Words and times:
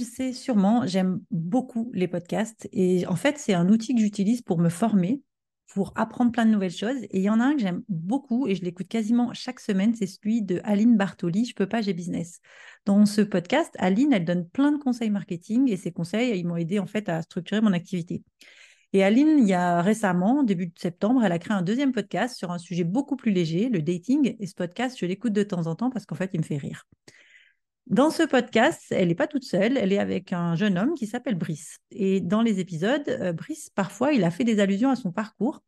le 0.00 0.04
sais 0.04 0.32
sûrement, 0.32 0.86
j'aime 0.86 1.20
beaucoup 1.30 1.90
les 1.94 2.08
podcasts 2.08 2.68
et 2.72 3.06
en 3.06 3.16
fait 3.16 3.38
c'est 3.38 3.54
un 3.54 3.68
outil 3.68 3.94
que 3.94 4.00
j'utilise 4.00 4.42
pour 4.42 4.58
me 4.58 4.68
former, 4.68 5.22
pour 5.68 5.92
apprendre 5.96 6.32
plein 6.32 6.46
de 6.46 6.50
nouvelles 6.50 6.70
choses. 6.72 7.02
Et 7.04 7.18
il 7.18 7.22
y 7.22 7.30
en 7.30 7.40
a 7.40 7.44
un 7.44 7.54
que 7.54 7.60
j'aime 7.60 7.82
beaucoup 7.88 8.46
et 8.46 8.54
je 8.54 8.62
l'écoute 8.62 8.88
quasiment 8.88 9.32
chaque 9.32 9.60
semaine, 9.60 9.94
c'est 9.94 10.06
celui 10.06 10.42
de 10.42 10.60
Aline 10.64 10.96
Bartoli, 10.96 11.44
Je 11.44 11.54
peux 11.54 11.68
pas, 11.68 11.80
j'ai 11.82 11.92
business. 11.94 12.40
Dans 12.86 13.06
ce 13.06 13.20
podcast, 13.20 13.74
Aline, 13.78 14.12
elle 14.12 14.24
donne 14.24 14.48
plein 14.48 14.72
de 14.72 14.78
conseils 14.78 15.10
marketing 15.10 15.70
et 15.70 15.76
ces 15.76 15.92
conseils, 15.92 16.38
ils 16.38 16.46
m'ont 16.46 16.56
aidé 16.56 16.78
en 16.78 16.86
fait 16.86 17.08
à 17.08 17.22
structurer 17.22 17.60
mon 17.60 17.72
activité. 17.72 18.22
Et 18.92 19.04
Aline, 19.04 19.38
il 19.38 19.46
y 19.46 19.52
a 19.52 19.82
récemment, 19.82 20.42
début 20.42 20.66
de 20.66 20.78
septembre, 20.78 21.22
elle 21.24 21.32
a 21.32 21.38
créé 21.38 21.54
un 21.54 21.62
deuxième 21.62 21.92
podcast 21.92 22.36
sur 22.36 22.50
un 22.50 22.58
sujet 22.58 22.82
beaucoup 22.82 23.14
plus 23.14 23.30
léger, 23.30 23.68
le 23.68 23.82
dating. 23.82 24.34
Et 24.40 24.46
ce 24.46 24.54
podcast, 24.54 24.96
je 24.98 25.06
l'écoute 25.06 25.32
de 25.32 25.44
temps 25.44 25.68
en 25.68 25.76
temps 25.76 25.90
parce 25.90 26.06
qu'en 26.06 26.16
fait, 26.16 26.30
il 26.34 26.40
me 26.40 26.44
fait 26.44 26.56
rire. 26.56 26.86
Dans 27.90 28.10
ce 28.10 28.22
podcast, 28.22 28.86
elle 28.90 29.08
n'est 29.08 29.16
pas 29.16 29.26
toute 29.26 29.42
seule, 29.42 29.76
elle 29.76 29.92
est 29.92 29.98
avec 29.98 30.32
un 30.32 30.54
jeune 30.54 30.78
homme 30.78 30.94
qui 30.94 31.08
s'appelle 31.08 31.34
Brice. 31.34 31.78
Et 31.90 32.20
dans 32.20 32.40
les 32.40 32.60
épisodes, 32.60 33.08
euh, 33.08 33.32
Brice, 33.32 33.68
parfois, 33.68 34.12
il 34.12 34.22
a 34.22 34.30
fait 34.30 34.44
des 34.44 34.60
allusions 34.60 34.90
à 34.90 34.96
son 34.96 35.10
parcours. 35.10 35.60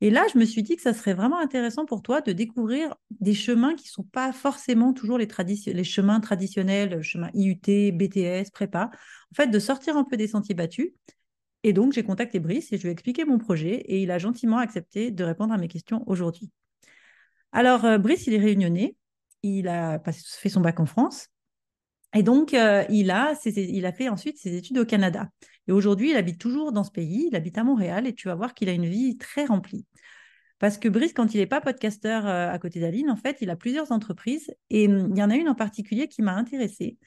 Et 0.00 0.10
là, 0.10 0.24
je 0.32 0.38
me 0.38 0.46
suis 0.46 0.62
dit 0.62 0.76
que 0.76 0.82
ça 0.82 0.94
serait 0.94 1.12
vraiment 1.12 1.38
intéressant 1.38 1.84
pour 1.84 2.02
toi 2.02 2.22
de 2.22 2.32
découvrir 2.32 2.94
des 3.20 3.34
chemins 3.34 3.74
qui 3.74 3.84
ne 3.84 3.90
sont 3.90 4.02
pas 4.02 4.32
forcément 4.32 4.94
toujours 4.94 5.18
les, 5.18 5.28
les 5.66 5.84
chemins 5.84 6.20
traditionnels, 6.20 7.02
chemin 7.02 7.30
IUT, 7.34 7.92
BTS, 7.92 8.50
prépa. 8.50 8.90
En 9.30 9.34
fait, 9.36 9.48
de 9.48 9.58
sortir 9.58 9.96
un 9.96 10.04
peu 10.04 10.16
des 10.16 10.28
sentiers 10.28 10.54
battus 10.54 10.92
et 11.64 11.72
donc, 11.72 11.92
j'ai 11.92 12.02
contacté 12.02 12.40
Brice 12.40 12.72
et 12.72 12.76
je 12.76 12.82
lui 12.82 12.88
ai 12.88 12.92
expliqué 12.92 13.24
mon 13.24 13.38
projet 13.38 13.74
et 13.74 14.02
il 14.02 14.10
a 14.10 14.18
gentiment 14.18 14.58
accepté 14.58 15.10
de 15.10 15.22
répondre 15.22 15.54
à 15.54 15.58
mes 15.58 15.68
questions 15.68 16.02
aujourd'hui. 16.06 16.50
Alors, 17.52 17.84
euh, 17.84 17.98
Brice, 17.98 18.26
il 18.26 18.34
est 18.34 18.38
réunionnais. 18.38 18.96
Il 19.42 19.68
a 19.68 20.00
fait 20.04 20.48
son 20.48 20.60
bac 20.60 20.80
en 20.80 20.86
France. 20.86 21.28
Et 22.14 22.22
donc, 22.22 22.54
euh, 22.54 22.84
il, 22.90 23.10
a 23.10 23.34
il 23.46 23.86
a 23.86 23.92
fait 23.92 24.08
ensuite 24.08 24.38
ses 24.38 24.56
études 24.56 24.78
au 24.78 24.84
Canada. 24.84 25.28
Et 25.66 25.72
aujourd'hui, 25.72 26.10
il 26.10 26.16
habite 26.16 26.38
toujours 26.38 26.72
dans 26.72 26.84
ce 26.84 26.90
pays. 26.90 27.28
Il 27.30 27.36
habite 27.36 27.56
à 27.58 27.64
Montréal 27.64 28.06
et 28.06 28.14
tu 28.14 28.28
vas 28.28 28.34
voir 28.34 28.54
qu'il 28.54 28.68
a 28.68 28.72
une 28.72 28.86
vie 28.86 29.16
très 29.16 29.44
remplie. 29.46 29.86
Parce 30.58 30.78
que 30.78 30.88
Brice, 30.88 31.12
quand 31.12 31.34
il 31.34 31.38
n'est 31.38 31.46
pas 31.46 31.60
podcasteur 31.60 32.26
euh, 32.26 32.50
à 32.50 32.58
côté 32.58 32.80
d'Aline, 32.80 33.10
en 33.10 33.16
fait, 33.16 33.38
il 33.40 33.50
a 33.50 33.56
plusieurs 33.56 33.92
entreprises. 33.92 34.54
Et 34.70 34.88
hum, 34.88 35.08
il 35.12 35.18
y 35.18 35.22
en 35.22 35.30
a 35.30 35.36
une 35.36 35.48
en 35.48 35.54
particulier 35.54 36.08
qui 36.08 36.22
m'a 36.22 36.34
intéressée 36.34 36.98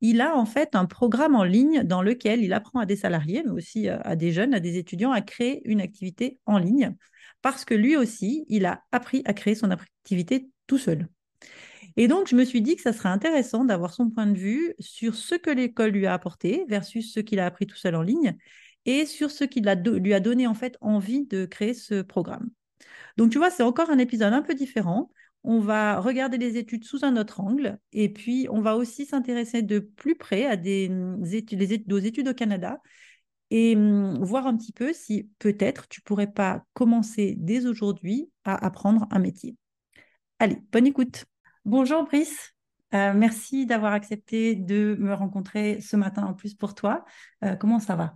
il 0.00 0.20
a 0.20 0.36
en 0.36 0.44
fait 0.44 0.74
un 0.74 0.86
programme 0.86 1.34
en 1.34 1.44
ligne 1.44 1.82
dans 1.82 2.02
lequel 2.02 2.42
il 2.42 2.52
apprend 2.52 2.80
à 2.80 2.86
des 2.86 2.96
salariés, 2.96 3.42
mais 3.44 3.50
aussi 3.50 3.88
euh, 3.88 3.98
à 4.02 4.16
des 4.16 4.32
jeunes, 4.32 4.54
à 4.54 4.60
des 4.60 4.78
étudiants, 4.78 5.12
à 5.12 5.22
créer 5.22 5.62
une 5.64 5.80
activité 5.80 6.38
en 6.46 6.58
ligne, 6.58 6.94
parce 7.42 7.64
que 7.64 7.74
lui 7.74 7.96
aussi, 7.96 8.44
il 8.48 8.66
a 8.66 8.82
appris 8.92 9.22
à 9.24 9.34
créer 9.34 9.54
son 9.54 9.70
activité 9.70 10.48
tout 10.66 10.78
seul. 10.78 11.08
Et 11.96 12.08
donc, 12.08 12.28
je 12.28 12.36
me 12.36 12.44
suis 12.44 12.60
dit 12.60 12.76
que 12.76 12.82
ça 12.82 12.92
serait 12.92 13.08
intéressant 13.08 13.64
d'avoir 13.64 13.94
son 13.94 14.10
point 14.10 14.26
de 14.26 14.36
vue 14.36 14.74
sur 14.78 15.14
ce 15.14 15.34
que 15.34 15.50
l'école 15.50 15.90
lui 15.90 16.06
a 16.06 16.12
apporté 16.12 16.64
versus 16.68 17.12
ce 17.12 17.20
qu'il 17.20 17.40
a 17.40 17.46
appris 17.46 17.66
tout 17.66 17.76
seul 17.76 17.94
en 17.94 18.02
ligne 18.02 18.36
et 18.84 19.06
sur 19.06 19.30
ce 19.30 19.44
qui 19.44 19.60
lui 19.60 20.14
a 20.14 20.20
donné 20.20 20.46
en 20.46 20.54
fait 20.54 20.76
envie 20.80 21.26
de 21.26 21.46
créer 21.46 21.74
ce 21.74 22.02
programme. 22.02 22.50
Donc, 23.16 23.30
tu 23.32 23.38
vois, 23.38 23.50
c'est 23.50 23.62
encore 23.62 23.90
un 23.90 23.98
épisode 23.98 24.32
un 24.32 24.42
peu 24.42 24.54
différent 24.54 25.10
on 25.46 25.60
va 25.60 26.00
regarder 26.00 26.38
les 26.38 26.58
études 26.58 26.84
sous 26.84 27.04
un 27.04 27.16
autre 27.16 27.40
angle 27.40 27.78
et 27.92 28.12
puis 28.12 28.48
on 28.50 28.60
va 28.60 28.76
aussi 28.76 29.06
s'intéresser 29.06 29.62
de 29.62 29.78
plus 29.78 30.16
près 30.16 30.44
à 30.44 30.56
des 30.56 30.88
mm, 30.88 31.24
études, 31.32 31.62
études, 31.62 31.92
aux 31.92 31.98
études 31.98 32.28
au 32.28 32.34
Canada 32.34 32.80
et 33.50 33.76
mm, 33.76 34.24
voir 34.24 34.48
un 34.48 34.56
petit 34.56 34.72
peu 34.72 34.92
si 34.92 35.30
peut-être 35.38 35.86
tu 35.88 36.00
pourrais 36.02 36.32
pas 36.32 36.64
commencer 36.74 37.36
dès 37.38 37.64
aujourd'hui 37.66 38.28
à 38.44 38.66
apprendre 38.66 39.06
un 39.12 39.20
métier. 39.20 39.56
Allez, 40.40 40.58
bonne 40.72 40.88
écoute. 40.88 41.26
Bonjour 41.66 42.04
Brice. 42.04 42.54
Euh, 42.94 43.12
merci 43.12 43.66
d'avoir 43.66 43.92
accepté 43.92 44.54
de 44.54 44.96
me 45.00 45.12
rencontrer 45.12 45.80
ce 45.80 45.96
matin 45.96 46.22
en 46.22 46.32
plus 46.32 46.54
pour 46.54 46.76
toi. 46.76 47.04
Euh, 47.42 47.56
comment 47.56 47.80
ça 47.80 47.96
va? 47.96 48.14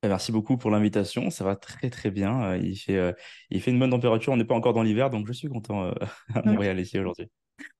Bah, 0.00 0.10
merci 0.10 0.30
beaucoup 0.30 0.56
pour 0.56 0.70
l'invitation. 0.70 1.30
Ça 1.30 1.42
va 1.42 1.56
très 1.56 1.90
très 1.90 2.12
bien. 2.12 2.44
Euh, 2.44 2.58
il 2.58 2.76
fait, 2.76 2.98
euh, 2.98 3.12
il 3.50 3.60
fait 3.60 3.72
une 3.72 3.80
bonne 3.80 3.90
température. 3.90 4.32
On 4.32 4.36
n'est 4.36 4.44
pas 4.44 4.54
encore 4.54 4.74
dans 4.74 4.84
l'hiver, 4.84 5.10
donc 5.10 5.26
je 5.26 5.32
suis 5.32 5.48
content 5.48 5.90
à 6.36 6.42
Montréal 6.44 6.78
ici 6.78 6.96
aujourd'hui. 7.00 7.28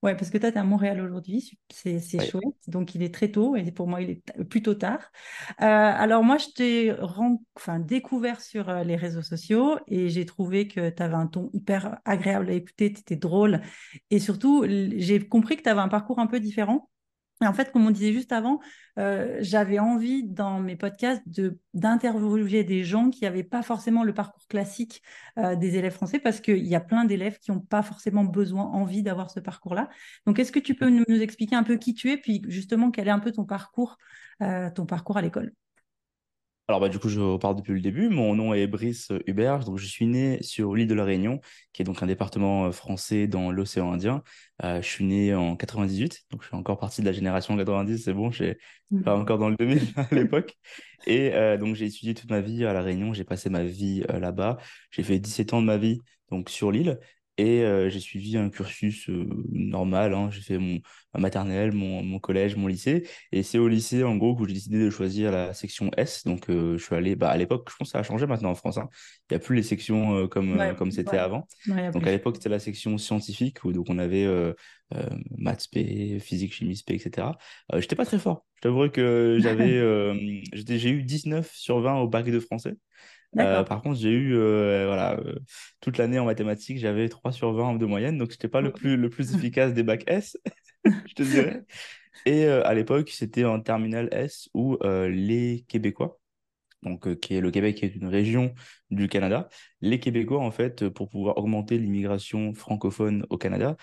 Ouais, 0.02 0.14
parce 0.16 0.30
que 0.30 0.38
toi, 0.38 0.50
tu 0.50 0.56
es 0.56 0.60
à 0.60 0.64
Montréal 0.64 1.00
aujourd'hui, 1.00 1.58
c'est 1.70 2.20
chouette. 2.20 2.42
Donc, 2.68 2.94
il 2.94 3.02
est 3.02 3.12
très 3.12 3.30
tôt 3.30 3.56
et 3.56 3.70
pour 3.72 3.88
moi, 3.88 4.00
il 4.00 4.10
est 4.10 4.44
plutôt 4.44 4.74
tard. 4.74 5.10
alors, 5.58 6.22
moi, 6.24 6.38
je 6.38 6.46
t'ai 6.54 6.92
enfin, 7.56 7.78
découvert 7.78 8.40
sur 8.40 8.72
les 8.84 8.96
réseaux 8.96 9.22
sociaux 9.22 9.78
et 9.86 10.08
j'ai 10.08 10.24
trouvé 10.24 10.68
que 10.68 10.90
tu 10.90 11.02
avais 11.02 11.14
un 11.14 11.26
ton 11.26 11.50
hyper 11.52 11.98
agréable 12.04 12.50
à 12.50 12.52
écouter, 12.54 12.92
tu 12.92 13.00
étais 13.00 13.16
drôle. 13.16 13.60
Et 14.10 14.18
surtout, 14.18 14.64
j'ai 14.66 15.26
compris 15.26 15.56
que 15.56 15.62
tu 15.62 15.68
avais 15.68 15.80
un 15.80 15.88
parcours 15.88 16.18
un 16.20 16.26
peu 16.26 16.40
différent. 16.40 16.88
Et 17.42 17.46
en 17.46 17.52
fait, 17.52 17.70
comme 17.70 17.86
on 17.86 17.90
disait 17.90 18.12
juste 18.12 18.32
avant, 18.32 18.60
euh, 18.98 19.36
j'avais 19.40 19.78
envie 19.78 20.24
dans 20.24 20.58
mes 20.58 20.74
podcasts 20.74 21.22
d'interviewer 21.74 22.64
des 22.64 22.82
gens 22.82 23.10
qui 23.10 23.24
n'avaient 23.24 23.44
pas 23.44 23.62
forcément 23.62 24.04
le 24.04 24.14
parcours 24.14 24.46
classique 24.48 25.02
euh, 25.38 25.54
des 25.54 25.76
élèves 25.76 25.92
français 25.92 26.18
parce 26.18 26.40
qu'il 26.40 26.66
y 26.66 26.74
a 26.74 26.80
plein 26.80 27.04
d'élèves 27.04 27.38
qui 27.38 27.50
n'ont 27.50 27.60
pas 27.60 27.82
forcément 27.82 28.24
besoin, 28.24 28.64
envie 28.64 29.02
d'avoir 29.02 29.30
ce 29.30 29.40
parcours-là. 29.40 29.90
Donc, 30.26 30.38
est-ce 30.38 30.50
que 30.52 30.58
tu 30.58 30.74
peux 30.74 30.88
nous, 30.88 31.04
expliquer 31.08 31.56
un 31.56 31.62
peu 31.62 31.76
qui 31.76 31.94
tu 31.94 32.10
es, 32.10 32.16
puis 32.16 32.42
justement 32.48 32.90
quel 32.90 33.08
est 33.08 33.10
un 33.10 33.18
peu 33.18 33.32
ton 33.32 33.44
parcours, 33.44 33.98
euh, 34.42 34.70
ton 34.70 34.86
parcours 34.86 35.18
à 35.18 35.22
l'école? 35.22 35.52
Alors, 36.68 36.80
bah, 36.80 36.88
du 36.88 36.98
coup, 36.98 37.08
je 37.08 37.20
repars 37.20 37.54
depuis 37.54 37.74
le 37.74 37.80
début. 37.80 38.08
Mon 38.08 38.34
nom 38.34 38.52
est 38.52 38.66
Brice 38.66 39.12
Hubert. 39.26 39.60
Donc, 39.60 39.78
je 39.78 39.86
suis 39.86 40.06
né 40.06 40.42
sur 40.42 40.74
l'île 40.74 40.88
de 40.88 40.94
la 40.94 41.04
Réunion, 41.04 41.40
qui 41.72 41.82
est 41.82 41.84
donc 41.84 42.02
un 42.02 42.06
département 42.06 42.66
euh, 42.66 42.72
français 42.72 43.28
dans 43.28 43.52
l'océan 43.52 43.92
Indien. 43.92 44.24
Euh, 44.64 44.82
je 44.82 44.88
suis 44.88 45.04
né 45.04 45.32
en 45.32 45.54
98, 45.54 46.24
donc 46.30 46.42
je 46.42 46.48
suis 46.48 46.56
encore 46.56 46.78
partie 46.78 47.02
de 47.02 47.06
la 47.06 47.12
génération 47.12 47.56
90. 47.56 48.02
C'est 48.02 48.12
bon, 48.12 48.32
je 48.32 48.44
suis 48.44 48.54
mmh. 48.90 49.02
pas 49.02 49.16
encore 49.16 49.38
dans 49.38 49.48
le 49.48 49.54
2000 49.56 49.80
à 49.96 50.12
l'époque. 50.12 50.56
Et 51.06 51.34
euh, 51.34 51.56
donc, 51.56 51.76
j'ai 51.76 51.86
étudié 51.86 52.14
toute 52.14 52.30
ma 52.30 52.40
vie 52.40 52.64
à 52.64 52.72
la 52.72 52.82
Réunion. 52.82 53.12
J'ai 53.14 53.24
passé 53.24 53.48
ma 53.48 53.62
vie 53.62 54.02
là-bas. 54.08 54.58
J'ai 54.90 55.04
fait 55.04 55.20
17 55.20 55.54
ans 55.54 55.60
de 55.60 55.66
ma 55.66 55.76
vie 55.76 56.00
donc 56.32 56.50
sur 56.50 56.72
l'île. 56.72 56.98
Et 57.38 57.62
euh, 57.62 57.90
j'ai 57.90 58.00
suivi 58.00 58.36
un 58.38 58.48
cursus 58.48 59.10
euh, 59.10 59.26
normal. 59.50 60.14
Hein. 60.14 60.30
J'ai 60.30 60.40
fait 60.40 60.58
mon, 60.58 60.80
ma 61.12 61.20
maternelle, 61.20 61.72
mon, 61.72 62.02
mon, 62.02 62.18
collège, 62.18 62.56
mon 62.56 62.66
lycée. 62.66 63.06
Et 63.30 63.42
c'est 63.42 63.58
au 63.58 63.68
lycée, 63.68 64.04
en 64.04 64.16
gros, 64.16 64.34
que 64.34 64.46
j'ai 64.46 64.54
décidé 64.54 64.78
de 64.78 64.88
choisir 64.88 65.32
la 65.32 65.52
section 65.52 65.90
S. 65.98 66.24
Donc, 66.24 66.48
euh, 66.48 66.78
je 66.78 66.84
suis 66.84 66.94
allé, 66.94 67.14
bah, 67.14 67.28
à 67.28 67.36
l'époque, 67.36 67.68
je 67.70 67.76
pense 67.76 67.88
que 67.88 67.92
ça 67.92 67.98
a 67.98 68.02
changé 68.02 68.26
maintenant 68.26 68.50
en 68.50 68.54
France. 68.54 68.78
Hein. 68.78 68.88
Il 69.30 69.34
n'y 69.34 69.36
a 69.36 69.40
plus 69.40 69.54
les 69.54 69.62
sections 69.62 70.26
comme 70.28 70.74
comme 70.76 70.90
c'était 70.90 71.18
avant. 71.18 71.46
donc, 71.66 72.06
à 72.06 72.10
l'époque, 72.10 72.36
c'était 72.36 72.48
la 72.48 72.58
section 72.58 72.96
scientifique, 72.96 73.64
où 73.64 73.72
donc, 73.72 73.86
on 73.90 73.98
avait 73.98 74.26
maths 75.36 75.66
P, 75.70 76.18
physique, 76.20 76.54
chimie 76.54 76.80
P, 76.86 76.94
etc. 76.94 77.28
Je 77.72 77.80
j'étais 77.80 77.96
pas 77.96 78.06
très 78.06 78.18
fort. 78.18 78.46
Je 78.56 78.60
t'avouerai 78.62 78.90
que 78.90 79.38
j'avais, 79.40 79.80
j'ai 80.52 80.90
eu 80.90 81.02
19 81.02 81.52
sur 81.54 81.80
20 81.80 81.96
au 82.00 82.08
bac 82.08 82.30
de 82.30 82.40
français. 82.40 82.76
Euh, 83.38 83.62
par 83.64 83.82
contre, 83.82 83.98
j'ai 83.98 84.10
eu 84.10 84.34
euh, 84.34 84.86
voilà, 84.86 85.18
euh, 85.18 85.38
toute 85.80 85.98
l'année 85.98 86.18
en 86.18 86.24
mathématiques, 86.24 86.78
j'avais 86.78 87.08
3 87.08 87.32
sur 87.32 87.52
20 87.52 87.74
de 87.76 87.86
moyenne, 87.86 88.18
donc 88.18 88.30
je 88.30 88.34
n'étais 88.34 88.48
pas 88.48 88.60
le 88.60 88.72
plus, 88.72 88.96
le 88.96 89.10
plus 89.10 89.34
efficace 89.34 89.74
des 89.74 89.82
bacs 89.82 90.04
S, 90.06 90.36
je 90.84 91.14
te 91.14 91.22
dirais. 91.22 91.64
Et 92.24 92.46
à 92.46 92.74
l'époque, 92.74 93.10
c'était 93.10 93.44
en 93.44 93.60
terminale 93.60 94.08
S 94.10 94.48
où 94.54 94.78
les 94.82 95.64
Québécois, 95.68 96.18
donc 96.82 97.20
qui 97.20 97.34
est 97.34 97.40
le 97.40 97.50
Québec 97.50 97.76
qui 97.76 97.84
est 97.84 97.94
une 97.94 98.08
région 98.08 98.52
du 98.90 99.06
Canada, 99.08 99.48
les 99.80 100.00
Québécois 100.00 100.40
en 100.40 100.50
fait 100.50 100.88
pour 100.88 101.08
pouvoir 101.08 101.36
augmenter 101.38 101.78
l'immigration 101.78 102.52
francophone 102.54 103.26
au 103.30 103.36
Canada 103.36 103.76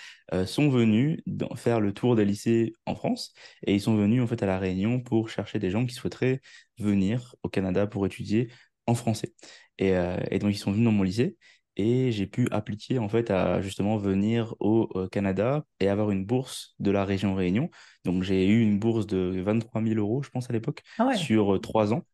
sont 0.45 0.69
venus 0.69 1.21
faire 1.55 1.79
le 1.79 1.93
tour 1.93 2.15
des 2.15 2.25
lycées 2.25 2.73
en 2.85 2.95
France 2.95 3.33
et 3.65 3.75
ils 3.75 3.81
sont 3.81 3.95
venus 3.95 4.21
en 4.21 4.27
fait 4.27 4.41
à 4.43 4.47
la 4.47 4.59
Réunion 4.59 4.99
pour 4.99 5.29
chercher 5.29 5.59
des 5.59 5.69
gens 5.69 5.85
qui 5.85 5.93
souhaiteraient 5.93 6.41
venir 6.79 7.35
au 7.43 7.49
Canada 7.49 7.87
pour 7.87 8.05
étudier 8.05 8.49
en 8.87 8.95
français. 8.95 9.33
Euh, 9.81 10.19
et, 10.29 10.39
donc, 10.39 10.51
ils 10.53 10.57
sont 10.57 10.71
venus 10.71 10.85
dans 10.85 10.91
mon 10.91 11.03
lycée 11.03 11.37
et 11.75 12.11
j'ai 12.11 12.27
pu 12.27 12.47
appliquer 12.51 12.99
en 12.99 13.09
fait 13.09 13.31
à 13.31 13.59
justement 13.61 13.97
venir 13.97 14.53
au 14.59 14.89
euh, 14.95 15.07
Canada 15.07 15.65
et 15.79 15.87
avoir 15.89 16.11
une 16.11 16.23
bourse 16.23 16.75
de 16.79 16.91
la 16.91 17.03
région 17.03 17.33
Réunion. 17.33 17.69
Donc, 18.05 18.23
j'ai 18.23 18.47
eu 18.47 18.61
une 18.61 18.79
bourse 18.79 19.07
de 19.07 19.41
23 19.41 19.81
000 19.81 19.95
euros, 19.95 20.21
je 20.23 20.29
pense, 20.29 20.49
à 20.49 20.53
l'époque, 20.53 20.83
ah 20.99 21.15
sur 21.15 21.55
euh, 21.55 21.59
trois 21.59 21.93
ans 21.93 22.05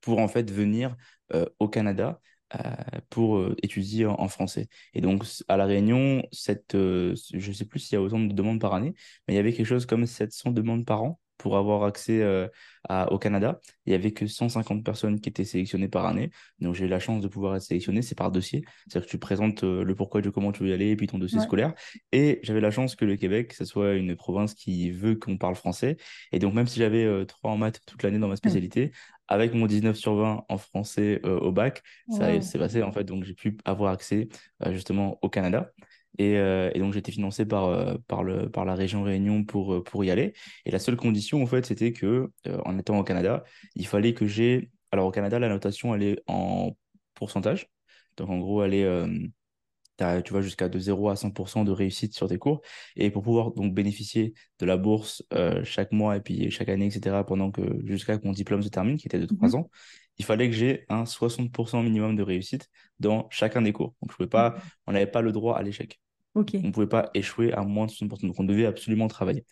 pour 0.00 0.18
en 0.18 0.28
fait 0.28 0.50
venir 0.50 0.96
au 1.58 1.68
Canada 1.68 2.20
pour 3.10 3.44
étudier 3.62 4.06
en, 4.06 4.28
français. 4.28 4.68
Et 4.94 5.02
donc, 5.02 5.24
à 5.46 5.58
La 5.58 5.66
Réunion, 5.66 6.26
cette, 6.32 6.72
je 6.72 7.48
ne 7.48 7.52
sais 7.52 7.66
plus 7.66 7.80
s'il 7.80 7.96
y 7.96 7.98
a 7.98 8.02
autant 8.02 8.18
de 8.18 8.32
demandes 8.32 8.60
par 8.60 8.72
année, 8.72 8.94
mais 9.28 9.34
il 9.34 9.36
y 9.36 9.38
avait 9.38 9.52
quelque 9.52 9.66
chose 9.66 9.84
comme 9.84 10.06
700 10.06 10.52
demandes 10.52 10.86
par 10.86 11.02
an 11.02 11.20
pour 11.40 11.56
avoir 11.56 11.84
accès 11.84 12.20
euh, 12.20 12.46
à, 12.86 13.10
au 13.12 13.18
Canada. 13.18 13.60
Il 13.86 13.90
n'y 13.90 13.94
avait 13.96 14.12
que 14.12 14.26
150 14.26 14.84
personnes 14.84 15.20
qui 15.20 15.30
étaient 15.30 15.44
sélectionnées 15.44 15.88
par 15.88 16.04
année. 16.04 16.30
Donc, 16.58 16.74
j'ai 16.74 16.84
eu 16.84 16.88
la 16.88 16.98
chance 16.98 17.22
de 17.22 17.28
pouvoir 17.28 17.56
être 17.56 17.62
sélectionné. 17.62 18.02
C'est 18.02 18.14
par 18.14 18.30
dossier. 18.30 18.62
C'est-à-dire 18.86 19.06
que 19.06 19.10
tu 19.10 19.18
présentes 19.18 19.64
euh, 19.64 19.82
le 19.82 19.94
pourquoi 19.94 20.20
du 20.20 20.30
comment 20.30 20.52
tu 20.52 20.62
veux 20.62 20.68
y 20.68 20.72
aller 20.74 20.88
et 20.88 20.96
puis 20.96 21.06
ton 21.06 21.18
dossier 21.18 21.40
scolaire. 21.40 21.72
Et 22.12 22.40
j'avais 22.42 22.60
la 22.60 22.70
chance 22.70 22.94
que 22.94 23.06
le 23.06 23.16
Québec, 23.16 23.54
ce 23.54 23.64
soit 23.64 23.94
une 23.94 24.16
province 24.16 24.52
qui 24.52 24.90
veut 24.90 25.14
qu'on 25.14 25.38
parle 25.38 25.54
français. 25.54 25.96
Et 26.30 26.38
donc, 26.38 26.52
même 26.52 26.66
si 26.66 26.78
j'avais 26.78 27.04
euh, 27.04 27.24
trois 27.24 27.52
en 27.52 27.56
maths 27.56 27.80
toute 27.86 28.02
l'année 28.02 28.18
dans 28.18 28.28
ma 28.28 28.36
spécialité, 28.36 28.92
avec 29.28 29.54
mon 29.54 29.66
19 29.66 29.96
sur 29.96 30.16
20 30.16 30.44
en 30.46 30.58
français 30.58 31.22
au 31.24 31.52
bac, 31.52 31.82
ça 32.10 32.40
s'est 32.40 32.58
passé 32.58 32.82
en 32.82 32.90
fait. 32.90 33.04
Donc, 33.04 33.22
j'ai 33.22 33.34
pu 33.34 33.56
avoir 33.64 33.92
accès 33.92 34.28
justement 34.72 35.20
au 35.22 35.28
Canada. 35.28 35.70
Euh, 36.20 36.70
et, 36.74 36.78
donc, 36.78 36.96
été 36.96 37.12
financé 37.12 37.46
par, 37.46 37.66
euh, 37.66 37.94
par, 38.08 38.24
le, 38.24 38.50
par 38.50 38.64
la 38.64 38.74
région 38.74 39.02
Réunion 39.02 39.44
pour, 39.44 39.74
euh, 39.74 39.82
pour 39.82 40.04
y 40.04 40.10
aller. 40.10 40.34
Et 40.64 40.70
la 40.70 40.78
seule 40.78 40.96
condition, 40.96 41.42
en 41.42 41.46
fait, 41.46 41.64
c'était 41.66 41.92
que, 41.92 42.30
en 42.64 42.78
étant 42.78 42.98
au 42.98 43.04
Canada, 43.04 43.44
il 43.74 43.86
fallait 43.86 44.14
que 44.14 44.26
j'ai. 44.26 44.70
Alors, 44.92 45.06
au 45.06 45.10
Canada, 45.10 45.38
la 45.38 45.48
notation, 45.48 45.94
elle 45.94 46.02
est 46.02 46.22
en 46.26 46.76
pourcentage. 47.14 47.68
Donc, 48.16 48.30
en 48.30 48.38
gros, 48.38 48.62
elle 48.64 48.74
est. 48.74 50.22
tu 50.24 50.32
vas 50.32 50.40
jusqu'à 50.40 50.68
de 50.68 50.78
0 50.78 51.10
à 51.10 51.14
100% 51.14 51.64
de 51.64 51.70
réussite 51.70 52.14
sur 52.14 52.28
tes 52.28 52.38
cours. 52.38 52.60
Et 52.96 53.10
pour 53.10 53.22
pouvoir 53.22 53.52
donc 53.52 53.72
bénéficier 53.72 54.34
de 54.58 54.66
la 54.66 54.76
bourse 54.76 55.22
chaque 55.64 55.92
mois 55.92 56.16
et 56.16 56.20
puis 56.20 56.50
chaque 56.50 56.68
année, 56.68 56.86
etc., 56.86 57.24
pendant 57.26 57.50
que 57.50 57.62
jusqu'à 57.84 58.18
que 58.18 58.26
mon 58.26 58.32
diplôme 58.32 58.62
se 58.62 58.68
termine, 58.68 58.96
qui 58.96 59.06
était 59.06 59.18
de 59.18 59.26
3 59.26 59.48
mhm. 59.48 59.54
ans, 59.54 59.70
il 60.20 60.24
fallait 60.24 60.50
que 60.50 60.54
j'ai 60.54 60.84
un 60.90 61.04
60% 61.04 61.82
minimum 61.82 62.14
de 62.14 62.22
réussite 62.22 62.68
dans 62.98 63.26
chacun 63.30 63.62
des 63.62 63.72
cours. 63.72 63.94
Donc, 64.02 64.10
je 64.10 64.16
pouvais 64.16 64.28
pas, 64.28 64.54
on 64.86 64.92
n'avait 64.92 65.06
pas 65.06 65.22
le 65.22 65.32
droit 65.32 65.56
à 65.56 65.62
l'échec. 65.62 65.98
On 66.62 66.66
ne 66.66 66.72
pouvait 66.72 66.86
pas 66.86 67.08
échouer 67.14 67.54
à 67.54 67.62
moins 67.62 67.86
de 67.86 67.90
60%. 67.90 68.26
Donc, 68.26 68.38
on 68.38 68.44
devait 68.44 68.66
absolument 68.66 69.08
travailler. 69.08 69.46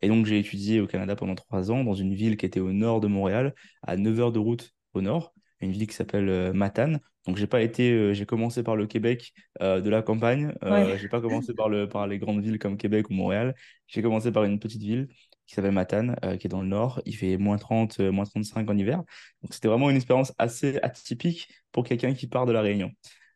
Et 0.00 0.06
donc, 0.06 0.24
j'ai 0.26 0.38
étudié 0.38 0.80
au 0.80 0.86
Canada 0.86 1.16
pendant 1.16 1.34
trois 1.34 1.72
ans, 1.72 1.82
dans 1.82 1.94
une 1.94 2.14
ville 2.14 2.36
qui 2.36 2.46
était 2.46 2.60
au 2.60 2.72
nord 2.72 3.00
de 3.00 3.08
Montréal, 3.08 3.52
à 3.82 3.96
9 3.96 4.20
heures 4.20 4.30
de 4.32 4.38
route 4.38 4.70
au 4.94 5.00
nord, 5.00 5.34
une 5.58 5.72
ville 5.72 5.88
qui 5.88 5.94
s'appelle 5.96 6.28
euh, 6.28 6.52
Matane. 6.52 7.00
Donc, 7.26 7.36
j'ai 7.36 7.48
pas 7.48 7.60
été, 7.60 7.90
euh, 7.90 8.14
j'ai 8.14 8.24
commencé 8.24 8.62
par 8.62 8.76
le 8.76 8.86
Québec 8.86 9.32
euh, 9.60 9.80
de 9.80 9.90
la 9.90 10.02
campagne. 10.02 10.54
Je 10.62 10.98
j'ai 11.00 11.08
pas 11.08 11.20
commencé 11.20 11.52
par, 11.52 11.68
le, 11.68 11.88
par 11.88 12.06
les 12.06 12.20
grandes 12.20 12.44
villes 12.44 12.60
comme 12.60 12.76
Québec 12.76 13.10
ou 13.10 13.14
Montréal. 13.14 13.56
J'ai 13.88 14.02
commencé 14.02 14.30
par 14.30 14.44
une 14.44 14.60
petite 14.60 14.82
ville 14.82 15.08
qui 15.46 15.54
s'appelle 15.54 15.72
Matane, 15.72 16.16
qui 16.38 16.46
est 16.46 16.50
dans 16.50 16.62
le 16.62 16.68
nord. 16.68 17.02
Il 17.04 17.16
fait 17.16 17.36
moins 17.36 17.58
30, 17.58 18.00
moins 18.00 18.24
35 18.24 18.70
en 18.70 18.76
hiver. 18.76 19.02
Donc, 19.42 19.52
c'était 19.52 19.68
vraiment 19.68 19.90
une 19.90 19.96
expérience 19.96 20.32
assez 20.38 20.78
atypique 20.82 21.48
pour 21.72 21.84
quelqu'un 21.84 22.14
qui 22.14 22.26
part 22.26 22.46
de 22.46 22.52
la 22.52 22.62
Réunion. 22.62 22.90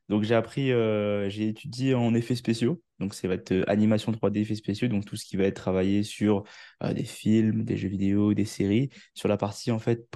Donc 0.09 0.23
j'ai 0.23 0.35
appris, 0.35 0.73
euh, 0.73 1.29
j'ai 1.29 1.49
étudié 1.49 1.95
en 1.95 2.15
effets 2.15 2.37
spéciaux. 2.37 2.81
Donc 3.01 3.15
ça 3.15 3.27
va 3.29 3.35
être 3.35 3.53
euh, 3.53 3.65
animation 3.67 4.13
3D, 4.13 4.39
effets 4.39 4.55
spéciaux, 4.55 4.89
donc 4.89 5.05
tout 5.05 5.17
ce 5.17 5.25
qui 5.25 5.37
va 5.37 5.45
être 5.45 5.57
travaillé 5.57 6.03
sur 6.03 6.45
euh, 6.83 6.93
des 6.93 7.05
films, 7.05 7.65
des 7.65 7.77
jeux 7.77 7.89
vidéo, 7.89 8.33
des 8.33 8.45
séries, 8.45 8.91
sur 9.15 9.29
la 9.29 9.37
partie 9.37 9.71
en 9.73 9.79
fait 9.79 10.09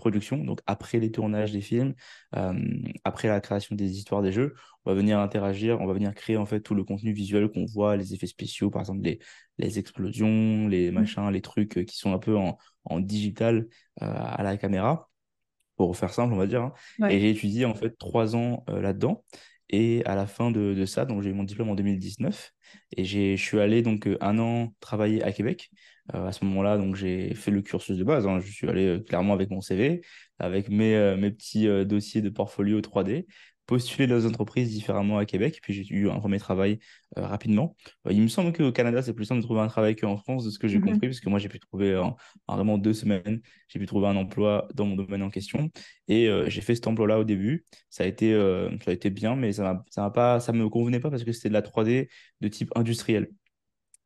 post-production, 0.00 0.44
donc 0.44 0.60
après 0.66 0.98
les 0.98 1.10
tournages 1.10 1.52
des 1.52 1.60
films, 1.60 1.94
après 3.04 3.28
la 3.28 3.40
création 3.40 3.76
des 3.76 3.98
histoires 3.98 4.22
des 4.22 4.32
jeux, 4.32 4.54
on 4.84 4.90
va 4.90 4.96
venir 4.96 5.18
interagir, 5.18 5.80
on 5.80 5.86
va 5.86 5.92
venir 5.92 6.14
créer 6.14 6.36
en 6.36 6.46
fait 6.46 6.60
tout 6.60 6.74
le 6.74 6.84
contenu 6.84 7.12
visuel 7.12 7.48
qu'on 7.48 7.66
voit, 7.66 7.96
les 7.96 8.14
effets 8.14 8.26
spéciaux, 8.26 8.70
par 8.70 8.80
exemple 8.80 9.02
les, 9.02 9.18
les 9.58 9.78
explosions, 9.78 10.68
les 10.68 10.90
mmh. 10.90 10.94
machins, 10.94 11.30
les 11.30 11.42
trucs 11.42 11.84
qui 11.86 11.96
sont 11.96 12.12
un 12.12 12.18
peu 12.18 12.36
en, 12.36 12.58
en 12.84 13.00
digital 13.00 13.68
à 14.00 14.42
la 14.42 14.56
caméra 14.56 15.10
pour 15.80 15.96
faire 15.96 16.12
simple, 16.12 16.34
on 16.34 16.36
va 16.36 16.46
dire. 16.46 16.60
Hein. 16.60 17.08
Et 17.08 17.18
j'ai 17.20 17.30
étudié 17.30 17.64
en 17.64 17.74
fait 17.74 17.96
trois 17.96 18.36
ans 18.36 18.64
euh, 18.68 18.82
là-dedans. 18.82 19.24
Et 19.70 20.04
à 20.04 20.14
la 20.14 20.26
fin 20.26 20.50
de, 20.50 20.84
ça, 20.84 21.06
donc 21.06 21.22
j'ai 21.22 21.30
eu 21.30 21.32
mon 21.32 21.44
diplôme 21.44 21.70
en 21.70 21.74
2019 21.74 22.52
et 22.96 23.04
je 23.04 23.36
suis 23.36 23.60
allé 23.60 23.82
donc 23.82 24.06
euh, 24.06 24.16
un 24.20 24.38
an 24.38 24.74
travailler 24.80 25.22
à 25.22 25.32
Québec. 25.32 25.70
Euh, 26.14 26.26
à 26.26 26.32
ce 26.32 26.44
moment-là, 26.44 26.76
donc 26.76 26.96
j'ai 26.96 27.34
fait 27.34 27.50
le 27.50 27.62
cursus 27.62 27.96
de 27.96 28.04
base. 28.04 28.26
Hein. 28.26 28.40
Je 28.40 28.50
suis 28.50 28.68
allé 28.68 29.00
clairement 29.06 29.34
avec 29.34 29.50
mon 29.50 29.60
CV, 29.60 30.02
avec 30.38 30.68
mes, 30.68 31.14
mes 31.16 31.30
petits 31.30 31.68
dossiers 31.84 32.20
de 32.20 32.30
portfolio 32.30 32.80
3D 32.80 33.26
postuler 33.70 34.08
dans 34.08 34.18
des 34.18 34.26
entreprises 34.26 34.68
différemment 34.68 35.18
à 35.18 35.24
Québec. 35.24 35.60
Puis 35.62 35.72
j'ai 35.72 35.94
eu 35.94 36.10
un 36.10 36.18
premier 36.18 36.40
travail 36.40 36.80
euh, 37.16 37.24
rapidement. 37.24 37.76
Euh, 38.08 38.12
il 38.12 38.20
me 38.20 38.26
semble 38.26 38.52
qu'au 38.52 38.72
Canada, 38.72 39.00
c'est 39.00 39.14
plus 39.14 39.26
simple 39.26 39.40
de 39.40 39.44
trouver 39.44 39.60
un 39.60 39.68
travail 39.68 39.94
qu'en 39.94 40.16
France, 40.16 40.44
de 40.44 40.50
ce 40.50 40.58
que 40.58 40.66
j'ai 40.66 40.78
mhm. 40.78 40.86
compris, 40.86 41.06
parce 41.06 41.20
que 41.20 41.28
moi, 41.28 41.38
j'ai 41.38 41.48
pu 41.48 41.60
trouver 41.60 41.96
en, 41.96 42.16
vraiment 42.48 42.78
deux 42.78 42.94
semaines, 42.94 43.40
j'ai 43.68 43.78
pu 43.78 43.86
trouver 43.86 44.08
un 44.08 44.16
emploi 44.16 44.66
dans 44.74 44.86
mon 44.86 44.96
domaine 44.96 45.22
en 45.22 45.30
question. 45.30 45.70
Et 46.08 46.26
euh, 46.26 46.48
j'ai 46.48 46.62
fait 46.62 46.74
cet 46.74 46.88
emploi-là 46.88 47.20
au 47.20 47.24
début. 47.24 47.64
Ça 47.90 48.02
a 48.02 48.06
été, 48.08 48.32
ça 48.84 48.90
a 48.90 48.92
été 48.92 49.08
bien, 49.08 49.36
mais 49.36 49.52
ça 49.52 49.84
ne 49.94 50.58
me 50.58 50.68
convenait 50.68 50.98
pas 50.98 51.10
parce 51.10 51.22
que 51.22 51.30
c'était 51.30 51.48
de 51.48 51.54
la 51.54 51.62
3D 51.62 52.08
de 52.40 52.48
type 52.48 52.59
industriel. 52.74 53.30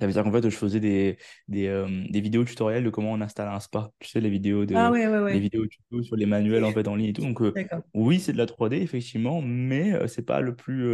Ça 0.00 0.06
veut 0.06 0.12
dire 0.12 0.24
qu'en 0.24 0.32
fait, 0.32 0.42
je 0.42 0.56
faisais 0.56 0.80
des, 0.80 1.18
des, 1.46 1.68
euh, 1.68 1.86
des, 2.10 2.20
vidéos 2.20 2.44
tutoriels 2.44 2.82
de 2.82 2.90
comment 2.90 3.12
on 3.12 3.20
installe 3.20 3.48
un 3.48 3.60
spa. 3.60 3.92
Tu 4.00 4.08
sais, 4.08 4.20
les 4.20 4.28
vidéos, 4.28 4.66
de, 4.66 4.74
ah, 4.74 4.90
ouais, 4.90 5.06
ouais, 5.06 5.34
les 5.34 5.40
vidéos 5.40 5.66
tuto 5.66 6.02
sur 6.02 6.16
les 6.16 6.26
manuels 6.26 6.64
en 6.64 6.72
fait 6.72 6.88
en 6.88 6.96
ligne 6.96 7.10
et 7.10 7.12
tout. 7.12 7.22
Donc, 7.22 7.40
euh, 7.40 7.52
oui, 7.94 8.18
c'est 8.18 8.32
de 8.32 8.38
la 8.38 8.46
3D, 8.46 8.82
effectivement, 8.82 9.40
mais 9.40 9.92
euh, 9.94 10.08
c'est 10.08 10.24
pas 10.24 10.40
le 10.40 10.56
plus. 10.56 10.92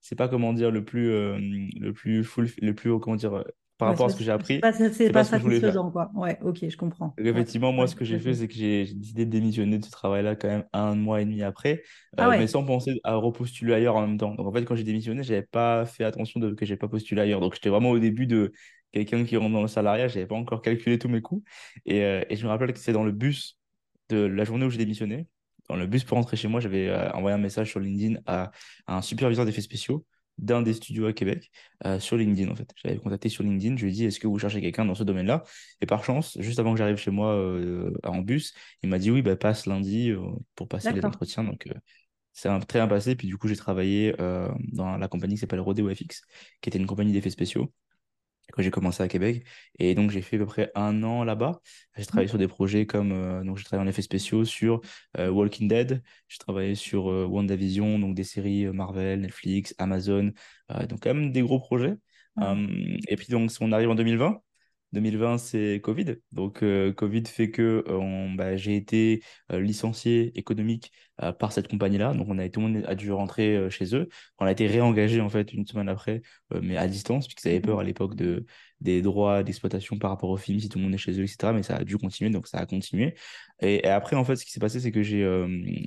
c'est 0.00 0.16
pas, 0.16 0.28
comment 0.28 0.54
dire, 0.54 0.70
le 0.70 0.84
plus, 0.84 1.10
le 1.10 1.92
plus 1.92 2.24
full, 2.24 2.48
le 2.62 2.74
plus, 2.74 2.98
comment 2.98 3.16
dire, 3.16 3.44
par 3.78 3.88
rapport 3.88 4.06
à 4.06 4.08
ce 4.08 4.16
que 4.16 4.22
j'ai 4.22 4.30
appris. 4.30 4.60
C'est 4.72 5.06
pas, 5.06 5.20
pas, 5.20 5.24
satisfaisant, 5.24 5.90
quoi. 5.90 6.10
Ouais, 6.14 6.38
ok, 6.42 6.68
je 6.68 6.76
comprends. 6.76 7.14
effectivement, 7.18 7.72
moi, 7.72 7.86
ce 7.86 7.96
que 7.96 8.04
j'ai 8.04 8.18
fait, 8.18 8.34
c'est 8.34 8.48
que 8.48 8.54
j'ai 8.54 8.84
décidé 8.84 9.26
de 9.26 9.30
démissionner 9.30 9.78
de 9.78 9.84
ce 9.84 9.90
travail-là 9.90 10.36
quand 10.36 10.48
même 10.48 10.64
un 10.72 10.94
mois 10.94 11.20
et 11.20 11.24
demi 11.24 11.42
après, 11.42 11.82
ah 12.16 12.30
mais 12.30 12.46
sans 12.46 12.64
penser 12.64 13.00
à 13.02 13.16
repostuler 13.16 13.74
ailleurs 13.74 13.96
en 13.96 14.06
même 14.06 14.18
temps. 14.18 14.34
Donc, 14.34 14.46
en 14.46 14.52
fait, 14.52 14.64
quand 14.64 14.76
j'ai 14.76 14.84
démissionné, 14.84 15.22
j'avais 15.22 15.42
pas 15.42 15.84
fait 15.86 16.04
attention 16.04 16.40
de, 16.40 16.54
que 16.54 16.64
j'ai 16.64 16.76
pas 16.76 16.88
postulé 16.88 17.22
ailleurs. 17.22 17.40
Donc, 17.40 17.54
j'étais 17.54 17.68
vraiment 17.70 17.90
au 17.90 17.98
début 17.98 18.26
de 18.26 18.52
quelqu'un 18.92 19.24
qui 19.24 19.36
rentre 19.36 19.52
dans 19.52 19.62
le 19.62 19.68
salariat, 19.68 20.06
j'avais 20.06 20.26
pas 20.26 20.36
encore 20.36 20.62
calculé 20.62 20.98
tous 20.98 21.08
mes 21.08 21.20
coûts. 21.20 21.42
Et, 21.84 22.04
euh, 22.04 22.22
et 22.30 22.36
je 22.36 22.44
me 22.44 22.50
rappelle 22.50 22.72
que 22.72 22.78
c'est 22.78 22.92
dans 22.92 23.04
le 23.04 23.12
bus 23.12 23.58
de 24.08 24.18
la 24.18 24.44
journée 24.44 24.64
où 24.66 24.70
j'ai 24.70 24.78
démissionné. 24.78 25.26
Dans 25.68 25.76
le 25.76 25.86
bus 25.86 26.04
pour 26.04 26.16
rentrer 26.16 26.36
chez 26.36 26.46
moi, 26.46 26.60
j'avais 26.60 26.88
euh, 26.88 27.10
envoyé 27.12 27.34
un 27.34 27.38
message 27.38 27.70
sur 27.70 27.80
LinkedIn 27.80 28.20
à, 28.26 28.52
à 28.86 28.98
un 28.98 29.02
superviseur 29.02 29.46
d'effets 29.46 29.62
spéciaux 29.62 30.04
d'un 30.38 30.62
des 30.62 30.72
studios 30.74 31.06
à 31.06 31.12
Québec 31.12 31.50
euh, 31.84 32.00
sur 32.00 32.16
LinkedIn 32.16 32.50
en 32.50 32.54
fait. 32.54 32.68
J'avais 32.82 32.98
contacté 32.98 33.28
sur 33.28 33.44
LinkedIn, 33.44 33.76
je 33.76 33.84
lui 33.84 33.90
ai 33.90 33.94
dit 33.94 34.04
est-ce 34.04 34.18
que 34.18 34.26
vous 34.26 34.38
cherchez 34.38 34.60
quelqu'un 34.60 34.84
dans 34.84 34.94
ce 34.94 35.04
domaine-là? 35.04 35.44
Et 35.80 35.86
par 35.86 36.04
chance, 36.04 36.36
juste 36.40 36.58
avant 36.58 36.72
que 36.72 36.78
j'arrive 36.78 36.96
chez 36.96 37.10
moi 37.10 37.34
euh, 37.34 37.92
en 38.02 38.18
bus, 38.18 38.54
il 38.82 38.88
m'a 38.88 38.98
dit 38.98 39.10
oui, 39.10 39.22
bah, 39.22 39.36
passe 39.36 39.66
lundi 39.66 40.10
euh, 40.10 40.20
pour 40.54 40.68
passer 40.68 40.92
les 40.92 41.04
entretiens. 41.04 41.44
Donc 41.44 41.68
c'est 42.32 42.48
très 42.66 42.80
bien 42.80 42.88
passé. 42.88 43.14
Puis 43.14 43.28
du 43.28 43.36
coup, 43.36 43.48
j'ai 43.48 43.56
travaillé 43.56 44.14
dans 44.72 44.96
la 44.96 45.08
compagnie 45.08 45.34
qui 45.34 45.40
s'appelle 45.40 45.60
Rodeo 45.60 45.88
FX, 45.94 46.22
qui 46.60 46.68
était 46.68 46.78
une 46.78 46.86
compagnie 46.86 47.12
d'effets 47.12 47.30
spéciaux 47.30 47.72
quand 48.52 48.62
j'ai 48.62 48.70
commencé 48.70 49.02
à 49.02 49.08
Québec. 49.08 49.44
Et 49.78 49.94
donc, 49.94 50.10
j'ai 50.10 50.22
fait 50.22 50.36
à 50.36 50.38
peu 50.40 50.46
près 50.46 50.70
un 50.74 51.02
an 51.02 51.24
là-bas. 51.24 51.60
J'ai 51.96 52.06
travaillé 52.06 52.28
sur 52.28 52.38
des 52.38 52.48
projets 52.48 52.86
comme, 52.86 53.12
euh, 53.12 53.42
donc, 53.44 53.58
j'ai 53.58 53.64
travaillé 53.64 53.86
en 53.86 53.90
effets 53.90 54.02
spéciaux 54.02 54.44
sur 54.44 54.80
euh, 55.18 55.28
Walking 55.30 55.68
Dead. 55.68 56.02
J'ai 56.28 56.38
travaillé 56.38 56.74
sur 56.74 57.10
euh, 57.10 57.24
WandaVision, 57.26 57.98
donc 57.98 58.14
des 58.14 58.24
séries 58.24 58.66
Marvel, 58.66 59.20
Netflix, 59.20 59.74
Amazon. 59.78 60.32
donc, 60.88 61.00
quand 61.02 61.14
même 61.14 61.32
des 61.32 61.42
gros 61.42 61.58
projets. 61.58 61.96
Hum, 62.36 62.68
et 63.08 63.16
puis, 63.16 63.28
donc, 63.28 63.50
on 63.60 63.72
arrive 63.72 63.90
en 63.90 63.94
2020. 63.94 64.40
2020, 64.94 65.38
c'est 65.38 65.80
Covid. 65.82 66.16
Donc, 66.32 66.62
euh, 66.62 66.92
Covid 66.92 67.24
fait 67.26 67.50
que 67.50 67.84
euh, 67.88 68.34
bah, 68.36 68.56
j'ai 68.56 68.76
été 68.76 69.22
euh, 69.52 69.60
licencié 69.60 70.36
économique 70.38 70.92
par 71.38 71.52
cette 71.52 71.68
compagnie-là. 71.68 72.12
Donc, 72.14 72.26
on 72.28 72.38
a, 72.38 72.48
tout 72.48 72.60
le 72.60 72.66
monde 72.68 72.84
a 72.88 72.94
dû 72.96 73.12
rentrer 73.12 73.70
chez 73.70 73.94
eux. 73.94 74.08
On 74.38 74.46
a 74.46 74.50
été 74.50 74.66
réengagé, 74.66 75.20
en 75.20 75.28
fait, 75.28 75.52
une 75.52 75.64
semaine 75.64 75.88
après, 75.88 76.22
mais 76.60 76.76
à 76.76 76.88
distance, 76.88 77.28
puisqu'ils 77.28 77.50
avaient 77.50 77.60
peur 77.60 77.78
à 77.78 77.84
l'époque 77.84 78.16
de, 78.16 78.46
des 78.80 79.00
droits 79.00 79.44
d'exploitation 79.44 79.96
par 79.96 80.10
rapport 80.10 80.30
au 80.30 80.36
film, 80.36 80.58
si 80.58 80.68
tout 80.68 80.78
le 80.78 80.84
monde 80.84 80.94
est 80.94 80.98
chez 80.98 81.12
eux, 81.12 81.22
etc. 81.22 81.52
Mais 81.52 81.62
ça 81.62 81.76
a 81.76 81.84
dû 81.84 81.98
continuer, 81.98 82.30
donc 82.30 82.48
ça 82.48 82.58
a 82.58 82.66
continué. 82.66 83.14
Et, 83.60 83.84
après, 83.84 84.16
en 84.16 84.24
fait, 84.24 84.34
ce 84.34 84.44
qui 84.44 84.50
s'est 84.50 84.58
passé, 84.58 84.80
c'est 84.80 84.90
que 84.90 85.04
j'ai 85.04 85.24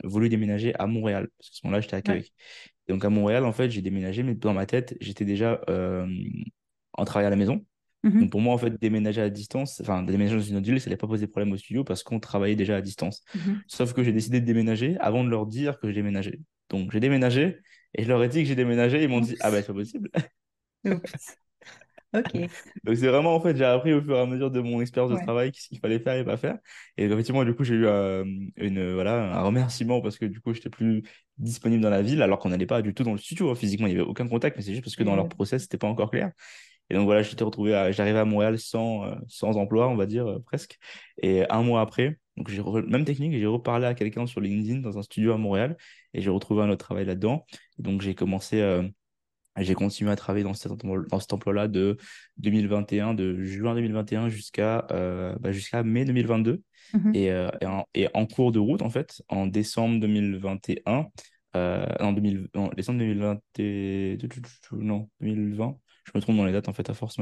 voulu 0.06 0.30
déménager 0.30 0.74
à 0.76 0.88
Montréal, 0.88 1.28
parce 1.38 1.50
que 1.50 1.58
ce 1.58 1.62
moment-là, 1.66 1.82
j'étais 1.82 1.98
à 1.98 2.02
Québec. 2.02 2.32
Donc, 2.88 3.04
à 3.04 3.10
Montréal, 3.10 3.44
en 3.44 3.52
fait, 3.52 3.70
j'ai 3.70 3.82
déménagé, 3.82 4.24
mais 4.24 4.34
dans 4.34 4.54
ma 4.54 4.66
tête, 4.66 4.96
j'étais 5.02 5.26
déjà 5.26 5.60
en 6.94 7.06
travail 7.06 7.26
à 7.28 7.30
la 7.30 7.36
maison. 7.36 7.66
Donc 8.04 8.14
mhm. 8.14 8.30
pour 8.30 8.42
moi, 8.42 8.54
en 8.54 8.58
fait, 8.58 8.80
déménager 8.80 9.22
à 9.22 9.30
distance, 9.30 9.82
enfin, 9.82 10.04
déménager 10.04 10.36
dans 10.36 10.42
une 10.42 10.58
autre 10.58 10.66
ville, 10.66 10.80
ça 10.80 10.86
n'allait 10.86 10.98
pas 10.98 11.08
poser 11.08 11.28
problème 11.28 11.52
au 11.52 11.58
studio 11.58 11.84
parce 11.84 12.04
qu'on 12.04 12.20
travaillait 12.20 12.56
déjà 12.56 12.76
à 12.76 12.82
distance. 12.82 13.24
Mhm. 13.36 13.62
Sauf 13.68 13.94
que 13.94 14.04
j'ai 14.04 14.14
décidé 14.14 14.40
de 14.40 14.46
déménager 14.46 14.98
avant 15.00 15.24
de 15.24 15.30
leur 15.30 15.46
dire 15.46 15.80
que 15.80 15.88
j'ai 15.88 15.96
déménagé. 15.96 16.40
Donc 16.70 16.92
j'ai 16.92 17.00
déménagé 17.00 17.58
et 17.96 18.04
je 18.04 18.08
leur 18.08 18.24
ai 18.24 18.30
dit 18.30 18.44
que 18.44 18.48
j'ai 18.48 18.56
déménagé. 18.56 19.04
Ils 19.04 19.10
m'ont 19.10 19.20
dit 19.20 19.36
Ah 19.42 19.52
ben, 19.52 19.62
c'est 19.62 19.68
pas 19.68 19.74
possible. 19.74 20.10
ok. 20.86 22.32
Donc 22.84 22.96
c'est 22.96 23.08
vraiment, 23.08 23.36
en 23.36 23.42
fait, 23.42 23.56
j'ai 23.56 23.66
appris 23.66 23.94
au 23.94 24.02
fur 24.02 24.16
et 24.16 24.20
à 24.20 24.26
mesure 24.26 24.52
de 24.52 24.62
mon 24.62 24.80
expérience 24.80 25.12
de 25.12 25.18
travail 25.18 25.52
ce 25.54 25.68
qu'il 25.68 25.80
fallait 25.80 26.00
faire 26.00 26.16
et 26.16 26.24
pas 26.24 26.38
faire. 26.38 26.58
Et 26.98 27.06
effectivement, 27.06 27.44
du 27.44 27.56
coup, 27.56 27.64
j'ai 27.64 27.76
eu 27.76 27.86
euh, 27.88 28.24
une, 28.58 28.94
voilà, 28.94 29.38
un 29.38 29.42
remerciement 29.42 30.02
parce 30.02 30.18
que 30.18 30.26
du 30.26 30.40
coup, 30.40 30.54
j'étais 30.54 30.70
plus 30.70 31.04
disponible 31.38 31.82
dans 31.82 31.90
la 31.90 32.02
ville 32.02 32.22
alors 32.22 32.40
qu'on 32.40 32.50
n'allait 32.50 32.66
pas 32.66 32.82
du 32.82 32.94
tout 32.94 33.04
dans 33.04 33.14
le 33.14 33.18
studio. 33.18 33.50
Hein. 33.50 33.56
Physiquement, 33.56 33.88
il 33.88 33.96
n'y 33.96 34.00
avait 34.00 34.08
aucun 34.08 34.28
contact, 34.28 34.56
mais 34.56 34.64
c'est 34.64 34.72
juste 34.72 34.84
parce 34.84 34.96
que 34.96 35.04
dans 35.04 35.16
leur 35.16 35.30
process, 35.30 35.64
c'était 35.64 35.78
pas 35.78 35.88
encore 35.88 36.12
clair. 36.12 36.32
Et 36.90 36.96
donc 36.96 37.06
voilà, 37.06 37.22
j'étais 37.22 37.44
retrouvé, 37.44 37.72
j'arrivais 37.92 38.20
à 38.20 38.26
Montréal 38.26 38.60
sans, 38.60 39.04
euh, 39.06 39.16
sans 39.28 39.58
emploi, 39.58 39.90
on 39.90 39.96
va 39.96 40.06
dire 40.06 40.28
euh, 40.28 40.40
presque. 40.40 40.78
Et 41.22 41.50
un 41.50 41.64
mois 41.64 41.82
après, 41.82 42.18
donc 42.38 42.50
j'ai 42.50 42.62
même 42.88 43.06
technique, 43.06 43.34
j'ai 43.34 43.46
reparlé 43.46 43.86
à 43.86 43.94
quelqu'un 43.94 44.26
sur 44.28 44.42
LinkedIn 44.42 44.80
dans 44.80 44.98
un 44.98 45.02
studio 45.02 45.34
à 45.34 45.38
Montréal 45.38 45.76
et 46.14 46.22
j'ai 46.22 46.30
retrouvé 46.30 46.64
un 46.64 46.70
autre 46.70 46.86
travail 46.86 47.06
là-dedans. 47.06 47.46
Et 47.80 47.82
donc 47.82 48.02
j'ai 48.02 48.16
commencé 48.16 48.62
euh, 48.62 48.84
J'ai 49.58 49.74
continué 49.74 50.12
à 50.12 50.16
travailler 50.16 50.44
dans 50.44 50.54
cet, 50.54 50.72
dans 50.72 51.20
cet 51.20 51.34
emploi-là 51.34 51.68
de 51.68 51.98
2021, 52.38 53.16
de 53.16 53.44
juin 53.44 53.74
2021 53.74 54.30
jusqu'à 54.30 54.86
euh, 54.92 55.36
bah, 55.40 55.52
jusqu'à 55.52 55.84
mai 55.84 56.06
2022. 56.06 56.62
Mhm. 56.94 57.16
Et, 57.16 57.32
euh, 57.32 57.50
et, 57.62 57.66
en, 57.66 57.86
et, 57.94 58.08
en, 58.14 58.26
cours 58.26 58.52
de 58.52 58.60
route, 58.60 58.82
en 58.82 58.90
fait, 58.90 59.22
en 59.30 59.48
décembre 59.48 60.00
2021, 60.00 61.08
euh, 61.56 61.86
en, 62.00 62.14
2000, 62.14 62.48
en 62.56 62.70
décembre 62.70 63.00
2020, 63.00 63.40
non, 64.74 65.10
2020, 65.22 65.78
je 66.08 66.12
me 66.16 66.22
trompe 66.22 66.38
dans 66.38 66.46
les 66.46 66.54
dates, 66.54 66.70
en 66.70 66.74
fait, 66.74 66.90
à 66.90 66.94
force. 66.94 67.18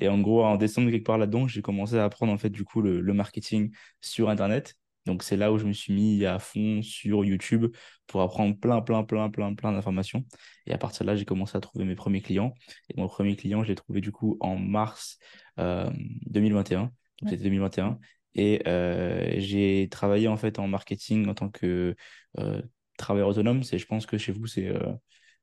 Et 0.00 0.08
en 0.08 0.20
gros, 0.20 0.44
en 0.44 0.56
décembre, 0.56 0.90
quelque 0.90 1.06
part 1.06 1.18
là-dedans, 1.18 1.46
j'ai 1.46 1.62
commencé 1.62 1.96
à 1.96 2.04
apprendre, 2.04 2.32
en 2.32 2.38
fait, 2.38 2.50
du 2.50 2.64
coup, 2.64 2.80
le, 2.80 3.00
le 3.00 3.12
marketing 3.12 3.72
sur 4.00 4.30
Internet. 4.30 4.76
Donc, 5.06 5.22
c'est 5.22 5.36
là 5.36 5.50
où 5.52 5.58
je 5.58 5.64
me 5.64 5.72
suis 5.72 5.92
mis 5.92 6.24
à 6.26 6.38
fond 6.38 6.82
sur 6.82 7.24
YouTube 7.24 7.74
pour 8.06 8.20
apprendre 8.20 8.56
plein, 8.58 8.80
plein, 8.82 9.02
plein, 9.02 9.30
plein, 9.30 9.54
plein 9.54 9.72
d'informations. 9.72 10.24
Et 10.66 10.72
à 10.72 10.78
partir 10.78 11.04
de 11.04 11.10
là, 11.10 11.16
j'ai 11.16 11.24
commencé 11.24 11.56
à 11.56 11.60
trouver 11.60 11.84
mes 11.84 11.94
premiers 11.94 12.20
clients. 12.20 12.54
Et 12.88 13.00
mon 13.00 13.08
premier 13.08 13.34
client, 13.34 13.62
je 13.62 13.68
l'ai 13.68 13.74
trouvé 13.74 14.00
du 14.00 14.12
coup 14.12 14.36
en 14.40 14.56
mars 14.56 15.18
2021. 15.56 16.82
Euh, 16.82 16.86
Donc, 17.20 17.30
c'était 17.30 17.44
2021. 17.44 17.98
Et 18.34 18.62
euh, 18.68 19.34
j'ai 19.38 19.88
travaillé 19.90 20.28
en 20.28 20.36
fait 20.36 20.58
en 20.58 20.68
marketing 20.68 21.28
en 21.28 21.34
tant 21.34 21.48
que 21.48 21.96
euh, 22.38 22.62
travailleur 22.98 23.28
autonome. 23.28 23.62
C'est, 23.62 23.78
je 23.78 23.86
pense 23.86 24.06
que 24.06 24.18
chez 24.18 24.32
vous, 24.32 24.46
c'est 24.46 24.70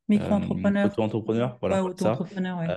micro-entrepreneur. 0.07 0.85
auto-entrepreneur. 0.85 1.57
Voilà, 1.59 1.83
ouais, 1.83 1.89
auto-entrepreneur, 1.89 2.59
ouais. 2.59 2.67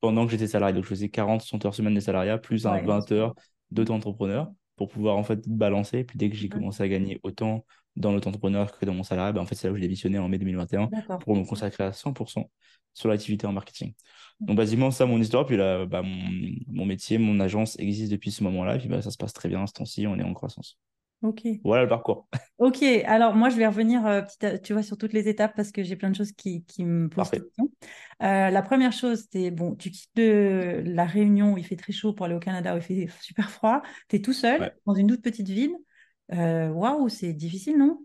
pendant 0.00 0.24
que 0.24 0.32
j'étais 0.32 0.46
salarié. 0.46 0.74
Donc, 0.74 0.84
je 0.84 0.88
faisais 0.88 1.08
40, 1.08 1.42
60 1.42 1.66
heures 1.66 1.74
semaine 1.74 1.94
de 1.94 2.00
salariat, 2.00 2.38
plus 2.38 2.66
un 2.66 2.80
20 2.80 3.12
heures 3.12 3.34
d'auto-entrepreneur 3.70 4.50
pour 4.76 4.88
pouvoir 4.88 5.16
en 5.16 5.22
fait 5.22 5.48
balancer. 5.48 5.98
Et 5.98 6.04
puis 6.04 6.18
dès 6.18 6.30
que 6.30 6.36
j'ai 6.36 6.48
commencé 6.48 6.82
à 6.82 6.88
gagner 6.88 7.20
autant 7.22 7.64
dans 7.96 8.12
l'auto-entrepreneur 8.12 8.76
que 8.76 8.84
dans 8.86 8.94
mon 8.94 9.02
salariat, 9.02 9.32
ben, 9.32 9.42
en 9.42 9.46
fait, 9.46 9.54
c'est 9.54 9.68
là 9.68 9.72
où 9.72 9.76
j'ai 9.76 9.82
démissionné 9.82 10.18
en 10.18 10.28
mai 10.28 10.38
2021 10.38 10.88
pour 11.20 11.36
me 11.36 11.44
consacrer 11.44 11.84
à 11.84 11.92
100% 11.92 12.50
sur 12.94 13.08
l'activité 13.08 13.46
en 13.46 13.52
marketing. 13.52 13.94
Donc, 14.40 14.56
basiquement, 14.56 14.90
ça, 14.90 15.06
mon 15.06 15.20
histoire. 15.20 15.46
Puis 15.46 15.56
là, 15.56 15.86
bah, 15.86 16.02
mon, 16.02 16.28
mon, 16.68 16.86
métier, 16.86 17.18
mon 17.18 17.38
agence 17.40 17.78
existe 17.78 18.10
depuis 18.10 18.30
ce 18.30 18.42
moment-là. 18.44 18.76
Et 18.76 18.78
puis, 18.78 18.88
bah, 18.88 19.02
ça 19.02 19.10
se 19.10 19.16
passe 19.16 19.32
très 19.32 19.48
bien 19.48 19.66
ce 19.66 19.72
temps-ci. 19.72 20.06
On 20.06 20.18
est 20.18 20.24
en 20.24 20.34
croissance. 20.34 20.78
Ok. 21.22 21.42
Voilà 21.64 21.84
le 21.84 21.88
parcours. 21.88 22.26
Ok, 22.58 22.82
alors 23.06 23.34
moi 23.34 23.48
je 23.48 23.56
vais 23.56 23.66
revenir 23.66 24.06
euh, 24.06 24.22
tu 24.62 24.72
vois, 24.72 24.82
sur 24.82 24.96
toutes 24.96 25.12
les 25.12 25.28
étapes 25.28 25.54
parce 25.56 25.70
que 25.72 25.82
j'ai 25.82 25.96
plein 25.96 26.10
de 26.10 26.16
choses 26.16 26.32
qui, 26.32 26.64
qui 26.64 26.84
me 26.84 27.08
posent 27.08 27.30
question. 27.30 27.70
Euh, 28.22 28.50
la 28.50 28.62
première 28.62 28.92
chose, 28.92 29.26
c'est 29.32 29.50
bon, 29.50 29.74
tu 29.74 29.90
quittes 29.90 30.10
la 30.16 31.04
Réunion 31.04 31.54
où 31.54 31.58
il 31.58 31.64
fait 31.64 31.76
très 31.76 31.92
chaud 31.92 32.12
pour 32.12 32.26
aller 32.26 32.34
au 32.34 32.40
Canada 32.40 32.74
où 32.74 32.78
il 32.78 32.82
fait 32.82 33.08
super 33.20 33.50
froid. 33.50 33.82
Tu 34.08 34.16
es 34.16 34.20
tout 34.20 34.32
seul 34.32 34.74
dans 34.86 34.94
une 34.94 35.08
toute 35.08 35.22
petite 35.22 35.48
ville. 35.48 35.76
Euh, 36.32 36.68
waouh, 36.68 37.08
c'est 37.08 37.32
difficile, 37.32 37.78
non? 37.78 38.04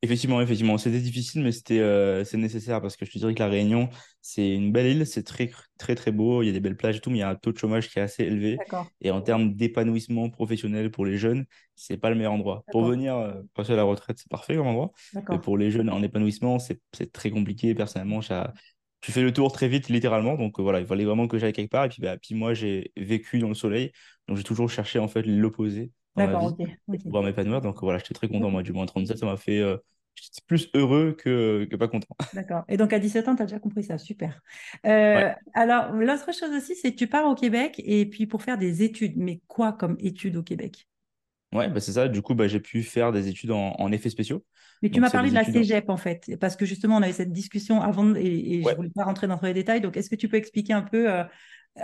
Effectivement, 0.00 0.40
effectivement, 0.40 0.78
c'était 0.78 1.00
difficile, 1.00 1.42
mais 1.42 1.50
c'était 1.50 1.80
euh, 1.80 2.22
c'est 2.22 2.36
nécessaire 2.36 2.80
parce 2.80 2.96
que 2.96 3.04
je 3.04 3.10
te 3.10 3.18
dirais 3.18 3.34
que 3.34 3.40
la 3.40 3.48
Réunion, 3.48 3.88
c'est 4.22 4.48
une 4.48 4.70
belle 4.70 4.86
île, 4.86 5.06
c'est 5.06 5.24
très 5.24 5.50
très 5.76 5.96
très 5.96 6.12
beau, 6.12 6.40
il 6.42 6.46
y 6.46 6.50
a 6.50 6.52
des 6.52 6.60
belles 6.60 6.76
plages 6.76 6.98
et 6.98 7.00
tout, 7.00 7.10
mais 7.10 7.16
il 7.16 7.20
y 7.20 7.24
a 7.24 7.28
un 7.30 7.34
taux 7.34 7.50
de 7.50 7.58
chômage 7.58 7.90
qui 7.90 7.98
est 7.98 8.02
assez 8.02 8.22
élevé. 8.22 8.58
Et 9.00 9.10
en 9.10 9.20
termes 9.22 9.54
d'épanouissement 9.54 10.30
professionnel 10.30 10.92
pour 10.92 11.04
les 11.04 11.18
jeunes, 11.18 11.46
c'est 11.74 11.96
pas 11.96 12.10
le 12.10 12.16
meilleur 12.16 12.32
endroit. 12.32 12.62
Pour 12.70 12.84
venir 12.84 13.16
euh, 13.16 13.42
passer 13.54 13.72
à 13.72 13.76
la 13.76 13.82
retraite, 13.82 14.18
c'est 14.18 14.30
parfait 14.30 14.54
comme 14.54 14.68
endroit. 14.68 14.92
Mais 15.30 15.40
pour 15.40 15.58
les 15.58 15.72
jeunes 15.72 15.90
en 15.90 16.00
épanouissement, 16.00 16.60
c'est 16.60 16.80
très 17.12 17.30
compliqué. 17.30 17.74
Personnellement, 17.74 18.20
tu 19.00 19.12
fais 19.12 19.22
le 19.22 19.32
tour 19.32 19.52
très 19.52 19.68
vite, 19.68 19.88
littéralement. 19.88 20.36
Donc 20.36 20.58
euh, 20.58 20.62
voilà, 20.62 20.80
il 20.80 20.86
fallait 20.86 21.04
vraiment 21.04 21.26
que 21.26 21.38
j'aille 21.38 21.52
quelque 21.52 21.70
part. 21.70 21.86
Et 21.86 21.88
puis, 21.88 22.02
bah, 22.02 22.16
puis 22.18 22.34
moi, 22.36 22.54
j'ai 22.54 22.92
vécu 22.96 23.38
dans 23.38 23.48
le 23.48 23.54
soleil, 23.54 23.90
donc 24.28 24.36
j'ai 24.36 24.44
toujours 24.44 24.70
cherché 24.70 24.98
en 24.98 25.08
fait 25.08 25.22
l'opposé 25.22 25.90
D'accord, 26.16 26.44
ok. 26.44 26.68
pour 26.86 26.98
pouvoir 26.98 27.22
m'épanouir. 27.22 27.60
Donc 27.60 27.80
voilà, 27.80 27.98
j'étais 27.98 28.14
très 28.14 28.28
content, 28.28 28.50
moi, 28.50 28.62
du 28.62 28.72
moins 28.72 28.86
37, 28.86 29.18
ça 29.18 29.26
m'a 29.26 29.36
fait 29.36 29.60
euh, 29.60 29.76
plus 30.46 30.70
heureux 30.74 31.16
que, 31.18 31.66
que 31.70 31.76
pas 31.76 31.88
content. 31.88 32.16
D'accord. 32.34 32.64
Et 32.68 32.76
donc 32.76 32.92
à 32.92 32.98
17 32.98 33.28
ans, 33.28 33.36
tu 33.36 33.42
as 33.42 33.46
déjà 33.46 33.58
compris 33.58 33.84
ça, 33.84 33.98
super. 33.98 34.40
Euh, 34.86 35.30
alors, 35.54 35.92
l'autre 35.92 36.32
chose 36.34 36.50
aussi, 36.56 36.74
c'est 36.74 36.92
que 36.92 36.96
tu 36.96 37.06
pars 37.06 37.26
au 37.26 37.34
Québec 37.34 37.80
et 37.84 38.06
puis 38.06 38.26
pour 38.26 38.42
faire 38.42 38.58
des 38.58 38.82
études. 38.82 39.16
Mais 39.16 39.40
quoi 39.46 39.72
comme 39.72 39.96
études 40.00 40.36
au 40.36 40.42
Québec? 40.42 40.88
Ouais, 41.52 41.68
bah 41.68 41.80
c'est 41.80 41.92
ça. 41.92 42.08
Du 42.08 42.20
coup, 42.20 42.34
bah, 42.34 42.46
j'ai 42.46 42.60
pu 42.60 42.82
faire 42.82 43.10
des 43.10 43.28
études 43.28 43.52
en, 43.52 43.74
en 43.78 43.90
effets 43.90 44.10
spéciaux. 44.10 44.44
Mais 44.82 44.90
tu 44.90 45.00
m'as 45.00 45.10
parlé 45.10 45.30
de 45.30 45.34
la 45.34 45.44
cégep 45.44 45.88
en 45.88 45.96
fait, 45.96 46.36
parce 46.40 46.56
que 46.56 46.64
justement, 46.64 46.96
on 46.96 47.02
avait 47.02 47.12
cette 47.12 47.32
discussion 47.32 47.80
avant 47.80 48.14
et, 48.14 48.62
je 48.62 48.68
ne 48.68 48.74
voulais 48.74 48.90
pas 48.94 49.04
rentrer 49.04 49.26
dans 49.26 49.40
les 49.42 49.54
détails. 49.54 49.80
Donc, 49.80 49.96
est-ce 49.96 50.10
que 50.10 50.14
tu 50.14 50.28
peux 50.28 50.36
expliquer 50.36 50.72
un 50.72 50.82
peu 50.82 51.10
euh, 51.10 51.24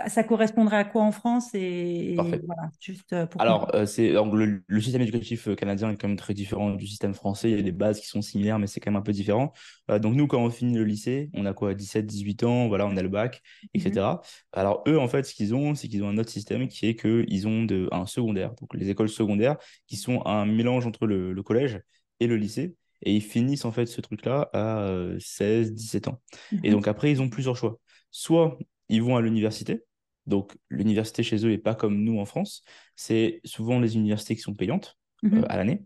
ça 0.07 0.23
correspondrait 0.23 0.77
à 0.77 0.83
quoi 0.83 1.03
en 1.03 1.11
France 1.11 1.49
et, 1.53 2.15
voilà, 2.15 2.69
juste 2.79 3.13
euh, 3.13 3.25
pour 3.25 3.41
Alors, 3.41 3.73
euh, 3.73 3.85
c'est 3.85 4.09
le, 4.09 4.63
le, 4.65 4.81
système 4.81 5.01
éducatif 5.01 5.47
euh, 5.47 5.55
canadien 5.55 5.89
est 5.89 5.97
quand 5.97 6.07
même 6.07 6.17
très 6.17 6.33
différent 6.33 6.71
du 6.71 6.85
système 6.85 7.13
français. 7.13 7.49
Il 7.49 7.57
y 7.57 7.59
a 7.59 7.63
des 7.63 7.71
bases 7.71 7.99
qui 7.99 8.07
sont 8.07 8.21
similaires, 8.21 8.59
mais 8.59 8.67
c'est 8.67 8.79
quand 8.79 8.91
même 8.91 8.99
un 8.99 9.03
peu 9.03 9.13
différent. 9.13 9.53
donc, 9.87 10.15
nous, 10.15 10.27
quand 10.27 10.43
on 10.43 10.49
finit 10.49 10.77
le 10.77 10.83
lycée, 10.83 11.29
on 11.33 11.45
a 11.45 11.53
quoi 11.53 11.73
17, 11.73 12.05
18 12.05 12.43
ans, 12.43 12.67
voilà, 12.67 12.85
on 12.87 12.97
a 12.97 13.01
le 13.01 13.09
bac, 13.09 13.41
etc. 13.73 13.91
Mhm. 13.93 14.19
Alors, 14.53 14.83
eux, 14.87 14.99
en 14.99 15.07
fait, 15.07 15.23
ce 15.25 15.33
qu'ils 15.33 15.55
ont, 15.55 15.75
c'est 15.75 15.87
qu'ils 15.87 16.03
ont 16.03 16.09
un 16.09 16.17
autre 16.17 16.29
système 16.29 16.67
qui 16.67 16.87
est 16.87 16.95
qu'ils 16.95 17.47
ont 17.47 17.63
de, 17.63 17.87
un 17.91 18.05
secondaire. 18.05 18.53
Donc, 18.55 18.73
les 18.73 18.89
écoles 18.89 19.09
secondaires 19.09 19.57
qui 19.87 19.97
sont 19.97 20.25
un 20.25 20.45
mélange 20.45 20.85
entre 20.85 21.07
le, 21.07 21.33
le 21.33 21.43
collège 21.43 21.79
et 22.19 22.27
le 22.27 22.35
lycée. 22.37 22.75
Et 23.01 23.13
ils 23.13 23.21
finissent 23.21 23.65
en 23.65 23.71
fait 23.71 23.85
ce 23.85 24.01
truc-là 24.01 24.49
à 24.53 24.89
16, 25.19 25.73
17 25.73 26.07
ans. 26.07 26.21
Et 26.63 26.69
mhm. 26.69 26.71
donc, 26.71 26.87
après, 26.87 27.11
ils 27.11 27.21
ont 27.21 27.29
plusieurs 27.29 27.55
choix. 27.55 27.79
Soit 28.11 28.57
ils 28.89 29.01
vont 29.03 29.15
à 29.15 29.21
l'université. 29.21 29.83
Donc, 30.25 30.55
l'université 30.69 31.23
chez 31.23 31.45
eux 31.45 31.49
n'est 31.49 31.57
pas 31.57 31.75
comme 31.75 32.03
nous 32.03 32.19
en 32.19 32.25
France. 32.25 32.63
C'est 32.95 33.41
souvent 33.43 33.79
les 33.79 33.95
universités 33.95 34.35
qui 34.35 34.41
sont 34.41 34.53
payantes 34.53 34.97
mhm. 35.23 35.39
euh, 35.39 35.45
à 35.49 35.57
l'année. 35.57 35.83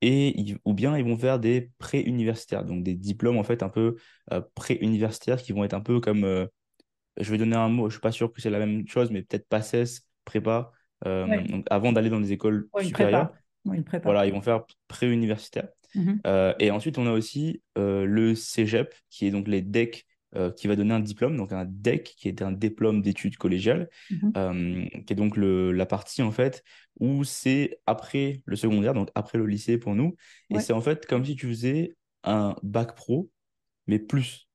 Et 0.00 0.54
ou 0.64 0.74
bien 0.74 0.96
ils 0.96 1.04
vont 1.04 1.16
faire 1.16 1.40
des 1.40 1.72
pré-universitaires, 1.78 2.64
donc 2.64 2.84
des 2.84 2.94
diplômes 2.94 3.36
en 3.36 3.42
fait 3.42 3.64
un 3.64 3.68
peu 3.68 3.96
euh, 4.32 4.40
pré-universitaires 4.54 5.42
qui 5.42 5.52
vont 5.52 5.64
être 5.64 5.74
un 5.74 5.80
peu 5.80 5.98
comme, 5.98 6.22
euh, 6.22 6.46
je 7.18 7.28
vais 7.32 7.38
donner 7.38 7.56
un 7.56 7.68
mot, 7.68 7.88
je 7.88 7.94
suis 7.94 8.00
pas 8.00 8.12
sûr 8.12 8.32
que 8.32 8.40
c'est 8.40 8.50
la 8.50 8.60
même 8.60 8.86
chose, 8.86 9.10
mais 9.10 9.22
peut-être 9.22 9.48
PACES, 9.48 10.06
prépa, 10.24 10.70
donc 11.04 11.66
avant 11.68 11.90
d'aller 11.90 12.10
dans 12.10 12.20
des 12.20 12.32
écoles 12.32 12.68
supérieures. 12.80 13.32
Voilà, 14.04 14.26
ils 14.26 14.32
vont 14.32 14.42
faire 14.42 14.64
pré-universitaire. 14.86 15.68
Mhm. 15.94 16.20
et 16.60 16.70
ensuite, 16.70 16.96
on 16.98 17.06
a 17.08 17.12
aussi 17.12 17.60
le 17.74 18.36
CEGEP, 18.36 18.94
qui 19.10 19.26
est 19.26 19.32
donc 19.32 19.48
les 19.48 19.62
DEC 19.62 20.06
euh, 20.36 20.50
qui 20.50 20.66
va 20.66 20.76
donner 20.76 20.92
un 20.94 21.00
diplôme, 21.00 21.36
donc 21.36 21.52
un 21.52 21.64
DEC, 21.64 22.14
qui 22.16 22.28
est 22.28 22.42
un 22.42 22.52
diplôme 22.52 23.00
d'études 23.00 23.36
collégiales, 23.36 23.88
mhm. 24.10 24.32
euh, 24.36 24.86
qui 25.06 25.12
est 25.12 25.16
donc 25.16 25.36
le, 25.36 25.72
la 25.72 25.86
partie 25.86 26.22
en 26.22 26.30
fait 26.30 26.62
où 27.00 27.24
c'est 27.24 27.80
après 27.86 28.42
le 28.44 28.56
secondaire, 28.56 28.92
donc 28.92 29.08
après 29.14 29.38
le 29.38 29.46
lycée 29.46 29.78
pour 29.78 29.94
nous, 29.94 30.16
et 30.50 30.60
c'est 30.60 30.72
en 30.72 30.80
fait 30.80 31.06
comme 31.06 31.24
si 31.24 31.36
tu 31.36 31.48
faisais 31.48 31.96
un 32.24 32.56
bac 32.62 32.94
pro, 32.94 33.30
mais 33.86 33.98
plus. 33.98 34.48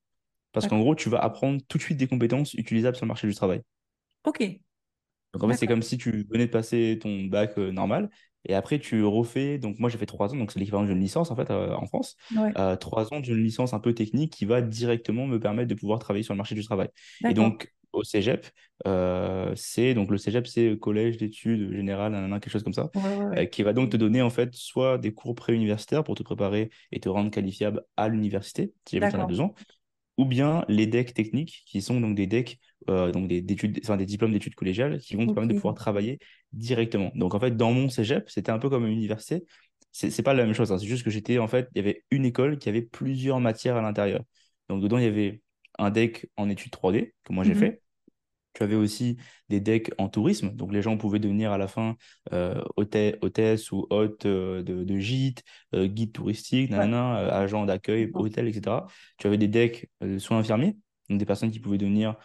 Parce 0.52 0.68
qu'en 0.68 0.80
gros, 0.80 0.94
tu 0.94 1.10
vas 1.10 1.18
apprendre 1.18 1.60
tout 1.68 1.80
de 1.80 1.84
suite 1.84 1.98
des 1.98 2.06
compétences 2.08 2.54
utilisables 2.54 2.96
sur 2.96 3.06
le 3.06 3.08
marché 3.08 3.28
du 3.28 3.34
travail. 3.34 3.62
Ok. 4.24 4.44
Donc 5.34 5.44
en 5.44 5.50
fait, 5.50 5.58
c'est 5.58 5.68
comme 5.68 5.82
si 5.82 5.98
tu 5.98 6.28
venais 6.30 6.46
de 6.46 6.52
passer 6.52 7.00
ton 7.02 7.24
bac 7.24 7.58
euh, 7.58 7.72
normal 7.72 8.10
et 8.46 8.54
après, 8.54 8.80
tu 8.80 9.04
refais. 9.04 9.58
Donc, 9.58 9.80
moi, 9.80 9.90
j'ai 9.90 9.98
fait 9.98 10.06
trois 10.06 10.34
ans, 10.34 10.38
donc 10.38 10.52
c'est 10.52 10.60
l'équivalent 10.60 10.84
d'une 10.84 11.00
licence 11.00 11.32
en 11.32 11.36
fait 11.36 11.50
euh, 11.50 11.74
en 11.76 11.86
France. 11.86 12.16
Euh, 12.58 12.76
trois 12.76 13.14
ans 13.14 13.20
d'une 13.20 13.42
licence 13.42 13.74
un 13.74 13.80
peu 13.80 13.94
technique 13.94 14.34
qui 14.34 14.46
va 14.46 14.62
directement 14.62 15.28
me 15.28 15.40
permettre 15.40 15.70
de 15.70 15.76
pouvoir 15.76 16.00
travailler 16.00 16.24
sur 16.24 16.34
le 16.34 16.38
marché 16.38 16.56
du 16.56 16.64
travail. 16.64 16.90
Et 17.28 17.34
donc, 17.34 17.74
au 17.94 18.04
cégep, 18.04 18.48
euh, 18.88 19.54
c'est 19.56 19.94
donc 19.94 20.10
le 20.10 20.18
cégep, 20.18 20.48
c'est 20.48 20.78
collège 20.80 21.18
d'études 21.18 21.72
générales, 21.74 22.14
quelque 22.42 22.50
chose 22.50 22.64
comme 22.64 22.74
ça, 22.74 22.90
qui 23.52 23.64
va 23.64 23.74
donc 23.74 23.92
te 23.92 23.98
donner 23.98 24.22
en 24.22 24.32
fait 24.32 24.54
soit 24.56 24.98
des 24.98 25.14
cours 25.14 25.36
préuniversitaires 25.36 26.04
pour 26.04 26.16
te 26.16 26.24
préparer 26.24 26.72
et 26.92 27.00
te 27.00 27.08
rendre 27.08 27.30
qualifiable 27.30 27.84
à 27.96 28.08
l'université, 28.10 28.74
si 28.86 28.98
jamais 28.98 29.12
tu 29.12 29.18
en 29.18 29.22
as 29.22 29.28
besoin, 29.28 29.52
ou 30.18 30.26
bien 30.26 30.66
les 30.68 30.88
decks 30.88 31.14
techniques, 31.14 31.64
qui 31.66 31.82
sont 31.82 32.00
donc 32.00 32.16
des 32.16 32.28
decks, 32.28 32.60
euh, 32.90 33.12
donc 33.12 33.28
des, 33.28 33.38
études, 33.38 33.80
enfin, 33.84 33.98
des 33.98 34.06
diplômes 34.06 34.32
d'études 34.32 34.56
collégiales, 34.56 35.00
qui 35.00 35.16
vont 35.16 35.26
te 35.26 35.34
permettre 35.34 35.54
de 35.54 35.60
pouvoir 35.60 35.76
travailler 35.76 36.20
directement. 36.52 37.12
Donc 37.16 37.34
en 37.34 37.40
fait, 37.40 37.56
dans 37.56 37.72
mon 37.72 37.90
cégep, 37.90 38.30
c'était 38.30 38.52
un 38.52 38.60
peu 38.60 38.70
comme 38.70 38.86
une 38.86 38.94
université. 38.94 39.46
C'est 39.92 40.24
pas 40.24 40.34
la 40.34 40.44
même 40.44 40.56
chose, 40.56 40.72
hein. 40.72 40.80
c'est 40.80 40.88
juste 40.88 41.04
que 41.04 41.12
j'étais, 41.12 41.38
en 41.38 41.48
fait, 41.48 41.70
il 41.76 41.78
y 41.78 41.82
avait 41.82 42.04
une 42.10 42.26
école 42.26 42.58
qui 42.58 42.68
avait 42.68 42.82
plusieurs 42.82 43.40
matières 43.40 43.76
à 43.76 43.82
l'intérieur. 43.82 44.24
Donc 44.70 44.82
dedans, 44.82 44.98
il 44.98 45.04
y 45.04 45.08
avait 45.08 45.42
un 45.78 45.92
deck 45.92 46.30
en 46.36 46.50
études 46.50 46.72
3D, 46.72 47.14
que 47.24 47.34
moi 47.34 47.44
j'ai 47.44 47.54
mhm. 47.54 47.60
fait. 47.60 47.83
Tu 48.54 48.64
avais 48.64 48.76
aussi 48.76 49.18
des 49.50 49.60
decks 49.60 49.92
en 49.98 50.10
tourisme, 50.10 50.52
donc 50.52 50.72
les 50.74 50.82
gens 50.82 50.98
pouvaient 50.98 51.20
devenir 51.20 51.52
à 51.52 51.58
la 51.58 51.68
fin 51.68 51.96
euh, 52.34 52.62
hôtesse 52.78 53.72
ou 53.72 53.88
hôte 53.90 54.26
euh, 54.26 54.64
de, 54.64 54.84
de, 54.84 55.00
gîte, 55.00 55.44
euh, 55.74 55.88
guide 55.88 56.14
touristique, 56.14 56.70
nanana, 56.70 57.16
agent 57.34 57.66
d'accueil, 57.66 58.12
hôtel, 58.14 58.48
etc. 58.48 58.88
Tu 59.18 59.28
avais 59.28 59.38
des 59.38 59.48
decks 59.48 59.90
soins 60.20 60.40
infirmiers, 60.40 60.78
donc 61.10 61.20
des 61.20 61.26
personnes 61.26 61.52
qui 61.52 61.60
pouvaient 61.60 61.78
devenir 61.78 62.16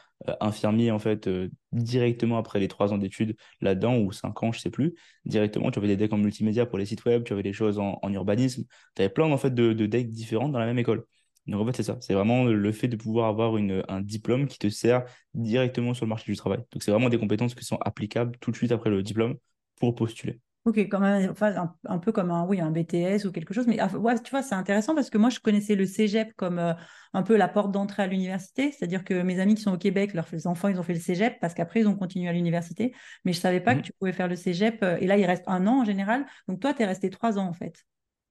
infirmiers 0.41 0.91
en 0.91 0.99
fait 0.99 1.29
directement 1.73 2.39
après 2.39 2.59
les 2.61 2.69
trois 2.69 2.93
ans 2.93 2.99
d'études 2.99 3.37
là-dedans 3.61 3.99
ou 3.99 4.13
cinq 4.13 4.43
ans, 4.43 4.53
je 4.53 4.61
sais 4.61 4.71
plus. 4.71 4.95
Directement, 5.25 5.71
tu 5.71 5.79
avais 5.79 5.89
des 5.89 5.97
decks 5.97 6.13
en 6.13 6.19
multimédia 6.19 6.67
pour 6.67 6.79
les 6.79 6.87
sites 6.87 7.05
web, 7.05 7.25
tu 7.25 7.33
avais 7.33 7.43
des 7.43 7.53
choses 7.53 7.79
en, 7.79 7.99
urbanisme. 8.13 8.65
Tu 8.95 9.03
avais 9.03 9.13
plein 9.13 9.31
en 9.31 9.39
fait 9.39 9.55
de, 9.55 9.73
de 9.73 9.87
decks 9.87 10.11
différents 10.11 10.49
dans 10.49 10.59
la 10.59 10.67
même 10.67 10.79
école. 10.79 11.05
Donc 11.49 11.62
en 11.62 11.67
fait, 11.67 11.73
c'est 11.76 11.83
ça. 11.83 11.97
C'est 12.00 12.14
vraiment 12.14 12.45
le 12.45 12.73
fait 12.73 12.88
de 12.88 12.97
pouvoir 12.97 13.28
avoir 13.28 13.57
une, 13.57 13.83
un 13.88 14.00
diplôme 14.00 14.47
qui 14.47 14.59
te 14.59 14.69
sert 14.69 15.05
directement 15.35 15.95
sur 15.95 16.07
le 16.07 16.11
marché 16.11 16.31
du 16.31 16.37
travail. 16.37 16.61
Donc 16.73 16.83
c'est 16.83 16.90
vraiment 16.93 17.09
des 17.09 17.19
compétences 17.19 17.55
qui 17.55 17.64
sont 17.64 17.78
applicables 17.78 18.37
tout 18.40 18.50
de 18.52 18.57
suite 18.57 18.73
après 18.73 18.90
le 18.90 19.02
diplôme 19.02 19.37
pour 19.81 19.95
postuler. 19.95 20.40
Ok, 20.64 20.76
quand 20.81 21.00
même, 21.00 21.31
enfin, 21.31 21.55
un, 21.57 21.75
un 21.87 21.99
peu 21.99 22.12
comme 22.12 22.31
un, 22.31 22.45
oui, 22.45 22.61
un 22.61 22.71
BTS 22.71 23.25
ou 23.25 23.33
quelque 23.33 23.55
chose. 23.55 23.67
Mais 23.67 23.78
ah, 23.78 23.87
ouais, 23.97 24.19
tu 24.23 24.31
vois, 24.31 24.43
c'est 24.43 24.55
intéressant 24.55 24.95
parce 24.95 25.09
que 25.09 25.17
moi, 25.17 25.31
je 25.31 25.40
connaissais 25.40 25.75
le 25.76 25.87
cégep 25.87 26.35
comme 26.37 26.59
euh, 26.59 26.75
un 27.14 27.23
peu 27.23 27.37
la 27.38 27.49
porte 27.49 27.73
d'entrée 27.73 28.02
à 28.02 28.07
l'université. 28.07 28.71
C'est-à-dire 28.73 29.02
que 29.02 29.23
mes 29.23 29.40
amis 29.40 29.55
qui 29.55 29.62
sont 29.62 29.73
au 29.73 29.78
Québec, 29.78 30.12
leurs 30.12 30.28
enfants, 30.47 30.69
ils 30.69 30.78
ont 30.78 30.83
fait 30.83 30.93
le 30.93 31.00
cégep 31.00 31.40
parce 31.40 31.55
qu'après, 31.55 31.81
ils 31.81 31.88
ont 31.88 31.97
continué 31.97 32.28
à 32.28 32.33
l'université. 32.35 32.93
Mais 33.25 33.33
je 33.33 33.38
ne 33.38 33.43
savais 33.43 33.61
pas 33.61 33.76
que 33.76 33.81
Mhm. 33.81 33.83
tu 33.83 33.93
pouvais 33.99 34.12
faire 34.12 34.28
le 34.28 34.37
cégep. 34.37 34.83
euh, 34.83 34.99
Et 35.00 35.07
là, 35.07 35.17
il 35.17 35.25
reste 35.25 35.45
un 35.47 35.67
an 35.67 35.81
en 35.81 35.85
général. 35.87 36.26
Donc 36.49 36.61
toi, 36.61 36.75
tu 36.75 36.83
es 36.83 36.87
resté 36.87 37.09
trois 37.09 37.38
ans 37.38 37.47
en 37.49 37.55
fait. 37.55 37.87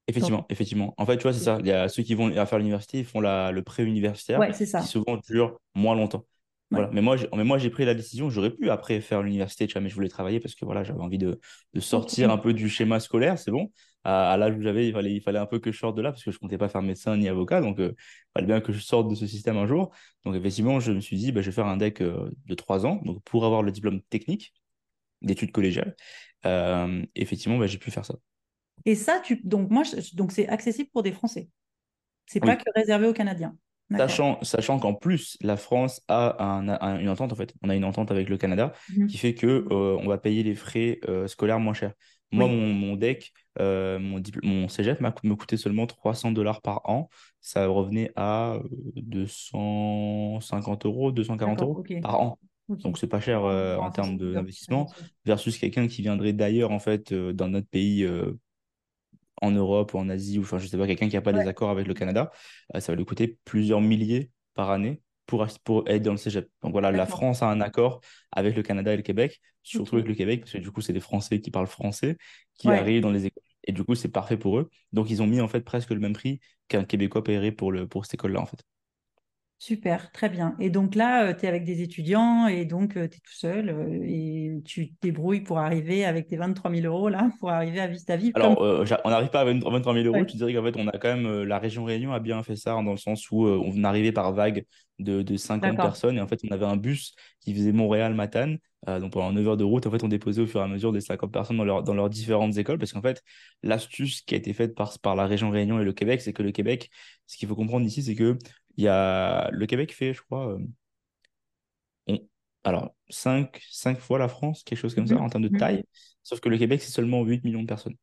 Effectivement, 0.08 0.46
effectivement. 0.50 0.94
En 0.98 1.06
fait, 1.06 1.18
tu 1.18 1.24
vois, 1.24 1.34
c'est 1.34 1.44
ça. 1.44 1.58
Il 1.60 1.68
y 1.68 1.72
a 1.72 1.90
ceux 1.90 2.04
qui 2.04 2.16
vont 2.16 2.36
à 2.36 2.46
faire 2.46 2.60
l'université, 2.60 3.00
ils 3.00 3.06
font 3.06 3.20
la, 3.20 3.52
le 3.52 3.62
pré-universitaire, 3.62 4.40
ouais, 4.40 4.52
qui 4.52 4.66
souvent 4.66 5.18
dure 5.18 5.60
moins 5.76 5.96
longtemps. 5.96 6.26
Ouais. 6.70 6.80
Voilà. 6.80 6.90
Mais 6.92 7.02
moi, 7.02 7.18
j'ai, 7.18 7.28
mais 7.34 7.44
moi, 7.44 7.58
j'ai 7.58 7.70
pris 7.70 7.86
la 7.86 7.94
décision, 7.94 8.30
j'aurais 8.30 8.52
pu 8.52 8.70
après 8.70 9.00
faire 9.02 9.22
l'université, 9.22 9.68
tu 9.68 9.74
vois, 9.74 9.82
mais 9.82 9.90
je 9.90 9.96
voulais 9.96 10.10
travailler 10.10 10.40
parce 10.40 10.56
que 10.56 10.66
voilà, 10.66 10.84
j'avais 10.84 11.00
envie 11.00 11.18
de, 11.18 11.40
de 11.74 11.80
sortir 11.80 12.30
un 12.30 12.38
peu 12.38 12.54
du 12.54 12.70
schéma 12.70 13.00
scolaire, 13.00 13.38
c'est 13.40 13.52
bon. 13.52 13.72
À, 14.04 14.32
à 14.32 14.38
l'âge 14.38 14.56
où 14.56 14.62
j'avais, 14.62 14.88
il 14.88 14.94
fallait, 14.94 15.14
il 15.14 15.22
fallait 15.22 15.40
un 15.40 15.46
peu 15.46 15.60
que 15.60 15.72
je 15.72 15.78
sorte 15.78 15.98
de 15.98 16.02
là 16.02 16.12
parce 16.12 16.24
que 16.24 16.32
je 16.32 16.40
comptais 16.40 16.58
pas 16.58 16.70
faire 16.70 16.82
médecin 16.82 17.18
ni 17.18 17.28
avocat, 17.28 17.62
donc 17.62 17.80
euh, 17.80 17.94
il 17.98 18.32
fallait 18.34 18.48
bien 18.48 18.62
que 18.62 18.72
je 18.72 18.80
sorte 18.80 19.10
de 19.10 19.16
ce 19.16 19.28
système 19.28 19.58
un 19.58 19.66
jour. 19.66 19.94
Donc 20.24 20.36
effectivement, 20.36 20.80
je 20.80 20.92
me 20.94 21.00
suis 21.00 21.18
dit, 21.18 21.32
bah, 21.32 21.42
je 21.42 21.48
vais 21.48 21.52
faire 21.56 21.68
un 21.68 21.78
deck 21.78 22.02
euh, 22.02 22.30
de 22.46 22.56
trois 22.56 22.86
ans, 22.86 23.02
donc 23.04 23.22
pour 23.24 23.46
avoir 23.46 23.64
le 23.64 23.72
diplôme 23.72 24.02
technique 24.04 24.54
d'études 25.22 25.52
collégiales. 25.52 25.96
Euh, 26.46 27.04
effectivement, 27.16 27.58
bah, 27.58 27.68
j'ai 27.68 27.78
pu 27.78 27.92
faire 27.92 28.06
ça. 28.06 28.16
Et 28.88 28.96
ça, 28.96 29.22
tu... 29.24 29.42
donc 29.44 29.70
moi, 29.70 29.84
je- 29.84 30.16
donc 30.16 30.32
c'est 30.32 30.48
accessible 30.48 30.90
pour 30.92 31.04
des 31.04 31.12
Français. 31.12 31.50
C'est 32.26 32.40
pas 32.40 32.56
Oui. 32.56 32.58
que 32.58 32.72
réservé 32.76 33.08
aux 33.08 33.14
Canadiens. 33.14 33.56
Sachant, 33.96 34.38
sachant 34.44 34.80
qu'en 34.80 34.94
plus, 34.94 35.38
la 35.42 35.56
France 35.56 36.02
a 36.10 36.44
un- 36.44 36.68
un- 36.68 37.00
une 37.00 37.08
entente, 37.08 37.32
en 37.32 37.36
fait. 37.36 37.54
On 37.62 37.70
a 37.70 37.76
une 37.76 37.86
entente 37.86 38.12
avec 38.12 38.28
le 38.28 38.38
Canada 38.38 38.74
Mhm. 38.96 39.08
qui 39.08 39.18
fait 39.18 39.34
que 39.34 39.48
euh, 39.72 39.98
on 40.02 40.08
va 40.08 40.18
payer 40.18 40.44
les 40.44 40.56
frais 40.56 41.00
euh, 41.08 41.28
scolaires 41.28 41.60
moins 41.60 41.74
cher. 41.74 41.94
Moi, 42.32 42.48
Oui, 42.48 42.52
mon, 42.52 42.74
mon 42.74 42.96
deck, 42.98 43.32
euh, 43.60 43.98
mon, 44.00 44.22
mon 44.44 44.68
cégep 44.68 45.00
me 45.24 45.36
coûtait 45.36 45.56
seulement 45.56 45.88
300 45.88 46.32
dollars 46.34 46.62
par 46.62 46.82
an. 46.90 47.10
Ça 47.40 47.66
revenait 47.68 48.12
à 48.18 48.56
euh, 48.56 48.64
250 48.96 50.86
euros, 50.86 51.12
240 51.14 51.60
d'accord, 51.60 51.70
euros 51.76 51.84
par 52.02 52.20
an. 52.22 52.40
Ok. 52.68 52.80
Donc, 52.82 52.98
c'est 52.98 53.08
pas 53.08 53.22
cher 53.22 53.40
Non, 53.42 53.80
en 53.82 53.92
termes 53.92 54.18
d'investissement 54.18 54.92
versus 55.26 55.58
quelqu'un 55.58 55.88
qui 55.88 56.02
viendrait 56.02 56.34
d'ailleurs, 56.34 56.72
en 56.72 56.80
fait, 56.80 57.14
dans 57.14 57.48
notre 57.48 57.68
pays. 57.70 58.06
En 59.42 59.52
Europe 59.52 59.94
ou 59.94 60.00
en 60.00 60.10
Asie, 60.10 60.40
ou 60.40 60.42
enfin, 60.44 60.58
je 60.58 60.68
sais 60.68 60.78
pas, 60.78 60.88
quelqu'un 60.88 61.10
qui 61.10 61.16
n'a 61.16 61.22
pas 61.22 61.32
Ouais, 61.32 61.48
accords 61.48 61.70
avec 61.70 61.88
le 61.88 61.94
Canada, 61.94 62.32
euh, 62.76 62.80
ça 62.80 62.92
va 62.92 62.96
lui 62.98 63.06
coûter 63.06 63.38
plusieurs 63.46 63.82
milliers 63.82 64.32
par 64.54 64.70
année 64.72 65.02
pour, 65.26 65.46
pour 65.64 65.88
être 65.90 66.04
dans 66.04 66.12
le 66.12 66.18
cégep. 66.18 66.50
Donc 66.62 66.72
voilà, 66.72 66.92
la. 66.92 67.06
France 67.06 67.44
a 67.44 67.48
un 67.50 67.62
accord 67.62 68.02
avec 68.32 68.56
le 68.56 68.64
Canada 68.64 68.94
et 68.94 68.98
le 68.98 69.04
Québec, 69.04 69.42
surtout 69.64 69.96
avec 69.96 70.08
le 70.08 70.16
Québec, 70.16 70.42
parce 70.42 70.54
que 70.54 70.58
du 70.60 70.72
coup, 70.72 70.82
c'est 70.82 70.94
des 70.94 71.00
Français 71.00 71.42
qui 71.42 71.52
parlent 71.52 71.68
français 71.68 72.18
qui 72.56 72.72
Ouais, 72.72 72.74
arrivent 72.74 73.02
dans 73.02 73.12
les 73.12 73.26
écoles. 73.26 73.44
Et 73.66 73.72
du 73.74 73.84
coup, 73.84 73.96
c'est 73.96 74.10
parfait 74.10 74.38
pour 74.38 74.58
eux. 74.60 74.70
Donc, 74.94 75.10
ils 75.10 75.22
ont 75.22 75.28
mis 75.28 75.42
en 75.42 75.48
fait 75.48 75.62
presque 75.62 75.90
le 75.92 76.00
même 76.00 76.14
prix 76.14 76.40
qu'un 76.70 76.86
Québécois 76.86 77.24
paierait 77.24 77.52
pour, 77.52 77.72
le, 77.72 77.88
pour 77.88 78.06
cette 78.06 78.16
école-là, 78.16 78.40
en 78.42 78.46
fait. 78.46 78.60
Super, 79.60 80.12
très 80.12 80.30
bien. 80.30 80.56
Et 80.60 80.70
donc 80.70 80.96
là, 80.96 81.34
tu 81.34 81.46
es 81.46 81.50
avec 81.50 81.64
des 81.64 81.82
étudiants 81.82 82.48
et 82.48 82.66
donc 82.66 82.94
tu 82.94 83.00
es 83.00 83.10
tout 83.10 83.34
seul 83.34 83.70
euh, 83.70 84.00
et 84.04 84.62
tu 84.66 84.90
te 84.90 84.96
débrouilles 85.02 85.42
pour 85.42 85.60
arriver 85.60 86.06
avec 86.06 86.28
tes 86.28 86.38
23 86.38 86.72
000 86.72 86.86
euros 86.86 87.10
là, 87.10 87.30
pour 87.40 87.50
arriver 87.50 87.80
à 87.80 87.88
vivre 87.88 88.04
ta 88.06 88.16
vie 88.16 88.32
comme. 88.34 88.44
Alors, 88.44 88.62
euh, 88.64 88.86
on 89.04 89.10
n'arrive 89.10 89.30
pas 89.30 89.42
à 89.42 89.46
20 89.46 89.64
23 89.64 89.94
000 89.94 90.06
euros. 90.06 90.16
Ouais, 90.18 90.28
Je 90.28 90.36
dirais 90.36 90.54
qu'en 90.54 90.64
fait, 90.64 90.76
on 90.78 90.88
a 90.88 90.98
quand 90.98 91.10
même, 91.16 91.26
euh, 91.26 91.44
la 91.46 91.60
région 91.60 91.84
Réunion 91.86 92.14
a 92.14 92.20
bien 92.20 92.42
fait 92.44 92.56
ça, 92.56 92.72
dans 92.72 92.92
le 92.92 92.98
sens 92.98 93.30
où 93.32 93.46
euh, 93.46 93.62
on 93.64 93.84
arrivait 93.84 94.12
par 94.12 94.34
vague 94.34 94.66
de, 95.00 95.22
de 95.22 95.38
50 95.38 95.62
d'accord, 95.72 95.86
personnes. 95.86 96.18
Et 96.18 96.22
en 96.22 96.28
fait, 96.28 96.40
on 96.50 96.54
avait 96.54 96.66
un 96.66 96.78
bus 96.78 97.16
qui 97.42 97.54
faisait 97.54 97.72
Montréal-Matane. 97.72 98.58
Euh, 98.88 99.00
donc, 99.00 99.14
pendant 99.14 99.32
9 99.32 99.48
heures 99.48 99.58
de 99.58 99.64
route, 99.64 99.86
en 99.88 99.92
fait, 99.92 100.04
on 100.04 100.08
déposait 100.08 100.42
au 100.42 100.46
fur 100.48 100.60
et 100.62 100.64
à 100.64 100.68
mesure 100.68 100.92
des 100.94 101.02
50 101.02 101.32
personnes 101.34 101.58
dans, 101.58 101.66
leur- 101.66 101.84
dans 101.84 101.94
leurs 101.96 102.10
différentes 102.10 102.58
écoles. 102.58 102.78
Parce 102.78 102.94
qu'en 102.94 103.02
fait, 103.02 103.24
l'astuce 103.64 104.22
qui 104.22 104.36
a 104.36 104.38
été 104.38 104.54
faite 104.54 104.76
par, 104.76 104.98
par 105.00 105.16
la 105.16 105.26
région 105.26 105.50
Réunion 105.50 105.80
et 105.80 105.84
le 105.84 105.94
Québec, 105.94 106.22
c'est 106.22 106.34
que 106.34 106.44
le 106.44 106.52
Québec, 106.52 106.90
ce 107.26 107.38
qu'il 107.38 107.48
faut 107.48 107.56
comprendre 107.56 107.86
ici, 107.86 108.04
c'est 108.04 108.16
que 108.16 108.38
y 108.78 108.88
a, 108.88 109.50
le 109.52 109.66
Québec 109.66 109.94
fait, 109.94 110.14
je 110.14 110.22
crois, 110.22 110.50
euh, 110.54 110.60
on- 112.08 112.20
alors, 112.64 112.94
5 113.10 113.62
cinq 113.70 114.00
fois 114.00 114.20
la 114.20 114.28
France, 114.28 114.64
quelque 114.64 114.80
chose 114.80 114.96
comme 114.96 115.08
ça, 115.08 115.18
Mhm, 115.18 115.20
en 115.20 115.30
termes 115.30 115.44
de 115.44 115.50
mhm. 115.50 115.58
taille. 115.58 115.84
Sauf 116.24 116.40
que 116.40 116.50
le 116.50 116.58
Québec, 116.58 116.82
c'est 116.82 116.92
seulement 116.92 117.24
8 117.24 117.44
millions 117.44 117.62
de 117.62 117.68
personnes. 117.68 117.96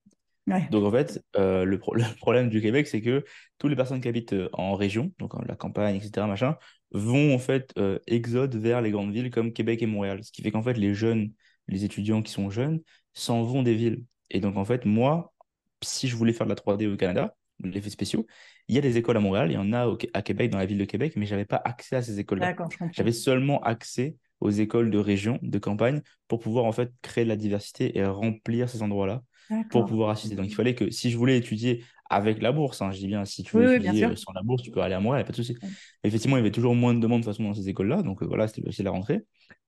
Ouais, 0.47 0.71
Donc 0.71 0.85
en 0.85 0.91
fait, 0.93 1.23
euh, 1.37 1.65
le, 1.65 1.79
pro- 1.79 1.95
le 1.97 2.05
problème 2.19 2.51
du 2.51 2.63
Québec, 2.63 2.87
c'est 2.89 3.03
que 3.03 3.25
toutes 3.59 3.71
les 3.71 3.77
personnes 3.77 4.01
qui 4.01 4.09
habitent 4.09 4.35
en 4.55 4.75
région, 4.77 5.13
donc 5.19 5.35
en 5.35 5.43
la 5.43 5.57
campagne, 5.57 5.97
etc., 5.97 6.27
machin, 6.29 6.57
vont 6.95 7.35
en 7.35 7.39
fait 7.39 7.73
euh, 7.79 7.99
exode 8.07 8.57
vers 8.57 8.81
les 8.81 8.91
grandes 8.93 9.13
villes 9.13 9.31
comme 9.31 9.53
Québec 9.53 9.83
et 9.83 9.87
Montréal. 9.87 10.25
Ce 10.25 10.33
qui 10.33 10.43
fait 10.43 10.51
qu'en 10.53 10.63
fait, 10.63 10.75
les 10.75 10.95
jeunes, 10.95 11.33
les 11.69 11.85
étudiants 11.85 12.23
qui 12.23 12.33
sont 12.33 12.51
jeunes, 12.51 12.81
s'en 13.15 13.43
vont 13.43 13.63
des 13.63 13.75
villes. 13.75 14.05
Et 14.31 14.41
donc 14.41 14.57
en 14.57 14.65
fait, 14.65 14.87
moi, 14.87 15.35
si 15.83 16.09
je 16.09 16.17
voulais 16.17 16.33
faire 16.33 16.47
de 16.47 16.53
la 16.53 16.57
3D 16.57 16.87
au 16.87 16.97
Canada, 16.97 17.37
de 17.61 17.69
l'effet 17.71 17.91
spéciaux, 17.91 18.27
il 18.69 18.75
y 18.75 18.79
a 18.79 18.81
des 18.81 18.97
écoles 18.97 19.17
à 19.17 19.21
Montréal, 19.21 19.51
il 19.51 19.55
y 19.55 19.59
en 19.59 19.73
a 19.73 19.87
au- 19.87 19.99
à 20.15 20.23
Québec, 20.23 20.51
dans 20.51 20.59
la 20.59 20.67
ville 20.67 20.79
de 20.79 20.85
Québec, 20.85 21.15
mais 21.17 21.27
j'avais 21.27 21.45
pas 21.45 21.61
accès 21.65 21.97
à 21.97 22.03
ces 22.03 22.19
écoles-là. 22.21 22.47
je. 22.49 22.55
J'avais 22.93 23.13
seulement 23.13 23.61
accès 23.63 24.17
aux 24.41 24.51
écoles 24.51 24.91
de 24.91 24.99
région, 24.99 25.39
de 25.43 25.59
campagne, 25.59 26.03
pour 26.29 26.41
pouvoir 26.41 26.65
en 26.65 26.73
fait 26.73 26.91
créer 27.03 27.25
de 27.25 27.29
la 27.29 27.37
diversité 27.37 27.97
et 27.99 28.05
remplir 28.05 28.69
ces 28.69 28.83
endroits-là 28.83 29.23
pour 29.69 29.85
pouvoir 29.85 30.11
assister. 30.11 30.37
Donc, 30.37 30.47
il 30.47 30.55
fallait 30.55 30.75
que 30.75 30.91
si 30.91 31.11
je 31.11 31.17
voulais 31.19 31.37
étudier 31.39 31.85
avec 32.11 32.43
la 32.43 32.53
bourse, 32.53 32.83
hein, 32.83 32.91
je 32.93 32.99
dis 32.99 33.07
bien, 33.09 33.25
si 33.25 33.43
tu 33.43 33.57
veux 33.57 33.63
oui, 33.63 33.81
étudier 33.81 34.05
sûr. 34.05 34.11
euh, 34.11 34.17
sans 34.17 34.33
la 34.33 34.43
bourse, 34.43 34.63
tu 34.63 34.71
peux 34.71 34.81
aller 34.83 34.95
à 34.95 35.01
Montréal, 35.01 35.23
y 35.23 35.25
a 35.25 35.27
pas 35.27 35.33
de 35.33 35.37
souci. 35.37 35.57
Effectivement, 36.05 36.37
il 36.37 36.41
y 36.41 36.43
avait 36.43 36.51
toujours 36.53 36.75
moins 36.75 36.95
de 36.95 37.01
demandes 37.01 37.21
de 37.21 37.25
toute 37.27 37.33
façon 37.35 37.45
dans 37.49 37.55
ces 37.55 37.69
écoles-là, 37.69 38.03
donc 38.03 38.23
euh, 38.23 38.27
voilà, 38.27 38.49
c'était 38.49 38.63
facile 38.63 38.87
à 38.87 38.91
rentrer. 38.91 39.23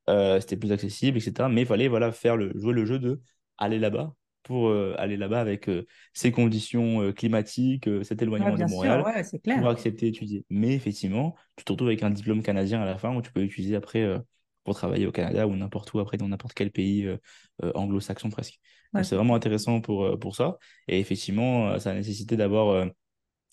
Euh, 0.08 0.40
c'était 0.40 0.56
plus 0.56 0.72
accessible, 0.72 1.18
etc. 1.18 1.48
Mais 1.48 1.62
il 1.62 1.66
fallait 1.66 1.88
voilà, 1.88 2.12
faire 2.12 2.36
le, 2.36 2.52
jouer 2.58 2.72
le 2.72 2.84
jeu 2.86 2.98
de 2.98 3.20
aller 3.58 3.78
là-bas 3.78 4.14
pour 4.42 4.68
euh, 4.68 4.94
aller 4.98 5.16
là-bas 5.16 5.40
avec 5.40 5.68
ces 6.12 6.30
conditions 6.32 7.12
climatiques, 7.12 7.88
cet 8.04 8.22
Ouais, 8.38 8.52
éloignement 8.52 8.56
de 8.58 8.64
bien 8.64 8.68
sûr, 8.68 8.68
Montréal, 8.68 9.04
ouais, 9.04 9.22
c'est 9.24 9.40
pour 9.50 9.68
clair. 9.68 9.68
accepter 9.68 10.06
d'étudier. 10.10 10.44
Mais 10.50 10.74
effectivement, 10.74 11.36
tu 11.56 11.64
te 11.64 11.72
retrouves 11.72 11.88
avec 11.88 12.02
un 12.02 12.10
diplôme 12.10 12.42
canadien 12.42 12.80
à 12.82 12.84
la 12.86 12.98
fin 12.98 13.14
où 13.16 13.22
tu 13.22 13.32
peux 13.32 13.42
utiliser 13.42 13.74
après 13.76 14.04
pour 14.66 14.74
travailler 14.74 15.06
au 15.06 15.12
Canada 15.12 15.46
ou 15.46 15.56
n'importe 15.56 15.94
où 15.94 16.00
après 16.00 16.18
dans 16.18 16.28
n'importe 16.28 16.52
quel 16.54 16.70
pays 16.70 17.06
euh, 17.06 17.16
euh, 17.62 17.72
anglo-saxon 17.74 18.28
presque. 18.30 18.58
Ouais, 18.92 19.04
c'est 19.04 19.16
vraiment 19.16 19.34
intéressant 19.34 19.80
pour, 19.80 20.04
euh, 20.04 20.16
pour 20.16 20.36
ça. 20.36 20.58
Et 20.88 21.00
effectivement, 21.00 21.78
ça 21.78 21.90
a 21.90 21.94
nécessité 21.94 22.36
d'avoir. 22.36 22.86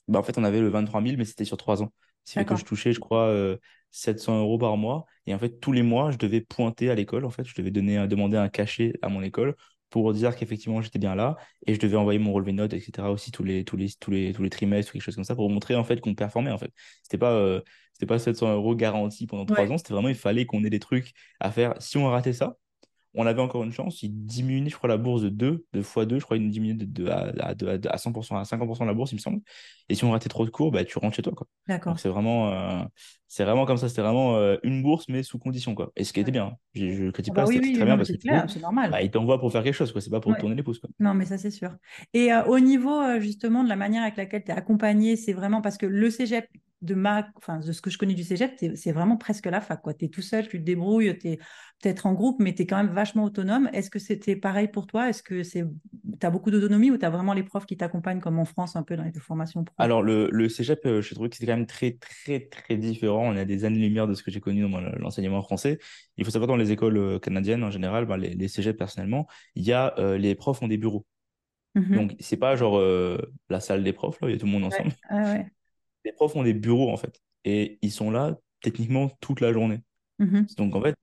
bah, 0.08 0.20
en 0.20 0.24
fait, 0.24 0.38
on 0.38 0.44
avait 0.44 0.60
le 0.60 0.70
23 0.70 1.02
000, 1.02 1.18
mais 1.18 1.26
c'était 1.26 1.46
sur 1.46 1.58
trois 1.58 1.82
ans. 1.84 1.94
Ce 2.26 2.34
qui 2.34 2.40
fait 2.40 2.46
que 2.46 2.56
je 2.56 2.66
touchais, 2.66 2.94
je 2.94 3.00
crois, 3.00 3.28
euh, 3.28 3.58
700 3.92 4.40
euros 4.40 4.58
par 4.58 4.76
mois. 4.76 5.06
Et 5.28 5.36
en 5.36 5.40
fait, 5.40 5.60
tous 5.60 5.72
les 5.72 5.84
mois, 5.84 6.12
je 6.12 6.18
devais 6.18 6.42
pointer 6.42 6.90
à 6.90 6.96
l'école. 6.96 7.26
En 7.26 7.30
fait, 7.30 7.44
je 7.46 7.54
devais 7.56 7.72
donner, 7.72 8.08
demander 8.08 8.38
un 8.38 8.50
cachet 8.50 8.94
à 9.02 9.10
mon 9.10 9.22
école 9.22 9.56
pour 9.94 10.12
dire 10.12 10.36
qu'effectivement, 10.36 10.82
j'étais 10.82 10.98
bien 10.98 11.14
là. 11.14 11.38
Et 11.68 11.76
je 11.76 11.80
devais 11.80 11.98
envoyer 11.98 12.18
mon 12.18 12.34
relevé 12.34 12.52
de 12.52 12.58
notes, 12.58 12.74
etc. 12.74 13.12
aussi 13.12 13.32
tous 13.32 13.44
les, 13.44 13.64
tous 13.64 13.78
les, 13.78 13.92
tous 14.00 14.10
les, 14.10 14.34
tous 14.34 14.42
les 14.42 14.50
trimestres 14.50 14.90
ou 14.90 14.94
quelque 14.94 15.04
chose 15.04 15.14
comme 15.14 15.24
ça 15.24 15.36
pour 15.36 15.48
montrer 15.52 15.76
en 15.76 15.84
fait 15.84 16.02
qu'on 16.02 16.16
performait. 16.16 16.50
En 16.50 16.58
fait, 16.58 16.72
c'était 17.04 17.20
pas, 17.20 17.34
euh, 17.34 17.62
c'était 17.94 18.08
pas 18.08 18.18
700 18.18 18.56
euros 18.56 18.76
garantis 18.76 19.28
pendant 19.28 19.46
trois 19.46 19.72
ans. 19.72 19.78
C'était 19.78 19.94
vraiment, 19.94 20.10
il 20.10 20.16
fallait 20.16 20.48
qu'on 20.48 20.64
ait 20.64 20.72
des 20.72 20.80
trucs 20.80 21.14
à 21.40 21.52
faire. 21.52 21.76
Si 21.80 21.98
on 21.98 22.08
ratait 22.08 22.34
ça, 22.34 22.58
on 23.14 23.26
avait 23.26 23.42
encore 23.42 23.64
une 23.64 23.72
chance, 23.74 24.02
il 24.04 24.10
diminuait, 24.26 24.70
je 24.70 24.76
crois, 24.78 24.90
la 24.90 24.98
bourse 24.98 25.22
de 25.24 25.30
2, 25.30 25.66
de 25.74 25.82
fois 25.82 26.06
2, 26.06 26.20
je 26.20 26.24
crois, 26.26 26.38
il 26.38 26.44
nous 26.44 26.50
diminuait 26.52 26.76
de, 26.76 26.86
de- 26.86 27.08
à, 27.10 27.32
à, 27.50 27.56
de- 27.56 27.88
à 27.90 27.98
100%, 27.98 28.38
à 28.38 28.46
50% 28.46 28.86
la 28.86 28.94
bourse, 28.94 29.12
il 29.12 29.16
me 29.16 29.20
semble. 29.22 29.42
Et 29.90 29.96
si 29.96 30.04
on 30.06 30.12
ratait 30.12 30.30
trop 30.30 30.46
de 30.46 30.50
cours, 30.52 30.72
bah, 30.72 30.84
tu 30.86 30.98
rentres 30.98 31.16
chez 31.16 31.22
toi, 31.22 31.34
quoi. 31.34 31.48
D'accord. 31.68 32.00
c'est 32.00 32.10
vraiment, 32.10 32.52
euh, 32.52 32.84
c'est 33.28 33.44
vraiment 33.44 33.66
comme 33.66 33.78
ça, 33.78 33.90
c'était 33.90 34.02
vraiment 34.02 34.36
euh, 34.38 34.58
une 34.64 34.82
bourse, 34.84 35.08
mais 35.10 35.24
sous 35.24 35.40
condition, 35.40 35.76
quoi. 35.76 35.92
Et 35.96 36.04
ce 36.04 36.14
qui 36.14 36.20
était 36.20 36.32
Ouais. 36.32 36.32
bien, 36.32 36.46
hein. 36.46 36.58
je, 36.74 37.10
Ah 37.10 37.12
critique 37.12 37.34
bah 37.34 37.44
pas, 37.44 37.46
oui, 37.46 37.60
c'était 37.60 37.62
oui, 37.62 37.74
très 37.74 37.86
bien 37.86 37.98
parce 37.98 38.10
c'est 38.10 38.18
que 38.18 38.18
clair, 38.18 38.50
c'est 38.50 38.60
normal. 38.60 38.92
bah, 38.92 39.02
il 39.02 39.12
t'envoie 39.12 39.40
pour 39.40 39.52
faire 39.52 39.64
quelque 39.64 39.74
chose, 39.76 39.92
quoi. 39.92 40.02
C'est 40.02 40.10
pas 40.10 40.20
pour 40.20 40.34
te 40.34 40.40
tourner 40.40 40.56
les 40.56 40.64
pouces, 40.64 40.80
quoi. 40.80 40.90
Non, 41.00 41.14
mais 41.14 41.26
ça, 41.26 41.38
c'est 41.38 41.52
sûr. 41.52 41.76
Et 42.14 42.32
euh, 42.34 42.44
au 42.46 42.60
niveau, 42.60 43.20
justement, 43.20 43.64
de 43.64 43.70
la 43.70 43.76
manière 43.76 44.04
avec 44.04 44.16
laquelle 44.18 44.44
tu 44.44 44.52
es 44.52 44.54
accompagné, 44.54 45.16
c'est 45.16 45.34
vraiment 45.34 45.62
parce 45.62 45.78
que 45.78 45.86
le 45.86 46.10
cégep, 46.10 46.48
de, 46.84 46.96
ma, 46.96 47.28
enfin, 47.38 47.60
de 47.60 47.72
ce 47.72 47.82
que 47.82 47.90
je 47.90 47.98
connais 47.98 48.14
du 48.14 48.24
cégep, 48.24 48.52
c'est 48.76 48.92
vraiment 48.92 49.18
presque 49.18 49.46
la 49.46 49.62
fac. 49.62 49.82
Tu 49.98 50.06
es 50.06 50.10
tout 50.10 50.22
seul, 50.22 50.48
tu 50.48 50.60
te 50.60 50.64
débrouilles, 50.64 51.18
tu 51.18 51.30
es 51.30 51.38
peut-être 51.82 52.06
en 52.06 52.14
groupe, 52.14 52.40
mais 52.40 52.54
tu 52.54 52.64
es 52.64 52.66
quand 52.66 52.78
même 52.78 52.94
vachement 52.94 53.24
autonome. 53.24 53.70
Est-ce 53.74 53.90
que 53.90 54.00
c'était 54.00 54.36
pareil 54.36 54.68
pour 54.68 54.88
toi? 54.88 55.10
Est-ce 55.10 55.24
que 55.24 55.44
c'est, 55.44 55.64
tu 56.20 56.26
as 56.26 56.30
beaucoup 56.30 56.52
d'autonomie 56.52 56.92
ou 56.92 56.98
tu 56.98 57.06
as 57.06 57.10
vraiment 57.10 57.34
les 57.34 57.44
profs 57.44 57.66
qui 57.66 57.78
t'accompagnent 57.78 58.20
comme 58.20 58.40
en 58.40 58.46
France, 58.46 58.76
un 58.76 58.84
peu 58.84 58.96
dans 58.96 59.04
les 59.04 59.12
formations 59.14 59.64
pro? 59.64 59.76
Alors, 59.80 60.02
le, 60.02 60.30
le 60.32 60.50
cégep, 60.50 60.86
euh, 60.86 61.02
j'ai 61.02 61.16
trouvé 61.16 61.30
que 61.30 61.36
c'était 61.36 61.52
quand 61.52 61.58
même 61.58 61.66
très, 61.66 61.94
très, 61.94 62.42
très 62.42 62.78
différent. 62.78 63.28
On 63.28 63.36
a 63.36 63.46
des 63.46 63.66
années-lumière 63.66 64.08
de 64.08 64.14
ce 64.14 64.24
que 64.24 64.32
j'ai 64.32 64.40
connu 64.40 64.70
dans 64.70 64.80
l'enseignement 64.98 65.42
français. 65.42 65.80
Il 66.18 66.26
faut 66.26 66.32
savoir, 66.32 66.48
dans 66.48 66.58
les 66.58 66.72
écoles 66.72 66.98
euh, 66.98 67.20
canadiennes, 67.20 67.64
en 67.64 67.72
général, 67.72 68.06
ben, 68.06 68.18
les, 68.18 68.36
les 68.36 68.48
cégeps, 68.48 68.78
personnellement, 68.78 69.28
il 69.56 69.64
y 69.64 69.72
a, 69.74 69.94
euh, 70.00 70.18
les 70.18 70.36
profs 70.36 70.62
ont 70.62 70.68
des 70.68 70.78
bureaux. 70.78 71.06
Mhm. 71.76 71.96
Donc, 71.96 72.16
c'est 72.20 72.38
pas 72.38 72.56
genre 72.56 72.78
euh, 72.78 73.18
la 73.50 73.60
salle 73.60 73.84
des 73.84 73.94
profs, 73.94 74.22
là, 74.22 74.28
où 74.28 74.30
il 74.30 74.34
y 74.34 74.36
a 74.36 74.40
tout 74.40 74.46
le 74.46 74.52
monde 74.52 74.64
ensemble. 74.66 74.92
ah 75.10 75.24
ouais. 75.24 75.48
Les 76.06 76.14
profs 76.14 76.36
ont 76.36 76.44
des 76.44 76.54
bureaux, 76.54 76.92
en 76.92 76.98
fait. 76.98 77.22
Et 77.46 77.80
ils 77.82 77.92
sont 77.92 78.12
là, 78.12 78.38
techniquement, 78.62 79.10
toute 79.22 79.42
la 79.42 79.54
journée. 79.54 79.80
Mhm. 80.20 80.48
Donc, 80.58 80.76
en 80.76 80.82
fait, 80.82 80.96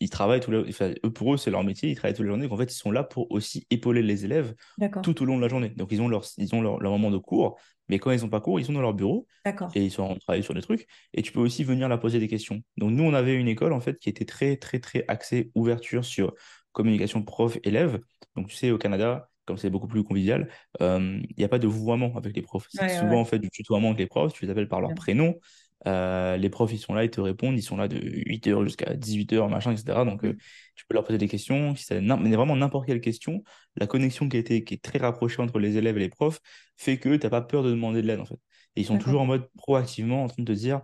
ils 0.00 0.10
travaillent 0.10 0.40
tout 0.40 0.50
le... 0.50 0.66
enfin, 0.68 0.92
eux, 1.04 1.12
pour 1.12 1.34
eux, 1.34 1.36
c'est 1.36 1.50
leur 1.50 1.62
métier, 1.64 1.90
ils 1.90 1.94
travaillent 1.94 2.14
toute 2.14 2.24
la 2.24 2.30
journée. 2.30 2.44
Donc, 2.44 2.52
en 2.52 2.56
fait, 2.56 2.72
ils 2.72 2.76
sont 2.76 2.90
là 2.90 3.04
pour 3.04 3.30
aussi 3.30 3.66
épauler 3.70 4.02
les 4.02 4.24
élèves 4.24 4.54
tout 5.02 5.22
au 5.22 5.24
long 5.24 5.36
de 5.36 5.42
la 5.42 5.48
journée. 5.48 5.70
Donc, 5.70 5.88
ils 5.92 6.02
ont 6.02 6.08
leur, 6.08 6.24
ils 6.36 6.54
ont 6.54 6.60
leur, 6.60 6.80
leur 6.80 6.92
moment 6.92 7.10
de 7.10 7.18
cours, 7.18 7.58
mais 7.88 7.98
quand 7.98 8.10
ils 8.10 8.22
n'ont 8.22 8.28
pas 8.28 8.40
cours, 8.40 8.58
ils 8.58 8.64
sont 8.64 8.72
dans 8.72 8.80
leur 8.80 8.94
bureau 8.94 9.26
et 9.74 9.84
ils 9.84 9.90
sont 9.90 10.02
en 10.02 10.06
train 10.06 10.14
de 10.14 10.20
travailler 10.20 10.42
sur 10.42 10.54
des 10.54 10.62
trucs. 10.62 10.86
Et 11.14 11.22
tu 11.22 11.32
peux 11.32 11.40
aussi 11.40 11.64
venir 11.64 11.88
leur 11.88 12.00
poser 12.00 12.18
des 12.18 12.28
questions. 12.28 12.60
Donc, 12.76 12.90
nous, 12.90 13.04
on 13.04 13.14
avait 13.14 13.34
une 13.34 13.48
école, 13.48 13.72
en 13.72 13.80
fait, 13.80 13.98
qui 13.98 14.08
était 14.08 14.24
très, 14.24 14.56
très, 14.56 14.80
très 14.80 15.04
axée 15.08 15.50
ouverture 15.54 16.04
sur 16.04 16.34
communication 16.72 17.22
prof-élève. 17.22 18.00
Donc, 18.34 18.48
tu 18.48 18.56
sais, 18.56 18.70
au 18.70 18.78
Canada, 18.78 19.28
comme 19.46 19.56
c'est 19.58 19.70
beaucoup 19.70 19.88
plus 19.88 20.04
convivial, 20.04 20.48
euh, 20.80 21.20
il 21.30 21.34
n'y 21.38 21.44
a 21.44 21.48
pas 21.48 21.58
de 21.58 21.66
vouvoiement 21.66 22.14
avec 22.16 22.34
les 22.36 22.42
profs. 22.42 22.66
C'est 22.70 22.82
Ouais, 22.82 22.88
souvent, 22.88 23.16
ouais, 23.16 23.20
en 23.20 23.24
fait, 23.24 23.38
du 23.38 23.50
tutoiement 23.50 23.88
avec 23.88 23.98
les 24.00 24.06
profs. 24.06 24.32
Tu 24.32 24.44
les 24.44 24.50
appelles 24.50 24.68
par 24.68 24.80
leur 24.80 24.94
prénom. 24.94 25.38
Euh, 25.86 26.36
les 26.36 26.48
profs, 26.48 26.72
ils 26.72 26.78
sont 26.78 26.94
là, 26.94 27.04
ils 27.04 27.10
te 27.10 27.20
répondent. 27.20 27.56
Ils 27.58 27.62
sont 27.62 27.76
là 27.76 27.88
de 27.88 27.96
8h 27.98 28.62
jusqu'à 28.64 28.94
18h, 28.94 29.48
machin, 29.48 29.72
etc. 29.72 30.04
Donc, 30.04 30.24
euh, 30.24 30.32
Mm. 30.32 30.36
tu 30.76 30.84
peux 30.86 30.94
leur 30.94 31.04
poser 31.04 31.18
des 31.18 31.28
questions. 31.28 31.74
Si 31.74 31.92
mais 31.94 32.36
vraiment 32.36 32.56
n'importe 32.56 32.86
quelle 32.86 33.00
question, 33.00 33.42
la 33.76 33.86
connexion 33.86 34.28
qui, 34.28 34.36
a 34.36 34.40
été, 34.40 34.64
qui 34.64 34.74
est 34.74 34.82
très 34.82 34.98
rapprochée 34.98 35.42
entre 35.42 35.58
les 35.58 35.76
élèves 35.76 35.96
et 35.96 36.00
les 36.00 36.08
profs 36.08 36.40
fait 36.76 36.98
que 36.98 37.14
tu 37.16 37.24
n'as 37.26 37.30
pas 37.30 37.42
peur 37.42 37.62
de 37.62 37.70
demander 37.70 38.02
de 38.02 38.06
l'aide, 38.06 38.20
en 38.20 38.24
fait. 38.26 38.38
Et 38.76 38.82
ils 38.82 38.86
sont 38.86 38.98
toujours 38.98 39.20
en 39.22 39.26
mode 39.26 39.48
proactivement 39.56 40.24
en 40.24 40.28
train 40.28 40.42
de 40.42 40.46
te 40.52 40.56
dire, 40.58 40.82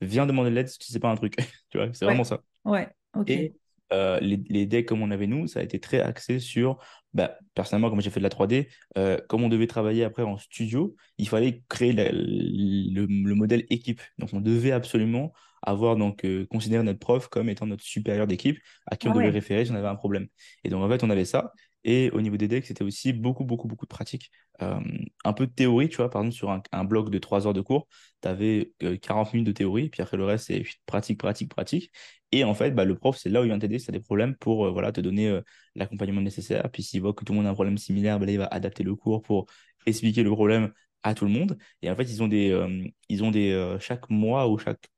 viens 0.00 0.26
demander 0.26 0.50
de 0.50 0.54
l'aide 0.56 0.68
si 0.68 0.78
tu 0.78 0.92
sais 0.92 1.00
pas 1.00 1.10
un 1.10 1.16
truc. 1.16 1.36
Tu 1.70 1.78
vois, 1.78 1.88
c'est 1.92 2.04
vraiment 2.04 2.24
ça. 2.24 2.40
ouais, 2.64 2.88
ok. 3.14 3.30
Et 3.30 3.54
euh, 3.92 4.18
les, 4.20 4.38
les 4.48 4.66
decks 4.66 4.86
comme 4.86 5.02
on 5.02 5.10
avait 5.10 5.26
nous, 5.26 5.46
ça 5.46 5.60
a 5.60 5.62
été 5.62 5.78
très 5.80 6.00
axé 6.00 6.38
sur, 6.40 6.78
bah, 7.12 7.36
personnellement, 7.54 7.90
comme 7.90 8.00
j'ai 8.00 8.10
fait 8.10 8.20
de 8.20 8.24
la 8.24 8.30
3D, 8.30 8.68
euh, 8.98 9.18
comme 9.28 9.42
on 9.44 9.48
devait 9.48 9.66
travailler 9.66 10.04
après 10.04 10.22
en 10.22 10.36
studio, 10.38 10.96
il 11.18 11.28
fallait 11.28 11.62
créer 11.68 11.92
la- 11.92 12.10
le, 12.12 13.06
le 13.06 13.34
modèle 13.34 13.64
équipe. 13.70 14.00
Donc 14.18 14.30
on 14.32 14.40
devait 14.40 14.72
absolument 14.72 15.32
avoir 15.62 15.96
donc 15.96 16.24
euh, 16.24 16.46
considéré 16.46 16.82
notre 16.82 16.98
prof 16.98 17.28
comme 17.28 17.48
étant 17.48 17.66
notre 17.66 17.84
supérieur 17.84 18.26
d'équipe 18.26 18.58
à 18.86 18.96
qui 18.96 19.08
on 19.08 19.10
Ah 19.10 19.14
devait 19.14 19.30
référer 19.30 19.64
si 19.64 19.70
on 19.72 19.74
avait 19.76 19.88
un 19.88 19.94
problème. 19.96 20.26
Et 20.64 20.68
donc 20.70 20.82
en 20.82 20.88
fait, 20.88 21.02
on 21.04 21.10
avait 21.10 21.24
ça. 21.24 21.52
Et 21.84 22.10
au 22.12 22.20
niveau 22.22 22.36
des 22.36 22.48
decks, 22.48 22.64
c'était 22.66 22.84
aussi 22.84 23.12
beaucoup, 23.12 23.44
beaucoup, 23.44 23.68
beaucoup 23.68 23.84
de 23.84 23.90
pratique. 23.90 24.30
Euh, 24.62 24.80
un 25.24 25.32
peu 25.32 25.46
de 25.46 25.52
théorie, 25.52 25.88
tu 25.88 25.96
vois, 25.98 26.10
par 26.10 26.22
exemple, 26.22 26.36
sur 26.36 26.50
un, 26.50 26.62
un 26.72 26.84
bloc 26.84 27.10
de 27.10 27.18
3 27.18 27.46
heures 27.46 27.52
de 27.52 27.60
cours, 27.60 27.88
tu 28.22 28.28
avais 28.28 28.72
40 29.02 29.32
minutes 29.34 29.46
de 29.48 29.52
théorie, 29.52 29.88
puis 29.90 30.02
après 30.02 30.16
le 30.16 30.24
reste, 30.24 30.46
c'est 30.46 30.64
pratique, 30.86 31.18
pratique, 31.18 31.50
pratique. 31.50 31.90
Et 32.32 32.42
en 32.44 32.54
fait, 32.54 32.70
bah, 32.72 32.84
le 32.84 32.96
prof, 32.96 33.16
c'est 33.16 33.28
là 33.28 33.40
où 33.40 33.44
il 33.44 33.48
vient 33.48 33.58
t'aider 33.58 33.78
si 33.78 33.86
tu 33.86 33.90
as 33.90 33.92
des 33.92 34.00
problèmes 34.00 34.34
pour 34.36 34.66
euh, 34.66 34.70
voilà, 34.70 34.92
te 34.92 35.00
donner 35.00 35.28
euh, 35.28 35.40
l'accompagnement 35.74 36.20
nécessaire. 36.20 36.68
Puis 36.72 36.82
s'il 36.82 37.00
voit 37.02 37.12
que 37.12 37.24
tout 37.24 37.32
le 37.32 37.36
monde 37.38 37.46
a 37.46 37.50
un 37.50 37.54
problème 37.54 37.78
similaire, 37.78 38.18
bah, 38.18 38.26
il 38.28 38.38
va 38.38 38.46
adapter 38.46 38.82
le 38.82 38.94
cours 38.96 39.22
pour 39.22 39.46
expliquer 39.86 40.22
le 40.22 40.30
problème 40.30 40.72
à 41.02 41.14
tout 41.14 41.24
le 41.26 41.30
monde. 41.30 41.58
Et 41.82 41.90
en 41.90 41.96
fait, 41.96 42.04
ils 42.04 42.22
ont 42.22 42.28
des, 42.28 42.50
euh, 42.50 42.84
ils 43.08 43.22
ont 43.24 43.30
des 43.30 43.76
chaque 43.80 44.08
mois 44.10 44.48
ou 44.48 44.58
chaque 44.58 44.88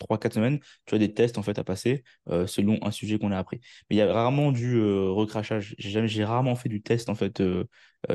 trois 0.00 0.18
quatre 0.18 0.34
semaines, 0.34 0.58
tu 0.86 0.94
as 0.96 0.98
des 0.98 1.14
tests 1.14 1.38
en 1.38 1.42
fait 1.42 1.58
à 1.60 1.64
passer 1.64 2.02
euh, 2.30 2.46
selon 2.48 2.78
un 2.82 2.90
sujet 2.90 3.18
qu'on 3.18 3.30
a 3.32 3.38
appris. 3.38 3.60
Mais 3.88 3.96
il 3.96 3.98
y 3.98 4.02
a 4.02 4.12
rarement 4.12 4.50
du 4.52 4.76
euh, 4.76 5.10
recrachage. 5.10 5.74
J'ai 5.78 6.24
rarement 6.24 6.56
fait 6.56 6.68
du 6.68 6.82
test 6.82 7.08
en 7.08 7.14
fait 7.14 7.40
euh, 7.40 7.64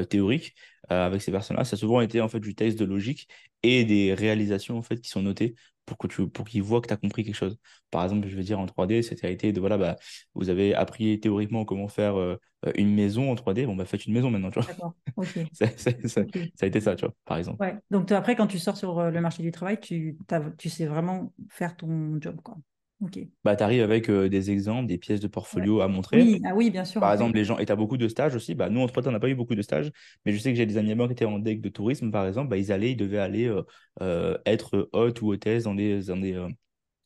théorique 0.09 0.55
euh, 0.91 1.05
avec 1.05 1.21
ces 1.21 1.31
personnes-là. 1.31 1.63
Ça 1.65 1.75
a 1.75 1.77
souvent 1.79 2.01
été 2.01 2.21
en 2.21 2.29
fait 2.29 2.39
du 2.39 2.55
test 2.55 2.77
de 2.79 2.85
logique 2.85 3.27
et 3.63 3.85
des 3.85 4.13
réalisations 4.13 4.77
en 4.77 4.81
fait 4.81 4.99
qui 5.01 5.09
sont 5.09 5.21
notées 5.21 5.55
pour 5.85 5.97
que 5.97 6.07
tu, 6.07 6.27
pour 6.29 6.45
qu'ils 6.47 6.63
voient 6.63 6.81
que 6.81 6.87
tu 6.87 6.93
as 6.93 6.97
compris 6.97 7.23
quelque 7.23 7.35
chose. 7.35 7.57
Par 7.91 8.03
exemple, 8.03 8.27
je 8.27 8.35
veux 8.35 8.43
dire 8.43 8.59
en 8.59 8.65
3D, 8.65 9.01
c'était 9.03 9.31
été 9.31 9.53
de 9.53 9.59
voilà, 9.59 9.77
bah, 9.77 9.95
vous 10.33 10.49
avez 10.49 10.73
appris 10.75 11.19
théoriquement 11.19 11.65
comment 11.65 11.87
faire 11.87 12.15
euh, 12.17 12.37
une 12.75 12.93
maison 12.93 13.31
en 13.31 13.35
3D, 13.35 13.65
bon 13.65 13.75
bah 13.75 13.85
faites 13.85 14.05
une 14.05 14.13
maison 14.13 14.29
maintenant, 14.31 14.51
tu 14.51 14.59
vois. 14.59 14.67
d'accord, 14.67 14.95
ok, 15.15 15.37
Ça, 15.53 15.67
ça- 15.77 15.91
ça- 16.07 16.21
ok. 16.21 16.37
ça 16.55 16.65
a 16.65 16.67
été 16.67 16.81
ça, 16.81 16.95
tu 16.95 17.05
vois, 17.05 17.13
par 17.25 17.37
exemple. 17.37 17.59
Ouais. 17.59 17.77
Donc 17.89 18.11
après, 18.11 18.35
quand 18.35 18.47
tu 18.47 18.59
sors 18.59 18.75
sur 18.77 18.99
euh, 18.99 19.11
le 19.11 19.21
marché 19.21 19.41
du 19.41 19.51
travail, 19.51 19.79
tu, 19.79 20.17
tu 20.57 20.69
sais 20.69 20.85
vraiment 20.87 21.33
faire 21.49 21.75
ton 21.77 22.19
job, 22.21 22.41
quoi. 22.41 22.57
Ok. 22.99 23.17
Bah, 23.43 23.55
tu 23.55 23.63
arrives 23.63 23.83
avec 23.83 24.09
euh, 24.09 24.27
des 24.29 24.49
exemples, 24.51 24.87
des 24.87 24.97
pièces 24.97 25.19
de 25.19 25.27
Ouais. 25.53 25.67
portfolio 25.67 25.81
à 25.81 25.87
montrer. 25.87 26.27
Oui, 26.27 26.41
ah 26.45 26.53
oui, 26.55 26.69
bien 26.71 26.85
sûr, 26.85 27.01
Par 27.01 27.13
exemple, 27.13 27.35
les 27.37 27.45
gens, 27.45 27.57
et 27.59 27.65
tu 27.65 27.71
as 27.71 27.75
beaucoup 27.75 27.97
de 27.97 28.07
stages 28.07 28.35
aussi. 28.35 28.55
Bah, 28.55 28.69
nous, 28.69 28.81
en 28.81 28.87
3 28.87 29.07
on 29.07 29.11
n'a 29.11 29.19
pas 29.19 29.29
eu 29.29 29.35
beaucoup 29.35 29.55
de 29.55 29.61
stages, 29.61 29.91
mais 30.25 30.33
je 30.33 30.39
sais 30.39 30.51
que 30.51 30.57
j'ai 30.57 30.65
des 30.65 30.77
amis 30.77 30.91
à 30.93 30.95
moi 30.95 31.07
qui 31.07 31.13
étaient 31.13 31.25
en 31.25 31.39
deck 31.39 31.61
de 31.61 31.69
tourisme, 31.69 32.11
par 32.11 32.27
exemple. 32.27 32.49
Bah, 32.49 32.57
ils 32.57 32.71
allaient, 32.71 32.91
ils 32.93 32.97
devaient 32.97 33.19
aller 33.19 33.45
euh, 33.47 33.63
euh, 34.01 34.37
être 34.45 34.89
hôtes 34.93 35.21
ou 35.21 35.29
hôtesses 35.33 35.63
dans 35.65 35.75
des, 35.75 36.03
dans 36.03 36.17
des, 36.17 36.33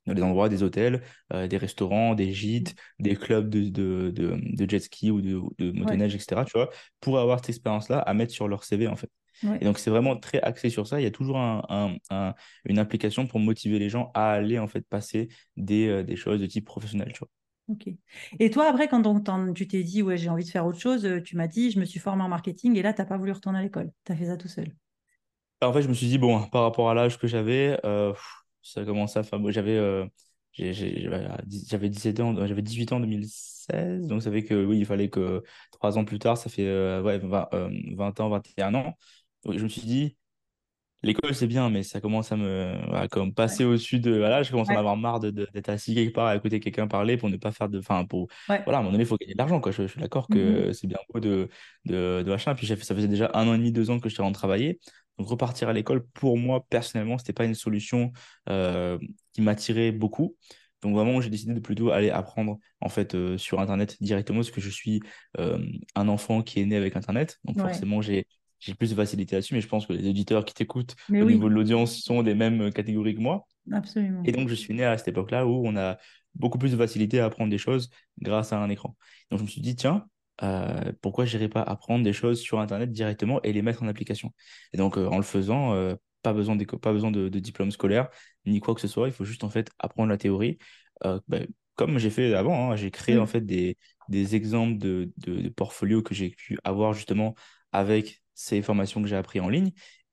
dans 0.08 0.14
des 0.16 0.24
endroits, 0.24 0.50
des 0.50 0.64
hôtels, 0.64 1.04
des 1.34 1.58
restaurants, 1.58 2.16
des 2.16 2.34
gîtes, 2.34 2.76
des 3.00 3.16
clubs 3.16 3.50
de, 3.50 3.70
de, 3.70 4.12
de, 4.12 4.40
de 4.58 4.70
jet 4.70 4.80
ski 4.80 5.12
ou 5.12 5.22
de, 5.22 5.72
Ouais, 5.82 6.00
motoneige, 6.00 6.16
etc. 6.16 6.46
Tu 6.46 6.54
vois, 6.58 6.70
pour 7.02 7.20
avoir 7.20 7.40
cette 7.40 7.50
expérience-là 7.50 8.00
à 8.00 8.14
mettre 8.16 8.34
sur 8.34 8.48
leur 8.48 8.64
CV, 8.66 8.88
en 8.88 8.96
fait. 8.98 9.12
Et 9.60 9.66
donc, 9.66 9.80
c'est 9.80 9.90
vraiment 9.90 10.18
très 10.18 10.42
axé 10.42 10.70
sur 10.70 10.88
ça. 10.88 11.00
Il 11.00 11.04
y 11.04 11.08
a 11.08 11.12
toujours 11.12 11.38
un, 11.38 11.64
un- 11.70 11.96
un- 12.10 12.34
une 12.66 12.80
implication 12.80 13.28
pour 13.28 13.40
motiver 13.40 13.80
les 13.80 13.90
gens 13.90 14.12
à 14.14 14.32
aller, 14.32 14.60
en 14.60 14.68
fait, 14.68 14.82
passer 14.88 15.30
des, 15.58 15.88
euh, 15.88 16.04
des 16.04 16.16
choses 16.16 16.40
de 16.42 16.46
type 16.46 16.66
professionnel, 16.66 17.12
tu 17.14 17.20
vois. 17.20 17.30
ok. 17.68 17.90
Et 18.40 18.50
toi, 18.52 18.68
après, 18.70 18.88
quand 18.88 19.02
tu 19.54 19.68
t'es 19.68 19.84
dit, 19.84 20.02
ouais, 20.04 20.18
j'ai 20.18 20.30
envie 20.30 20.44
de 20.44 20.50
faire 20.50 20.66
autre 20.66 20.80
chose, 20.80 21.06
euh, 21.06 21.22
tu 21.22 21.36
m'as 21.36 21.48
dit, 21.48 21.72
je 21.72 21.80
me 21.80 21.86
suis 21.86 22.00
formée 22.00 22.24
en 22.24 22.30
marketing, 22.30 22.76
et 22.78 22.82
là, 22.82 22.94
t'as 22.94 23.06
pas 23.06 23.18
voulu 23.18 23.32
retourner 23.32 23.60
à 23.60 23.62
l'école. 23.62 23.92
Tu 24.06 24.12
as 24.12 24.16
fait 24.16 24.26
ça 24.26 24.38
tout 24.38 24.48
seul. 24.48 24.74
En 25.62 25.74
fait, 25.74 25.82
je 25.82 25.88
me 25.90 25.94
suis 25.94 26.08
dit, 26.08 26.18
bon, 26.18 26.44
par 26.48 26.64
rapport 26.64 26.90
à 26.90 26.94
l'âge 26.94 27.18
que 27.20 27.28
j'avais, 27.28 27.78
euh, 27.86 28.14
ça 28.62 28.86
commençait 28.86 29.20
à 29.20 29.24
faire. 29.24 29.40
J'avais 29.52 29.76
euh, 29.78 30.06
j'avais 30.54 31.08
j'avais 31.68 31.90
17 31.90 32.20
ans, 32.22 32.34
j'avais 32.48 32.62
18 32.62 32.92
ans 32.94 32.98
en 32.98 33.00
2016, 33.02 34.08
donc 34.08 34.22
ça 34.24 34.32
fait 34.32 34.44
que 34.44 34.66
oui, 34.66 34.80
il 34.80 34.86
fallait 34.86 35.10
que 35.10 35.44
trois 35.72 35.98
ans 35.98 36.06
plus 36.06 36.18
tard, 36.20 36.38
ça 36.38 36.50
fait 36.50 36.66
euh, 36.66 37.02
ouais, 37.02 37.18
20, 37.20 37.50
euh, 37.54 37.70
20 37.96 38.18
ans, 38.22 38.30
21 38.30 38.74
ans. 38.76 38.98
Je 39.48 39.64
me 39.64 39.68
suis 39.70 39.82
dit, 39.82 40.18
l'école 41.04 41.36
c'est 41.36 41.48
bien, 41.48 41.70
mais 41.70 41.84
ça 41.84 42.02
commence 42.02 42.32
à 42.32 42.38
me 42.38 42.76
voilà, 42.88 43.08
comme 43.08 43.34
Ouais, 43.48 43.58
passer 43.58 43.66
au-dessus 43.66 44.00
de. 44.00 44.18
Voilà, 44.18 44.44
je 44.44 44.52
commence 44.52 44.70
à 44.72 44.74
en 44.74 44.76
ouais, 44.76 44.78
avoir 44.78 44.98
marre 44.98 45.20
de, 45.20 45.32
de- 45.32 45.48
d'être 45.54 45.70
assis 45.70 45.96
quelque 45.96 46.14
part 46.14 46.28
à 46.28 46.36
écouter 46.36 46.60
quelqu'un 46.60 46.88
parler 46.88 47.18
pour 47.18 47.30
ne 47.30 47.38
pas 47.38 47.52
faire 47.52 47.70
de. 47.70 47.80
Enfin, 47.80 48.06
pour. 48.06 48.28
ouais. 48.50 48.66
Voilà, 48.66 48.80
à 48.80 48.82
un 48.82 48.84
moment 48.84 48.92
donné, 48.94 49.04
il 49.04 49.08
faut 49.08 49.18
gagner 49.18 49.34
de 49.34 49.38
l'argent, 49.40 49.62
quoi. 49.62 49.72
Je, 49.72 49.84
je 49.84 49.88
suis 49.94 50.02
d'accord 50.02 50.30
que 50.30 50.72
c'est 50.74 50.88
bien 50.88 51.00
beau 51.14 51.20
de, 51.20 51.50
de, 51.86 52.24
de 52.26 52.30
machin. 52.32 52.56
Puis 52.56 52.68
ça 52.68 52.76
faisait 52.78 53.08
déjà 53.08 53.32
un 53.34 53.48
an 53.48 53.54
et 53.56 53.58
demi, 53.58 53.72
deux 53.72 53.90
ans 53.92 54.00
que 54.00 54.10
j'étais 54.10 54.22
en 54.22 54.26
train 54.26 54.32
de 54.32 54.36
travailler. 54.36 54.80
Donc 55.18 55.28
repartir 55.30 55.70
à 55.70 55.74
l'école, 55.74 56.06
pour 56.08 56.38
moi, 56.38 56.66
personnellement, 56.70 57.18
c'était 57.18 57.34
pas 57.34 57.46
une 57.46 57.56
solution 57.56 58.12
euh, 58.50 58.98
qui 59.34 59.42
m'attirait 59.42 59.92
beaucoup. 59.92 60.36
Donc 60.82 60.96
vraiment, 60.96 61.20
j'ai 61.22 61.30
décidé 61.30 61.54
de 61.54 61.60
plutôt 61.60 61.92
aller 61.92 62.10
apprendre 62.10 62.58
en 62.80 62.88
fait 62.90 63.14
euh, 63.16 63.38
sur 63.38 63.60
Internet 63.60 63.98
directement 64.02 64.40
parce 64.40 64.52
que 64.52 64.62
je 64.62 64.70
suis 64.70 65.02
euh, 65.38 65.60
un 65.96 66.08
enfant 66.08 66.42
qui 66.42 66.62
est 66.62 66.66
né 66.66 66.78
avec 66.78 66.96
Internet. 66.96 67.38
Donc 67.44 67.56
Ouais, 67.56 67.60
forcément, 67.60 68.02
j'ai 68.02 68.26
j'ai 68.60 68.76
plus 68.76 68.90
de 68.92 68.96
facilité 68.96 69.36
là-dessus, 69.36 69.54
mais 69.56 69.62
je 69.62 69.68
pense 69.68 69.86
que 69.88 69.94
les 69.94 70.10
auditeurs 70.10 70.46
qui 70.46 70.54
t'écoutent 70.54 70.96
mais 71.08 71.22
au 71.22 71.30
niveau 71.30 71.50
de 71.50 71.54
l'audience 71.54 71.98
sont 72.02 72.24
des 72.24 72.36
mêmes 72.36 72.72
catégories 72.74 73.16
que 73.16 73.22
moi. 73.22 73.46
absolument. 73.72 74.26
Et 74.26 74.32
donc, 74.32 74.50
je 74.50 74.56
suis 74.56 74.74
né 74.74 74.84
à 74.86 74.98
cette 74.98 75.10
époque-là 75.10 75.46
où 75.48 75.66
on 75.68 75.76
a 75.78 75.98
beaucoup 76.36 76.58
plus 76.58 76.72
de 76.72 76.78
facilité 76.78 77.20
à 77.20 77.26
apprendre 77.26 77.50
des 77.50 77.58
choses 77.58 77.90
grâce 78.22 78.54
à 78.54 78.60
un 78.60 78.70
écran. 78.70 78.96
Donc, 79.32 79.40
je 79.40 79.44
me 79.46 79.50
suis 79.50 79.62
dit, 79.62 79.76
tiens, 79.76 80.08
euh, 80.44 80.92
pourquoi 81.02 81.26
je 81.26 81.38
n'irais 81.38 81.50
pas 81.50 81.62
apprendre 81.62 82.04
des 82.04 82.14
choses 82.14 82.40
sur 82.42 82.60
Internet 82.60 82.92
directement 82.92 83.42
et 83.44 83.54
les 83.54 83.62
mettre 83.62 83.84
en 83.84 83.88
application? 83.88 84.34
Et 84.74 84.78
donc, 84.78 84.98
euh, 84.98 85.08
en 85.08 85.18
le 85.18 85.24
faisant, 85.24 85.74
euh, 85.74 85.96
pas 86.22 86.34
besoin 86.34 86.56
de, 86.56 86.66
pas 86.66 86.92
besoin 86.92 87.12
de, 87.12 87.30
de 87.30 87.40
diplôme 87.40 87.72
scolaire 87.72 88.10
ni 88.46 88.60
quoi 88.60 88.76
que 88.76 88.82
ce 88.82 88.88
soit. 88.88 89.08
Il 89.08 89.14
faut 89.14 89.26
juste 89.26 89.44
en 89.44 89.50
fait 89.50 89.70
apprendre 89.80 90.10
la 90.10 90.18
théorie. 90.18 90.58
Euh, 91.06 91.20
ben, 91.28 91.48
comme 91.76 91.98
j'ai 91.98 92.10
fait 92.10 92.34
avant, 92.34 92.72
hein, 92.72 92.76
j'ai 92.76 92.92
créé 92.92 93.18
en 93.18 93.26
Mm. 93.26 93.28
fait 93.28 93.42
des, 93.42 93.78
des 94.10 94.36
exemples 94.36 94.78
de, 94.78 95.12
de, 95.18 95.42
de 95.42 95.50
portfolios 95.50 96.02
que 96.04 96.14
j'ai 96.14 96.30
pu 96.32 96.58
avoir 96.64 96.94
justement 96.94 97.36
avec 97.72 98.22
ces 98.40 98.62
formations 98.62 99.02
que 99.02 99.08
j'ai 99.08 99.16
appris 99.16 99.40
en 99.40 99.50
ligne 99.50 99.72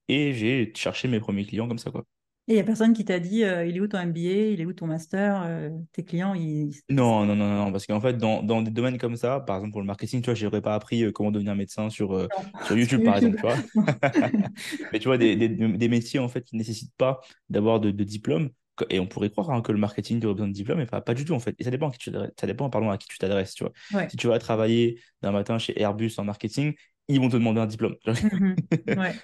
et 0.09 0.33
j'ai 0.35 0.73
cherché 0.75 1.09
mes 1.09 1.21
premiers 1.21 1.47
clients 1.47 1.69
comme 1.69 1.79
ça, 1.79 1.91
quoi. 1.91 2.05
Et 2.49 2.53
il 2.53 2.55
n'y 2.55 2.61
a 2.61 2.65
personne 2.65 2.93
qui 2.93 3.05
t'a 3.05 3.19
dit, 3.19 3.43
euh, 3.43 3.67
il 3.67 3.77
est 3.77 3.81
où 3.81 3.89
ton 3.89 3.99
MBA, 3.99 4.21
il 4.53 4.61
est 4.61 4.67
où 4.67 4.73
ton 4.73 4.87
master, 4.87 5.43
euh, 5.43 5.71
tes 5.93 6.05
clients, 6.05 6.33
ils... 6.35 6.73
Non, 6.89 7.25
non, 7.27 7.35
non, 7.35 7.49
non, 7.65 7.73
parce 7.73 7.85
qu'en 7.85 8.01
fait, 8.01 8.17
dans, 8.17 8.45
dans 8.45 8.63
des 8.63 8.71
domaines 8.71 8.99
comme 8.99 9.17
ça, 9.17 9.41
par 9.41 9.57
exemple 9.57 9.73
pour 9.73 9.81
le 9.81 9.87
marketing, 9.89 10.21
tu 10.23 10.27
vois, 10.27 10.35
j'aurais 10.35 10.63
pas 10.63 10.77
appris 10.77 11.03
euh, 11.03 11.11
comment 11.11 11.33
devenir 11.33 11.57
médecin 11.57 11.91
sur, 11.91 12.15
euh, 12.15 12.29
sur 12.65 12.79
YouTube, 12.79 13.03
par 13.03 13.17
exemple, 13.19 13.37
tu 13.37 13.43
vois. 13.43 13.57
Mais 14.93 15.01
tu 15.01 15.09
vois, 15.09 15.19
des, 15.19 15.35
des, 15.37 15.49
des 15.49 15.89
métiers, 15.89 16.21
en 16.21 16.29
fait, 16.29 16.43
qui 16.43 16.55
ne 16.55 16.61
nécessitent 16.61 16.95
pas 16.97 17.21
d'avoir 17.49 17.81
de, 17.81 17.91
de 17.91 18.05
diplôme, 18.05 18.51
et 18.91 19.01
on 19.01 19.07
pourrait 19.07 19.31
croire 19.31 19.51
hein, 19.51 19.63
que 19.63 19.73
le 19.73 19.79
marketing 19.79 20.25
aurait 20.25 20.35
besoin 20.35 20.49
de 20.49 20.53
diplôme, 20.53 20.79
mais 20.79 20.87
pas, 20.87 21.01
pas 21.01 21.15
du 21.15 21.25
tout, 21.25 21.33
en 21.33 21.41
fait. 21.41 21.57
Et 21.59 21.65
ça 21.65 21.71
dépend 21.71 21.89
à 21.89 21.93
qui 21.93 21.99
tu 21.99 22.13
ça 22.39 22.47
dépend, 22.47 22.71
pardon, 22.71 22.91
à 22.91 22.99
qui 22.99 23.09
tu 23.09 23.19
t'adresses, 23.19 23.55
tu 23.55 23.65
vois. 23.65 23.73
Ouais. 23.93 24.09
Si 24.09 24.17
tu 24.17 24.29
vas 24.29 24.39
travailler 24.39 25.01
d'un 25.23 25.33
matin 25.33 25.59
chez 25.59 25.81
Airbus 25.81 26.13
en 26.19 26.25
marketing, 26.25 26.75
ils 27.09 27.21
vont 27.21 27.29
te 27.29 27.35
demander 27.37 27.61
un 27.61 27.67
diplôme. 27.67 27.97
Mhm. 28.07 28.57
Ouais. 28.97 29.15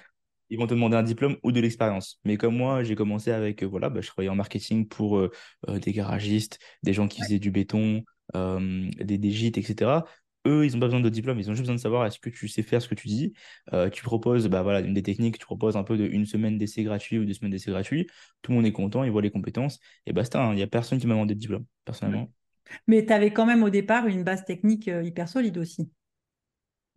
Ils 0.49 0.59
vont 0.59 0.67
te 0.67 0.73
demander 0.73 0.95
un 0.97 1.03
diplôme 1.03 1.37
ou 1.41 1.51
de 1.51 1.59
l'expérience. 1.59 2.19
Mais 2.25 2.37
comme 2.37 2.55
moi, 2.55 2.83
j'ai 2.83 2.95
commencé 2.95 3.31
avec, 3.31 3.63
euh, 3.63 3.65
voilà, 3.65 3.89
bah, 3.89 4.01
je 4.01 4.07
travaillais 4.07 4.29
en 4.29 4.35
marketing 4.35 4.87
pour 4.87 5.17
euh, 5.17 5.31
euh, 5.69 5.79
des 5.79 5.93
garagistes, 5.93 6.59
des 6.83 6.93
gens 6.93 7.07
qui 7.07 7.21
faisaient 7.23 7.39
du 7.39 7.49
béton, 7.49 8.03
euh, 8.35 8.89
des, 8.99 9.17
des 9.17 9.31
gîtes, 9.31 9.57
etc. 9.57 10.05
Eux, 10.45 10.65
ils 10.65 10.73
n'ont 10.73 10.79
pas 10.81 10.87
besoin 10.87 10.99
de 10.99 11.09
diplôme, 11.09 11.39
ils 11.39 11.49
ont 11.49 11.53
juste 11.53 11.61
besoin 11.63 11.75
de 11.75 11.79
savoir 11.79 12.05
est-ce 12.05 12.19
que 12.19 12.29
tu 12.29 12.47
sais 12.49 12.61
faire 12.61 12.81
ce 12.81 12.89
que 12.89 12.95
tu 12.95 13.07
dis? 13.07 13.33
Tu 13.93 14.03
proposes, 14.03 14.47
bah, 14.49 14.61
voilà, 14.61 14.81
une 14.81 14.93
des 14.93 15.01
techniques, 15.01 15.39
tu 15.39 15.45
proposes 15.45 15.77
un 15.77 15.83
peu 15.83 15.97
de 15.97 16.05
une 16.05 16.25
semaine 16.25 16.57
d'essai 16.57 16.83
gratuit 16.83 17.17
ou 17.17 17.23
deux 17.25 17.33
semaines 17.33 17.51
d'essai 17.51 17.71
gratuit. 17.71 18.07
Tout 18.41 18.51
le 18.51 18.57
monde 18.57 18.65
est 18.65 18.73
content, 18.73 19.05
il 19.05 19.11
voit 19.11 19.21
les 19.21 19.31
compétences, 19.31 19.79
et 20.05 20.11
basta. 20.11 20.43
hein. 20.43 20.51
Il 20.51 20.57
n'y 20.57 20.61
a 20.61 20.67
personne 20.67 20.99
qui 20.99 21.07
m'a 21.07 21.13
demandé 21.13 21.33
de 21.33 21.39
diplôme, 21.39 21.65
personnellement. 21.85 22.29
Mais 22.87 23.05
tu 23.05 23.13
avais 23.13 23.31
quand 23.31 23.45
même 23.45 23.63
au 23.63 23.69
départ 23.69 24.07
une 24.07 24.23
base 24.25 24.43
technique 24.43 24.87
hyper 24.87 25.29
solide 25.29 25.57
aussi. 25.57 25.89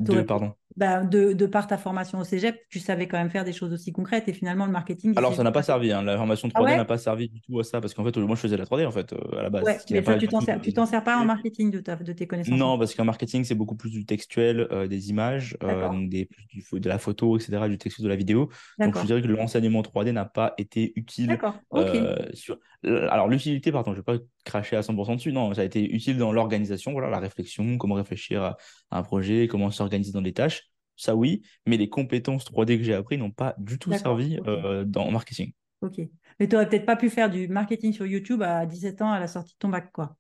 T'aurais- 0.05 0.27
pardon. 0.27 0.55
Bah, 0.77 1.05
de, 1.05 1.33
de, 1.33 1.47
par 1.47 1.67
ta 1.67 1.79
formation 1.79 2.19
au 2.19 2.25
cégep, 2.25 2.61
tu 2.69 2.81
savais 2.81 3.09
quand 3.09 3.17
même 3.17 3.31
faire 3.31 3.45
des 3.45 3.53
choses 3.53 3.73
aussi 3.73 3.93
concrètes 3.93 4.29
et 4.29 4.35
finalement 4.35 4.67
le 4.67 4.73
marketing. 4.73 5.15
Alors 5.17 5.35
ça 5.35 5.43
n'a 5.43 5.53
pas 5.53 5.63
servi, 5.63 5.91
hein. 5.91 6.03
la 6.03 6.19
formation 6.19 6.49
3D 6.49 6.53
ah 6.55 6.63
ouais? 6.63 6.77
n'a 6.77 6.85
pas 6.85 6.99
servi 6.99 7.29
du 7.29 7.41
tout 7.41 7.59
à 7.59 7.65
ça 7.65 7.81
parce 7.81 7.95
qu'en 7.95 8.05
fait 8.05 8.15
moi 8.19 8.37
je 8.37 8.41
faisais 8.43 8.59
la 8.59 8.65
3D 8.65 8.87
en 8.87 8.91
fait 8.91 9.13
euh, 9.13 9.39
à 9.39 9.43
la 9.43 9.51
base. 9.51 9.65
Ouais, 9.65 9.79
mais 9.91 10.19
tu 10.19 10.73
t'en 10.73 10.87
sers, 10.87 11.03
pas 11.03 11.17
en 11.17 11.25
marketing 11.25 11.71
de, 11.71 11.81
ta, 11.81 11.97
de 11.97 12.13
tes 12.13 12.27
connaissances 12.27 12.59
Non, 12.59 12.79
parce 12.79 12.95
qu'en 12.95 13.05
marketing 13.05 13.45
c'est 13.45 13.55
beaucoup 13.55 13.77
plus 13.77 13.91
du 13.91 14.05
textuel, 14.05 14.69
euh, 14.71 14.87
des 14.87 15.09
images, 15.09 15.57
euh, 15.63 15.89
donc 15.89 16.11
des, 16.11 16.29
du, 16.51 16.63
de 16.79 16.89
la 16.89 16.99
photo, 16.99 17.39
etc., 17.39 17.69
du 17.69 17.79
texte, 17.79 18.03
de 18.03 18.09
la 18.09 18.17
vidéo. 18.17 18.51
Donc 18.79 18.99
je 18.99 19.07
dirais 19.07 19.23
que 19.23 19.29
l'enseignement 19.29 19.81
3D 19.81 20.13
n'a 20.13 20.27
pas 20.27 20.55
été 20.59 20.93
utile. 20.97 21.29
D'accord, 21.29 21.59
ok. 21.71 21.97
Sur... 22.35 22.59
Alors 22.85 23.29
l'utilité, 23.29 23.73
pardon, 23.73 23.93
je 23.95 24.01
ne 24.01 24.05
vais 24.05 24.19
pas 24.19 24.25
cracher 24.45 24.77
à 24.77 24.81
100% 24.81 25.17
dessus, 25.17 25.33
non, 25.33 25.55
ça 25.55 25.63
a 25.63 25.65
été 25.65 25.83
utile 25.83 26.19
dans 26.19 26.33
l'organisation, 26.33 26.93
voilà, 26.93 27.09
la 27.09 27.19
réflexion, 27.19 27.79
comment 27.79 27.95
réfléchir 27.95 28.43
à 28.43 28.57
un 28.91 29.03
projet, 29.03 29.49
comment 29.49 29.71
s'organiser 29.71 30.13
dans 30.13 30.21
les 30.21 30.35
tâches 30.35 30.66
ça 30.97 31.15
oui, 31.15 31.43
mais 31.67 31.77
les 31.77 31.89
compétences 31.89 32.45
3D 32.45 32.79
que 32.79 32.85
j'ai 32.85 32.95
appris 32.95 33.19
n'ont 33.19 33.31
pas 33.31 33.55
du 33.59 33.79
tout 33.79 33.93
servi 33.93 34.39
euh, 34.47 34.85
dans 34.85 35.11
marketing. 35.11 35.53
Ok. 35.83 36.01
Mais 36.41 36.49
tu 36.49 36.55
n'aurais 36.55 36.69
peut-être 36.69 36.87
pas 36.87 36.97
pu 36.97 37.11
faire 37.11 37.31
du 37.31 37.49
marketing 37.49 37.93
sur 37.93 38.07
YouTube 38.07 38.43
à 38.43 38.67
17 38.67 39.03
ans 39.03 39.13
à 39.13 39.21
la 39.21 39.29
sortie 39.29 39.55
de 39.55 39.59
ton 39.59 39.69
bac, 39.69 39.91
quoi. 39.93 40.17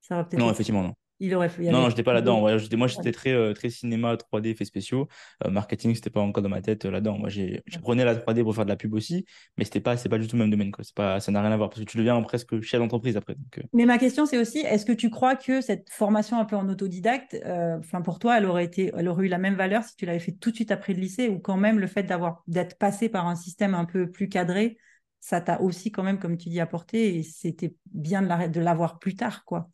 Ça 0.00 0.26
non, 0.32 0.50
effectivement, 0.50 0.82
non. 0.82 0.94
Il 1.24 1.36
aurait 1.36 1.48
fait, 1.48 1.62
non, 1.70 1.82
non, 1.82 1.88
j'étais 1.88 2.02
pas 2.02 2.14
là-dedans. 2.14 2.40
moi, 2.40 2.88
j'étais 2.88 3.12
très, 3.12 3.30
euh, 3.30 3.52
très 3.52 3.70
cinéma, 3.70 4.16
3D, 4.16 4.48
effets 4.48 4.64
spéciaux. 4.64 5.06
Euh, 5.44 5.50
marketing, 5.50 5.94
c'était 5.94 6.10
pas 6.10 6.20
encore 6.20 6.42
dans 6.42 6.48
ma 6.48 6.60
tête 6.60 6.84
là-dedans. 6.84 7.16
Moi, 7.16 7.28
j'ai, 7.28 7.62
je 7.66 7.78
prenais 7.78 8.04
la 8.04 8.16
3D 8.16 8.42
pour 8.42 8.56
faire 8.56 8.64
de 8.64 8.70
la 8.70 8.76
pub 8.76 8.92
aussi, 8.92 9.24
mais 9.56 9.62
c'était 9.62 9.78
pas, 9.78 9.96
c'est 9.96 10.08
pas 10.08 10.18
du 10.18 10.26
tout 10.26 10.34
le 10.34 10.42
même 10.42 10.50
domaine. 10.50 10.72
Quoi. 10.72 10.84
Pas, 10.96 11.20
ça 11.20 11.30
n'a 11.30 11.40
rien 11.40 11.52
à 11.52 11.56
voir 11.56 11.70
parce 11.70 11.80
que 11.80 11.88
tu 11.88 11.96
deviens 11.96 12.20
presque 12.22 12.60
chef 12.62 12.80
d'entreprise 12.80 13.16
après. 13.16 13.36
Donc, 13.36 13.64
Mais 13.72 13.84
ma 13.86 13.98
question, 13.98 14.26
c'est 14.26 14.36
aussi, 14.36 14.58
est-ce 14.58 14.84
que 14.84 14.90
tu 14.90 15.10
crois 15.10 15.36
que 15.36 15.60
cette 15.60 15.88
formation 15.90 16.40
un 16.40 16.44
peu 16.44 16.56
en 16.56 16.68
autodidacte, 16.68 17.36
enfin 17.46 18.02
pour 18.02 18.18
toi, 18.18 18.38
elle 18.38 18.46
aurait 18.46 18.64
été, 18.64 18.90
elle 18.96 19.06
aurait 19.06 19.26
eu 19.26 19.28
la 19.28 19.38
même 19.38 19.54
valeur 19.54 19.84
si 19.84 19.94
tu 19.94 20.06
l'avais 20.06 20.18
fait 20.18 20.32
tout 20.32 20.50
de 20.50 20.56
suite 20.56 20.72
après 20.72 20.92
le 20.92 20.98
lycée, 20.98 21.28
ou 21.28 21.38
quand 21.38 21.56
même 21.56 21.78
le 21.78 21.86
fait 21.86 22.02
d'avoir, 22.02 22.42
d'être 22.48 22.76
passé 22.78 23.08
par 23.08 23.28
un 23.28 23.36
système 23.36 23.76
un 23.76 23.84
peu 23.84 24.10
plus 24.10 24.28
cadré, 24.28 24.76
ça 25.20 25.40
t'a 25.40 25.60
aussi 25.60 25.92
quand 25.92 26.02
même, 26.02 26.18
comme 26.18 26.36
tu 26.36 26.48
dis, 26.48 26.58
apporté, 26.58 27.16
et 27.16 27.22
c'était 27.22 27.76
bien 27.92 28.22
de 28.22 28.60
l'avoir 28.60 28.98
plus 28.98 29.14
tard, 29.14 29.44
quoi? 29.44 29.70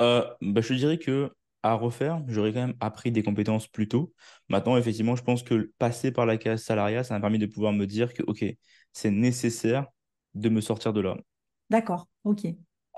Euh, 0.00 0.24
bah, 0.40 0.60
je 0.60 0.74
dirais 0.74 0.98
que 0.98 1.30
à 1.62 1.74
refaire, 1.74 2.22
j'aurais 2.26 2.52
quand 2.52 2.66
même 2.66 2.76
appris 2.80 3.12
des 3.12 3.22
compétences 3.22 3.68
plus 3.68 3.86
tôt. 3.86 4.14
Maintenant, 4.48 4.76
effectivement, 4.78 5.14
je 5.14 5.22
pense 5.22 5.42
que 5.42 5.70
passer 5.78 6.10
par 6.10 6.24
la 6.24 6.38
case 6.38 6.62
salariat, 6.62 7.04
ça 7.04 7.14
m'a 7.14 7.20
permis 7.20 7.38
de 7.38 7.46
pouvoir 7.46 7.72
me 7.72 7.86
dire 7.86 8.14
que, 8.14 8.22
OK, 8.22 8.44
c'est 8.92 9.10
nécessaire 9.10 9.86
de 10.34 10.48
me 10.48 10.62
sortir 10.62 10.92
de 10.94 11.00
là. 11.02 11.18
D'accord, 11.68 12.08
OK. 12.24 12.46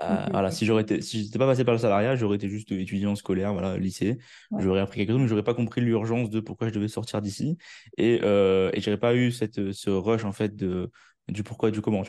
Euh, 0.01 0.25
voilà, 0.31 0.49
si 0.49 0.65
j'aurais 0.65 0.81
été, 0.83 1.01
si 1.01 1.23
j'étais 1.23 1.37
pas 1.37 1.45
passé 1.45 1.63
par 1.63 1.73
le 1.73 1.79
salariat, 1.79 2.15
j'aurais 2.15 2.37
été 2.37 2.49
juste 2.49 2.71
étudiant 2.71 3.15
scolaire, 3.15 3.53
voilà, 3.53 3.77
lycée. 3.77 4.17
J'aurais 4.57 4.79
appris 4.79 4.99
quelque 4.99 5.11
chose, 5.11 5.21
mais 5.21 5.27
j'aurais 5.27 5.43
pas 5.43 5.53
compris 5.53 5.81
l'urgence 5.81 6.29
de 6.29 6.39
pourquoi 6.39 6.69
je 6.69 6.73
devais 6.73 6.87
sortir 6.87 7.21
d'ici. 7.21 7.57
Et, 7.97 8.19
euh, 8.23 8.71
et 8.73 8.81
j'aurais 8.81 8.97
pas 8.97 9.13
eu 9.15 9.31
cette, 9.31 9.71
ce 9.71 9.89
rush, 9.89 10.23
en 10.23 10.31
fait, 10.31 10.55
de, 10.55 10.89
du 11.27 11.43
pourquoi 11.43 11.69
et 11.69 11.71
du 11.71 11.81
comment, 11.81 12.03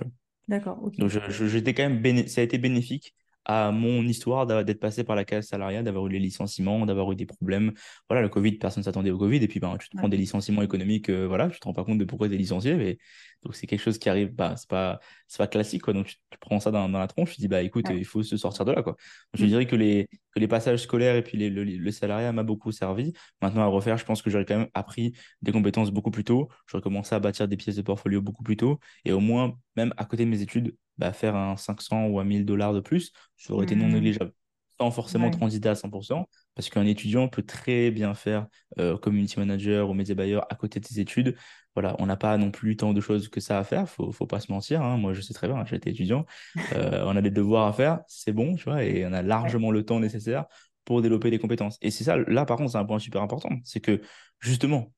D'accord, 0.48 0.83
ok. 0.83 0.98
Donc, 0.98 1.11
j'étais 1.11 1.74
quand 1.74 1.88
même 1.88 2.26
ça 2.28 2.40
a 2.40 2.44
été 2.44 2.59
bénéfique 2.59 3.14
à 3.44 3.70
mon 3.70 4.02
histoire 4.02 4.46
d'être 4.46 4.80
passé 4.80 5.04
par 5.04 5.16
la 5.16 5.24
case 5.24 5.46
salariale, 5.46 5.85
d'avoir 5.85 6.07
eu 6.07 6.11
les 6.11 6.18
licenciements, 6.18 6.87
d'avoir 6.87 7.11
eu 7.12 7.16
des 7.16 7.26
problèmes. 7.26 7.72
Voilà, 8.09 8.22
le 8.22 8.28
Covid, 8.28 8.52
personne 8.52 8.80
ne 8.80 8.85
s'attendait 8.85 9.11
au 9.11 9.18
Covid. 9.18 9.37
Et 9.38 9.48
puis, 9.48 9.61
ben, 9.61 9.76
tu 9.78 9.88
te 9.88 9.96
prends 9.96 10.09
des 10.09 10.16
licenciements 10.16 10.62
économiques, 10.62 11.11
euh, 11.11 11.26
voilà, 11.26 11.48
tu 11.50 11.61
te 11.61 11.64
rends 11.64 11.74
pas 11.74 11.85
compte 11.85 11.98
de 11.98 12.04
pourquoi 12.04 12.28
tu 12.28 12.35
es 12.35 12.38
licencié. 12.38 12.74
Mais... 12.74 12.98
Donc, 13.44 13.54
c'est 13.57 13.66
quelque 13.66 13.80
chose 13.80 13.98
qui 13.98 14.09
arrive, 14.09 14.33
bah, 14.35 14.54
c'est 14.57 14.68
pas, 14.68 15.00
pas 15.37 15.46
classique, 15.46 15.83
quoi. 15.83 15.92
Donc, 15.92 16.07
tu, 16.07 16.16
prends 16.40 16.61
ça 16.61 16.70
dans, 16.70 16.88
la 16.88 17.07
tronche, 17.07 17.35
tu 17.35 17.40
dis, 17.40 17.48
bah, 17.48 17.62
écoute, 17.62 17.87
il 17.90 18.04
faut 18.04 18.22
se 18.22 18.37
sortir 18.37 18.64
de 18.64 18.72
là, 18.72 18.83
quoi. 18.83 18.96
je 19.35 19.44
mmh. 19.44 19.48
dirais 19.48 19.66
que 19.66 19.76
les, 19.76 20.09
que 20.35 20.40
les 20.40 20.48
passages 20.48 20.80
scolaires 20.80 21.16
et 21.16 21.22
puis 21.22 21.37
les, 21.38 21.50
le, 21.50 21.90
salariat 21.90 22.33
m'a 22.33 22.42
beaucoup 22.42 22.72
servi. 22.72 23.12
Maintenant, 23.42 23.62
à 23.62 23.66
refaire, 23.66 23.98
je 23.98 24.04
pense 24.04 24.22
que 24.22 24.30
j'aurais 24.30 24.44
quand 24.44 24.59
même 24.59 24.68
appris 24.74 25.12
des 25.42 25.52
compétences 25.52 25.90
beaucoup 25.90 26.11
plus 26.11 26.24
tôt. 26.24 26.48
J'aurais 26.66 26.83
commencé 26.83 27.14
à 27.14 27.20
bâtir 27.20 27.46
des 27.48 27.57
pièces 27.57 27.76
de 27.76 27.83
portfolio 27.83 28.22
beaucoup 28.22 28.42
plus 28.42 28.57
tôt. 28.57 28.80
Et 29.04 29.12
au 29.12 29.20
moins, 29.20 29.59
même 29.76 29.92
à 29.96 30.04
côté 30.07 30.24
de 30.24 30.30
mes 30.30 30.40
études, 30.40 30.74
bah, 30.98 31.12
faire 31.12 31.37
un 31.37 31.57
500 31.57 32.07
ou 32.07 32.20
un 32.20 32.24
1000 32.24 32.44
dollars 32.44 32.72
de 32.72 32.80
plus, 32.80 33.12
ça 33.37 33.52
aurait 33.52 33.64
été 33.64 33.74
non 33.74 33.87
mmh. 33.88 33.92
négligeable. 33.92 34.33
Sans 34.80 34.90
forcément 34.90 35.30
transiter 35.30 35.68
à 35.68 35.74
100%, 35.74 36.24
parce 36.57 36.68
qu'un 36.68 36.85
étudiant 36.85 37.28
peut 37.28 37.44
très 37.44 37.92
bien 37.92 38.12
faire 38.12 38.48
euh, 38.80 38.98
community 38.98 39.38
manager 39.38 39.88
ou 39.88 39.94
média 39.94 40.16
buyer 40.16 40.40
à 40.50 40.54
côté 40.57 40.80
de 40.80 40.85
ses 40.85 40.98
études. 40.98 41.37
Voilà, 41.74 41.94
on 42.00 42.07
n'a 42.07 42.16
pas 42.16 42.37
non 42.38 42.50
plus 42.50 42.76
tant 42.76 42.92
de 42.92 43.00
choses 43.00 43.28
que 43.28 43.38
ça 43.38 43.59
à 43.59 43.64
faire, 43.64 43.88
faut, 43.88 44.11
faut 44.11 44.26
pas 44.26 44.40
se 44.40 44.50
mentir. 44.50 44.83
Hein. 44.83 44.96
Moi, 44.96 45.12
je 45.12 45.20
sais 45.20 45.33
très 45.33 45.46
bien, 45.46 45.64
j'étais 45.64 45.90
étudiant, 45.90 46.26
euh, 46.72 47.04
on 47.07 47.16
a 47.16 47.22
des 47.22 47.30
devoirs 47.30 47.68
à 47.68 47.72
faire, 47.72 48.00
c'est 48.09 48.33
bon, 48.33 48.57
tu 48.57 48.64
vois, 48.64 48.83
et 48.83 49.07
on 49.07 49.12
a 49.12 49.22
largement 49.22 49.70
le 49.70 49.85
temps 49.85 50.00
nécessaire 50.00 50.46
pour 50.85 51.02
développer 51.02 51.30
des 51.30 51.38
compétences. 51.38 51.78
Et 51.80 51.92
c'est 51.92 52.04
ça, 52.04 52.16
là, 52.16 52.44
par 52.44 52.57
contre, 52.57 52.72
c'est 52.72 52.78
un 52.78 52.85
point 52.85 52.98
super 52.98 53.22
important, 53.22 53.50
c'est 53.62 53.80
que 53.80 54.00
justement, 54.40 54.92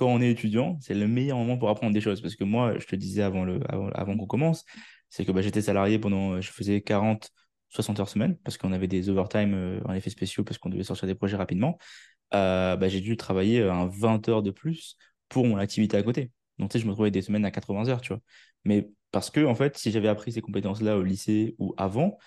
quand 0.00 0.08
on 0.08 0.22
est 0.22 0.30
étudiant, 0.30 0.78
c'est 0.80 0.94
le 0.94 1.06
meilleur 1.06 1.36
moment 1.36 1.58
pour 1.58 1.68
apprendre 1.68 1.92
des 1.92 2.00
choses. 2.00 2.22
Parce 2.22 2.34
que 2.34 2.44
moi, 2.44 2.78
je 2.78 2.86
te 2.86 2.96
disais 2.96 3.20
avant, 3.20 3.44
le, 3.44 3.60
avant 3.68 4.16
qu'on 4.16 4.26
commence, 4.26 4.64
c'est 5.10 5.24
que 5.24 5.32
bah, 5.32 5.42
j'étais 5.42 5.62
salarié 5.62 5.98
pendant, 5.98 6.32
euh, 6.34 6.40
je 6.40 6.50
faisais 6.50 6.80
40, 6.80 7.30
60 7.68 8.00
heures 8.00 8.08
semaine 8.08 8.36
parce 8.38 8.56
qu'on 8.58 8.72
avait 8.72 8.88
des 8.88 9.08
overtime 9.08 9.54
euh, 9.54 9.80
en 9.84 9.92
effet 9.94 10.10
spéciaux 10.10 10.44
parce 10.44 10.58
qu'on 10.58 10.70
devait 10.70 10.84
sortir 10.84 11.06
des 11.06 11.14
projets 11.14 11.36
rapidement. 11.36 11.78
Euh, 12.34 12.76
bah, 12.76 12.88
j'ai 12.88 13.00
dû 13.00 13.16
travailler 13.16 13.62
un 13.62 13.86
20 13.86 14.28
heures 14.28 14.42
de 14.42 14.50
plus 14.50 14.96
pour 15.28 15.46
mon 15.46 15.56
activité 15.58 15.96
à 15.96 16.02
côté. 16.02 16.30
Donc, 16.58 16.70
tu 16.70 16.78
sais, 16.78 16.82
je 16.82 16.88
me 16.88 16.92
trouvais 16.92 17.10
des 17.10 17.22
semaines 17.22 17.44
à 17.44 17.50
80 17.50 17.88
heures, 17.88 18.00
tu 18.00 18.12
vois. 18.12 18.20
Mais 18.64 18.88
parce 19.10 19.30
que, 19.30 19.44
en 19.44 19.54
fait, 19.54 19.76
si 19.78 19.90
j'avais 19.90 20.08
appris 20.08 20.32
ces 20.32 20.40
compétences-là 20.40 20.96
au 20.96 21.02
lycée 21.02 21.54
ou 21.58 21.74
avant, 21.76 22.18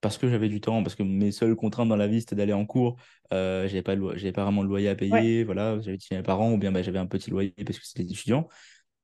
parce 0.00 0.18
que 0.18 0.28
j'avais 0.28 0.48
du 0.48 0.60
temps, 0.60 0.82
parce 0.82 0.96
que 0.96 1.02
mes 1.04 1.30
seules 1.30 1.54
contraintes 1.54 1.88
dans 1.88 1.96
la 1.96 2.08
vie, 2.08 2.20
c'était 2.20 2.34
d'aller 2.34 2.52
en 2.52 2.66
cours, 2.66 2.96
euh, 3.32 3.68
j'avais 3.68 3.82
pas, 3.82 3.94
pas 3.96 4.44
vraiment 4.44 4.62
de 4.64 4.68
loyer 4.68 4.88
à 4.88 4.96
payer, 4.96 5.44
voilà, 5.44 5.80
j'avais 5.80 5.98
mes 6.10 6.22
parents, 6.22 6.52
ou 6.52 6.58
bien 6.58 6.72
bah, 6.72 6.82
j'avais 6.82 6.98
un 6.98 7.06
petit 7.06 7.30
loyer 7.30 7.54
parce 7.64 7.78
que 7.78 7.86
c'était 7.86 8.02
étudiant 8.02 8.48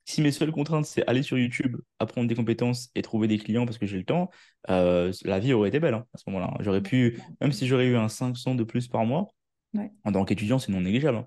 si 0.09 0.23
mes 0.23 0.33
seules 0.33 0.53
contraintes, 0.53 0.87
c'est 0.87 1.07
aller 1.07 1.23
sur 1.23 1.37
YouTube, 1.37 1.77
apprendre 1.99 2.29
des 2.29 2.35
compétences 2.35 2.89
et 2.95 3.03
trouver 3.03 3.29
des 3.29 3.37
clients 3.37 3.67
parce 3.67 3.77
que 3.77 3.85
j'ai 3.85 3.99
le 3.99 4.05
temps, 4.05 4.31
euh, 4.71 5.13
la 5.25 5.39
vie 5.39 5.53
aurait 5.53 5.69
été 5.69 5.81
belle 5.81 5.93
hein, 5.93 6.07
à 6.15 6.19
ce 6.19 6.25
moment-là. 6.29 6.57
J'aurais 6.61 6.81
pu, 6.83 7.21
même 7.43 7.53
si 7.53 7.67
j'aurais 7.67 7.87
eu 7.87 7.97
un 7.97 8.09
500 8.09 8.55
de 8.55 8.65
plus 8.65 8.89
par 8.89 9.05
mois, 9.05 9.29
en 10.05 10.13
tant 10.13 10.25
qu'étudiant, 10.25 10.59
c'est 10.59 10.73
non 10.73 10.81
négligeable. 10.81 11.19
Hein. 11.19 11.27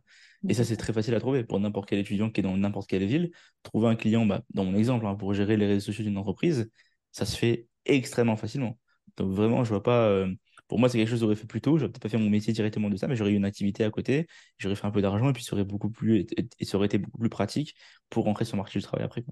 Et 0.50 0.56
ça, 0.56 0.64
c'est 0.64 0.78
très 0.78 0.94
facile 0.94 1.14
à 1.14 1.20
trouver 1.20 1.44
pour 1.44 1.60
n'importe 1.60 1.90
quel 1.90 2.00
étudiant 2.00 2.32
qui 2.32 2.40
est 2.40 2.44
dans 2.44 2.58
n'importe 2.58 2.90
quelle 2.90 3.06
ville. 3.06 3.30
Trouver 3.62 3.88
un 3.88 3.96
client, 3.96 4.26
bah, 4.26 4.42
dans 4.56 4.66
mon 4.66 4.76
exemple, 4.76 5.06
hein, 5.06 5.14
pour 5.14 5.36
gérer 5.36 5.58
les 5.58 5.68
réseaux 5.68 5.86
sociaux 5.86 6.04
d'une 6.04 6.18
entreprise, 6.18 6.72
ça 7.12 7.28
se 7.28 7.38
fait 7.38 7.68
extrêmement 7.86 8.36
facilement. 8.36 8.80
Donc 9.18 9.32
vraiment, 9.32 9.64
je 9.64 9.70
vois 9.70 9.84
pas. 9.84 10.08
Euh, 10.08 10.34
pour 10.72 10.80
moi, 10.80 10.88
c'est 10.88 10.98
quelque 10.98 11.10
chose 11.10 11.20
que 11.20 11.26
j'aurais 11.26 11.36
fait 11.36 11.48
plus 11.48 11.60
tôt. 11.60 11.78
J'aurais 11.78 11.92
peut-être 11.92 12.04
pas 12.04 12.08
fait 12.08 12.18
mon 12.18 12.30
métier 12.30 12.54
directement 12.54 12.90
de 12.90 12.96
ça, 12.96 13.10
mais 13.10 13.18
j'aurais 13.18 13.32
eu 13.32 13.36
une 13.36 13.44
activité 13.44 13.84
à 13.84 13.92
côté, 13.92 14.26
j'aurais 14.58 14.76
fait 14.76 14.88
un 14.88 14.92
peu 14.92 15.02
d'argent 15.02 15.30
et 15.30 15.34
puis 15.34 15.44
ça 15.44 15.54
aurait 15.54 15.66
beaucoup 15.66 15.90
plus 15.90 16.22
été 16.22 16.98
beaucoup 16.98 17.18
plus 17.18 17.28
pratique 17.28 17.76
pour 18.10 18.24
rentrer 18.24 18.46
sur 18.46 18.56
le 18.56 18.62
marché 18.62 18.80
du 18.80 18.86
travail 18.86 19.06
après. 19.06 19.26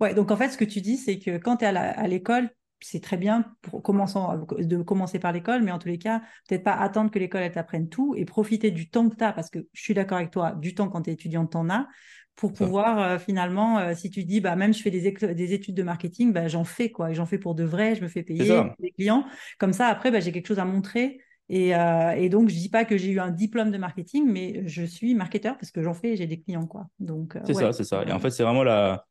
Ouais, 0.00 0.12
donc 0.12 0.30
en 0.30 0.36
fait, 0.36 0.50
ce 0.50 0.58
que 0.58 0.66
tu 0.66 0.82
dis, 0.82 0.98
c'est 0.98 1.18
que 1.18 1.38
quand 1.38 1.56
tu 1.56 1.64
es 1.64 1.68
à 1.68 2.06
l'école, 2.06 2.50
c'est 2.82 3.02
très 3.02 3.16
bien 3.16 3.56
de 3.72 4.82
commencer 4.82 5.18
par 5.18 5.32
l'école, 5.32 5.62
mais 5.62 5.72
en 5.72 5.78
tous 5.78 5.88
les 5.88 5.96
cas, 5.96 6.20
peut-être 6.46 6.62
pas 6.62 6.74
attendre 6.74 7.10
que 7.10 7.18
l'école 7.18 7.50
t'apprenne 7.50 7.88
tout 7.88 8.14
et 8.14 8.26
profiter 8.26 8.70
du 8.70 8.90
temps 8.90 9.08
que 9.08 9.16
tu 9.16 9.24
as, 9.24 9.32
parce 9.32 9.48
que 9.48 9.60
je 9.72 9.82
suis 9.82 9.94
d'accord 9.94 10.18
avec 10.18 10.30
toi, 10.30 10.52
du 10.52 10.74
temps 10.74 10.90
quand 10.90 11.00
tu 11.00 11.08
es 11.08 11.14
étudiant, 11.14 11.46
tu 11.46 11.56
en 11.56 11.70
as, 11.70 11.88
pour 12.36 12.52
pouvoir 12.52 13.00
euh, 13.00 13.18
finalement, 13.18 13.78
euh, 13.78 13.94
si 13.94 14.10
tu 14.10 14.24
dis, 14.24 14.40
bah, 14.40 14.56
même 14.56 14.74
je 14.74 14.82
fais 14.82 14.90
des, 14.90 15.10
des 15.10 15.52
études 15.54 15.74
de 15.74 15.82
marketing, 15.82 16.32
bah, 16.32 16.48
j'en 16.48 16.64
fais 16.64 16.90
quoi, 16.90 17.10
et 17.10 17.14
j'en 17.14 17.26
fais 17.26 17.38
pour 17.38 17.54
de 17.54 17.64
vrai, 17.64 17.94
je 17.94 18.02
me 18.02 18.08
fais 18.08 18.22
payer 18.22 18.60
des 18.78 18.90
clients. 18.92 19.24
Comme 19.58 19.72
ça, 19.72 19.86
après, 19.88 20.10
bah, 20.10 20.20
j'ai 20.20 20.32
quelque 20.32 20.46
chose 20.46 20.58
à 20.58 20.66
montrer. 20.66 21.20
Et, 21.48 21.74
euh, 21.74 22.10
et, 22.10 22.28
donc, 22.28 22.48
je 22.48 22.54
dis 22.54 22.68
pas 22.68 22.84
que 22.84 22.98
j'ai 22.98 23.10
eu 23.10 23.20
un 23.20 23.30
diplôme 23.30 23.70
de 23.70 23.78
marketing, 23.78 24.26
mais 24.30 24.66
je 24.66 24.82
suis 24.82 25.14
marketeur 25.14 25.56
parce 25.56 25.70
que 25.70 25.80
j'en 25.80 25.94
fais 25.94 26.12
et 26.12 26.16
j'ai 26.16 26.26
des 26.26 26.40
clients. 26.40 26.66
quoi. 26.66 26.88
Donc, 26.98 27.38
c'est 27.44 27.54
ça, 27.54 27.72
c'est 27.72 27.84
ça. 27.84 28.04
Et 28.06 28.12
en 28.12 28.18
fait, 28.18 28.30
c'est 28.30 28.42
vraiment 28.42 28.64
la, 28.64 29.06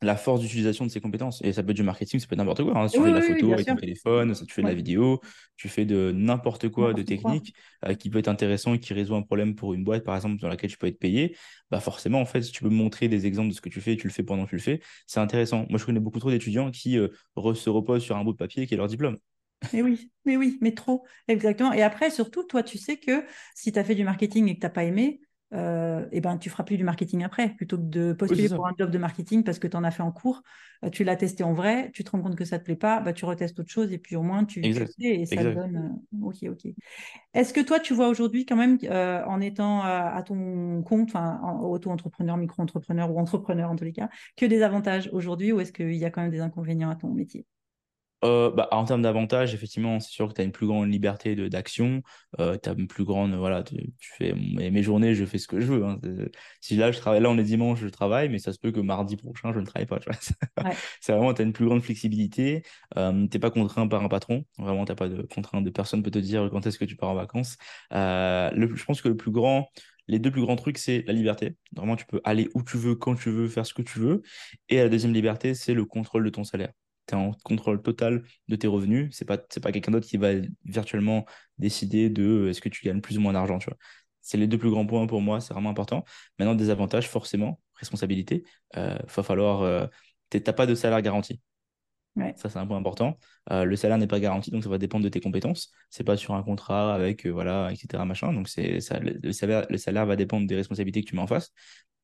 la 0.00 0.16
force 0.16 0.40
d'utilisation 0.40 0.86
de 0.86 0.90
ces 0.90 1.00
compétences. 1.00 1.40
Et 1.42 1.52
ça 1.52 1.62
peut 1.62 1.70
être 1.70 1.76
du 1.76 1.82
marketing, 1.82 2.20
ça 2.20 2.26
peut 2.26 2.34
être 2.34 2.38
n'importe 2.38 2.62
quoi. 2.62 2.78
Hein. 2.78 2.86
Tu 2.86 3.00
fais 3.00 3.10
de 3.10 3.14
la 3.14 3.22
photo 3.22 3.52
avec 3.52 3.66
ton 3.66 3.76
téléphone, 3.76 4.34
ça, 4.34 4.44
tu 4.44 4.54
fais 4.54 4.62
de 4.62 4.68
la 4.68 4.74
vidéo, 4.74 5.20
tu 5.56 5.68
fais 5.68 5.84
de 5.84 6.12
n'importe 6.12 6.68
quoi 6.68 6.94
de 6.94 7.02
technique 7.02 7.54
euh, 7.84 7.94
qui 7.94 8.10
peut 8.10 8.18
être 8.18 8.28
intéressant 8.28 8.74
et 8.74 8.78
qui 8.78 8.94
résout 8.94 9.14
un 9.14 9.22
problème 9.22 9.54
pour 9.54 9.74
une 9.74 9.84
boîte, 9.84 10.04
par 10.04 10.14
exemple, 10.14 10.40
dans 10.40 10.48
laquelle 10.48 10.70
tu 10.70 10.78
peux 10.78 10.86
être 10.86 10.98
payé. 10.98 11.36
Bah 11.70 11.80
forcément, 11.80 12.20
en 12.20 12.26
fait, 12.26 12.42
si 12.42 12.52
tu 12.52 12.62
peux 12.62 12.68
montrer 12.68 13.08
des 13.08 13.26
exemples 13.26 13.50
de 13.50 13.54
ce 13.54 13.60
que 13.60 13.68
tu 13.68 13.80
fais, 13.80 13.96
tu 13.96 14.06
le 14.06 14.12
fais 14.12 14.22
pendant 14.22 14.44
que 14.44 14.50
tu 14.50 14.56
le 14.56 14.62
fais, 14.62 14.80
c'est 15.06 15.20
intéressant. 15.20 15.66
Moi, 15.68 15.78
je 15.78 15.84
connais 15.84 16.00
beaucoup 16.00 16.20
trop 16.20 16.30
d'étudiants 16.30 16.70
qui 16.70 16.98
euh, 16.98 17.08
se 17.54 17.70
reposent 17.70 18.02
sur 18.02 18.16
un 18.16 18.24
bout 18.24 18.32
de 18.32 18.38
papier 18.38 18.66
qui 18.66 18.74
est 18.74 18.76
leur 18.76 18.86
diplôme. 18.86 19.18
Mais 19.72 19.82
oui, 19.82 20.12
mais 20.24 20.36
oui, 20.36 20.58
mais 20.60 20.72
trop, 20.72 21.04
exactement. 21.26 21.72
Et 21.72 21.82
après, 21.82 22.10
surtout, 22.10 22.44
toi, 22.44 22.62
tu 22.62 22.78
sais 22.78 22.96
que 22.96 23.24
si 23.54 23.72
tu 23.72 23.78
as 23.78 23.84
fait 23.84 23.96
du 23.96 24.04
marketing 24.04 24.48
et 24.48 24.54
que 24.54 24.60
tu 24.60 24.66
n'as 24.66 24.70
pas 24.70 24.84
aimé, 24.84 25.20
euh, 25.54 26.06
et 26.12 26.20
ben, 26.20 26.36
tu 26.36 26.50
feras 26.50 26.64
plus 26.64 26.76
du 26.76 26.84
marketing 26.84 27.24
après. 27.24 27.50
Plutôt 27.50 27.78
que 27.78 27.82
de 27.82 28.12
postuler 28.12 28.48
pour 28.48 28.66
un 28.66 28.74
job 28.78 28.90
de 28.90 28.98
marketing 28.98 29.44
parce 29.44 29.58
que 29.58 29.66
tu 29.66 29.76
en 29.76 29.84
as 29.84 29.90
fait 29.90 30.02
en 30.02 30.12
cours, 30.12 30.42
euh, 30.84 30.90
tu 30.90 31.04
l'as 31.04 31.16
testé 31.16 31.42
en 31.44 31.54
vrai, 31.54 31.90
tu 31.92 32.04
te 32.04 32.10
rends 32.10 32.20
compte 32.20 32.36
que 32.36 32.44
ça 32.44 32.56
ne 32.56 32.60
te 32.60 32.64
plaît 32.64 32.76
pas, 32.76 33.00
bah, 33.00 33.12
tu 33.12 33.24
retestes 33.24 33.58
autre 33.58 33.70
chose 33.70 33.92
et 33.92 33.98
puis 33.98 34.16
au 34.16 34.22
moins 34.22 34.44
tu, 34.44 34.62
sais 34.72 34.86
et 34.98 35.26
ça 35.26 35.36
te 35.36 35.54
donne. 35.54 35.98
Euh, 36.22 36.26
ok, 36.26 36.36
ok. 36.50 36.72
Est-ce 37.34 37.54
que 37.54 37.60
toi, 37.60 37.80
tu 37.80 37.94
vois 37.94 38.08
aujourd'hui 38.08 38.44
quand 38.44 38.56
même, 38.56 38.78
en 39.26 39.40
étant 39.40 39.82
à 39.82 40.22
ton 40.22 40.82
compte, 40.82 41.08
enfin, 41.08 41.40
auto-entrepreneur, 41.62 42.36
micro-entrepreneur 42.36 43.10
ou 43.10 43.18
entrepreneur 43.18 43.70
en 43.70 43.76
tous 43.76 43.84
les 43.84 43.92
cas, 43.92 44.08
que 44.36 44.46
des 44.46 44.62
avantages 44.62 45.08
aujourd'hui 45.12 45.52
ou 45.52 45.60
est-ce 45.60 45.72
qu'il 45.72 45.94
y 45.94 46.04
a 46.04 46.10
quand 46.10 46.22
même 46.22 46.30
des 46.30 46.40
inconvénients 46.40 46.90
à 46.90 46.96
ton 46.96 47.12
métier? 47.12 47.46
Euh, 48.24 48.50
bah, 48.50 48.68
en 48.72 48.84
termes 48.84 49.02
d'avantages, 49.02 49.54
effectivement, 49.54 50.00
c'est 50.00 50.10
sûr 50.10 50.28
que 50.28 50.32
tu 50.34 50.40
as 50.40 50.44
une 50.44 50.50
plus 50.50 50.66
grande 50.66 50.90
liberté 50.90 51.36
d'action. 51.48 52.02
Euh, 52.40 52.56
tu 52.60 52.68
as 52.68 52.72
une 52.72 52.88
plus 52.88 53.04
grande. 53.04 53.32
Voilà, 53.34 53.62
tu, 53.62 53.76
tu 53.98 54.12
fais 54.16 54.32
mes, 54.34 54.70
mes 54.72 54.82
journées, 54.82 55.14
je 55.14 55.24
fais 55.24 55.38
ce 55.38 55.46
que 55.46 55.60
je 55.60 55.66
veux. 55.66 55.84
hein. 55.84 55.98
C'est- 56.02 56.30
Si 56.60 56.76
là, 56.76 56.90
je 56.90 56.98
travaille, 56.98 57.20
là, 57.20 57.30
on 57.30 57.38
est 57.38 57.44
dimanche, 57.44 57.78
je 57.80 57.86
travaille, 57.88 58.28
mais 58.28 58.38
ça 58.40 58.52
se 58.52 58.58
peut 58.58 58.72
que 58.72 58.80
mardi 58.80 59.16
prochain, 59.16 59.52
je 59.52 59.60
ne 59.60 59.64
travaille 59.66 59.86
pas. 59.86 60.00
tu. 60.00 60.08
Ouais, 60.10 60.16
C'est 61.00 61.12
vraiment, 61.12 61.32
tu 61.32 61.42
as 61.42 61.44
une 61.44 61.52
plus 61.52 61.66
grande 61.66 61.82
flexibilité. 61.82 62.62
Euh, 62.96 63.26
t'es 63.28 63.38
pas 63.38 63.50
contraint 63.50 63.86
par 63.86 64.02
un 64.02 64.08
patron. 64.08 64.44
Vraiment, 64.58 64.84
tu 64.84 64.94
pas 64.96 65.08
de 65.08 65.22
contrainte 65.22 65.64
de 65.64 65.70
personne 65.70 66.02
peut 66.02 66.10
te 66.10 66.18
dire 66.18 66.48
quand 66.50 66.66
est-ce 66.66 66.78
que 66.78 66.84
tu 66.84 66.96
pars 66.96 67.10
en 67.10 67.14
vacances. 67.14 67.56
Euh, 67.92 68.50
le, 68.52 68.74
je 68.74 68.84
pense 68.84 69.00
que 69.00 69.08
le 69.08 69.16
plus 69.16 69.30
grand. 69.30 69.68
Les 70.10 70.18
deux 70.18 70.30
plus 70.30 70.40
grands 70.40 70.56
trucs, 70.56 70.78
c'est 70.78 71.04
la 71.06 71.12
liberté. 71.12 71.56
Vraiment, 71.76 71.94
tu 71.94 72.06
peux 72.06 72.20
aller 72.24 72.48
où 72.54 72.62
tu 72.62 72.78
veux, 72.78 72.94
quand 72.94 73.14
tu 73.14 73.30
veux, 73.30 73.46
faire 73.46 73.66
ce 73.66 73.74
que 73.74 73.82
tu 73.82 73.98
veux. 73.98 74.22
Et 74.70 74.76
la 74.78 74.88
deuxième 74.88 75.12
liberté, 75.12 75.54
c'est 75.54 75.74
le 75.74 75.84
contrôle 75.84 76.24
de 76.24 76.30
ton 76.30 76.44
salaire 76.44 76.72
tu 77.08 77.14
es 77.14 77.18
en 77.18 77.32
contrôle 77.44 77.82
total 77.82 78.24
de 78.48 78.56
tes 78.56 78.66
revenus. 78.68 79.10
C'est 79.16 79.24
pas, 79.24 79.38
c'est 79.50 79.60
pas 79.62 79.72
quelqu'un 79.72 79.92
d'autre 79.92 80.06
qui 80.06 80.16
va 80.18 80.30
virtuellement 80.64 81.26
décider 81.58 82.10
de 82.10 82.22
euh, 82.24 82.50
est-ce 82.50 82.60
que 82.60 82.68
tu 82.68 82.84
gagnes 82.84 83.00
plus 83.00 83.18
ou 83.18 83.20
moins 83.20 83.32
d'argent, 83.32 83.58
tu 83.58 83.66
vois. 83.70 83.78
C'est 84.20 84.36
les 84.38 84.46
deux 84.46 84.58
plus 84.58 84.70
grands 84.70 84.86
points 84.86 85.06
pour 85.06 85.20
moi, 85.22 85.40
c'est 85.40 85.54
vraiment 85.54 85.70
important. 85.70 86.04
Maintenant, 86.38 86.54
des 86.54 86.70
avantages, 86.70 87.08
forcément, 87.08 87.60
responsabilité. 87.74 88.44
Euh, 88.76 88.98
va 89.16 89.22
falloir. 89.22 89.62
Euh, 89.62 89.86
t'es- 90.30 90.40
t'as 90.40 90.52
pas 90.52 90.66
de 90.66 90.74
salaire 90.74 91.00
garanti. 91.02 91.40
ouais, 92.16 92.34
Ça, 92.36 92.48
c'est 92.50 92.58
un 92.58 92.66
point 92.66 92.76
important. 92.78 93.18
Euh, 93.52 93.64
le 93.64 93.76
salaire 93.76 93.98
n'est 93.98 94.06
pas 94.06 94.20
garanti, 94.20 94.50
donc 94.50 94.62
ça 94.64 94.68
va 94.70 94.78
dépendre 94.78 95.04
de 95.04 95.08
tes 95.10 95.20
compétences. 95.20 95.72
C'est 95.90 96.04
pas 96.04 96.16
sur 96.16 96.34
un 96.34 96.42
contrat 96.42 96.94
avec, 96.94 97.26
voilà, 97.26 97.70
etc., 97.72 98.04
machin. 98.04 98.32
Donc, 98.32 98.48
c'est, 98.48 98.80
ça, 98.80 98.98
le, 99.00 99.32
salaire, 99.32 99.66
le 99.70 99.78
salaire 99.78 100.06
va 100.06 100.16
dépendre 100.16 100.46
des 100.46 100.56
responsabilités 100.56 101.02
que 101.02 101.08
tu 101.10 101.16
mets 101.16 101.22
en 101.22 101.26
face. 101.26 101.52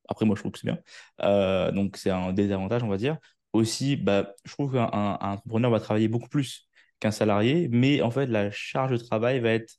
Après, 0.07 0.25
moi, 0.25 0.35
je 0.35 0.41
trouve 0.41 0.51
que 0.51 0.59
c'est 0.59 0.67
bien. 0.67 1.71
Donc, 1.73 1.97
c'est 1.97 2.11
un 2.11 2.33
désavantage, 2.33 2.83
on 2.83 2.87
va 2.89 2.97
dire. 2.97 3.17
Aussi, 3.55 3.95
bah, 3.95 4.33
je 4.45 4.51
trouve 4.53 4.73
qu'un 4.73 4.89
un- 4.93 5.17
un 5.21 5.31
entrepreneur 5.33 5.71
va 5.71 5.79
travailler 5.79 6.07
beaucoup 6.09 6.29
plus 6.29 6.69
qu'un 6.99 7.11
salarié, 7.11 7.67
mais 7.71 8.01
en 8.01 8.11
fait, 8.11 8.27
la 8.27 8.51
charge 8.51 8.91
de 8.91 8.97
travail 8.97 9.39
va 9.39 9.51
être, 9.51 9.75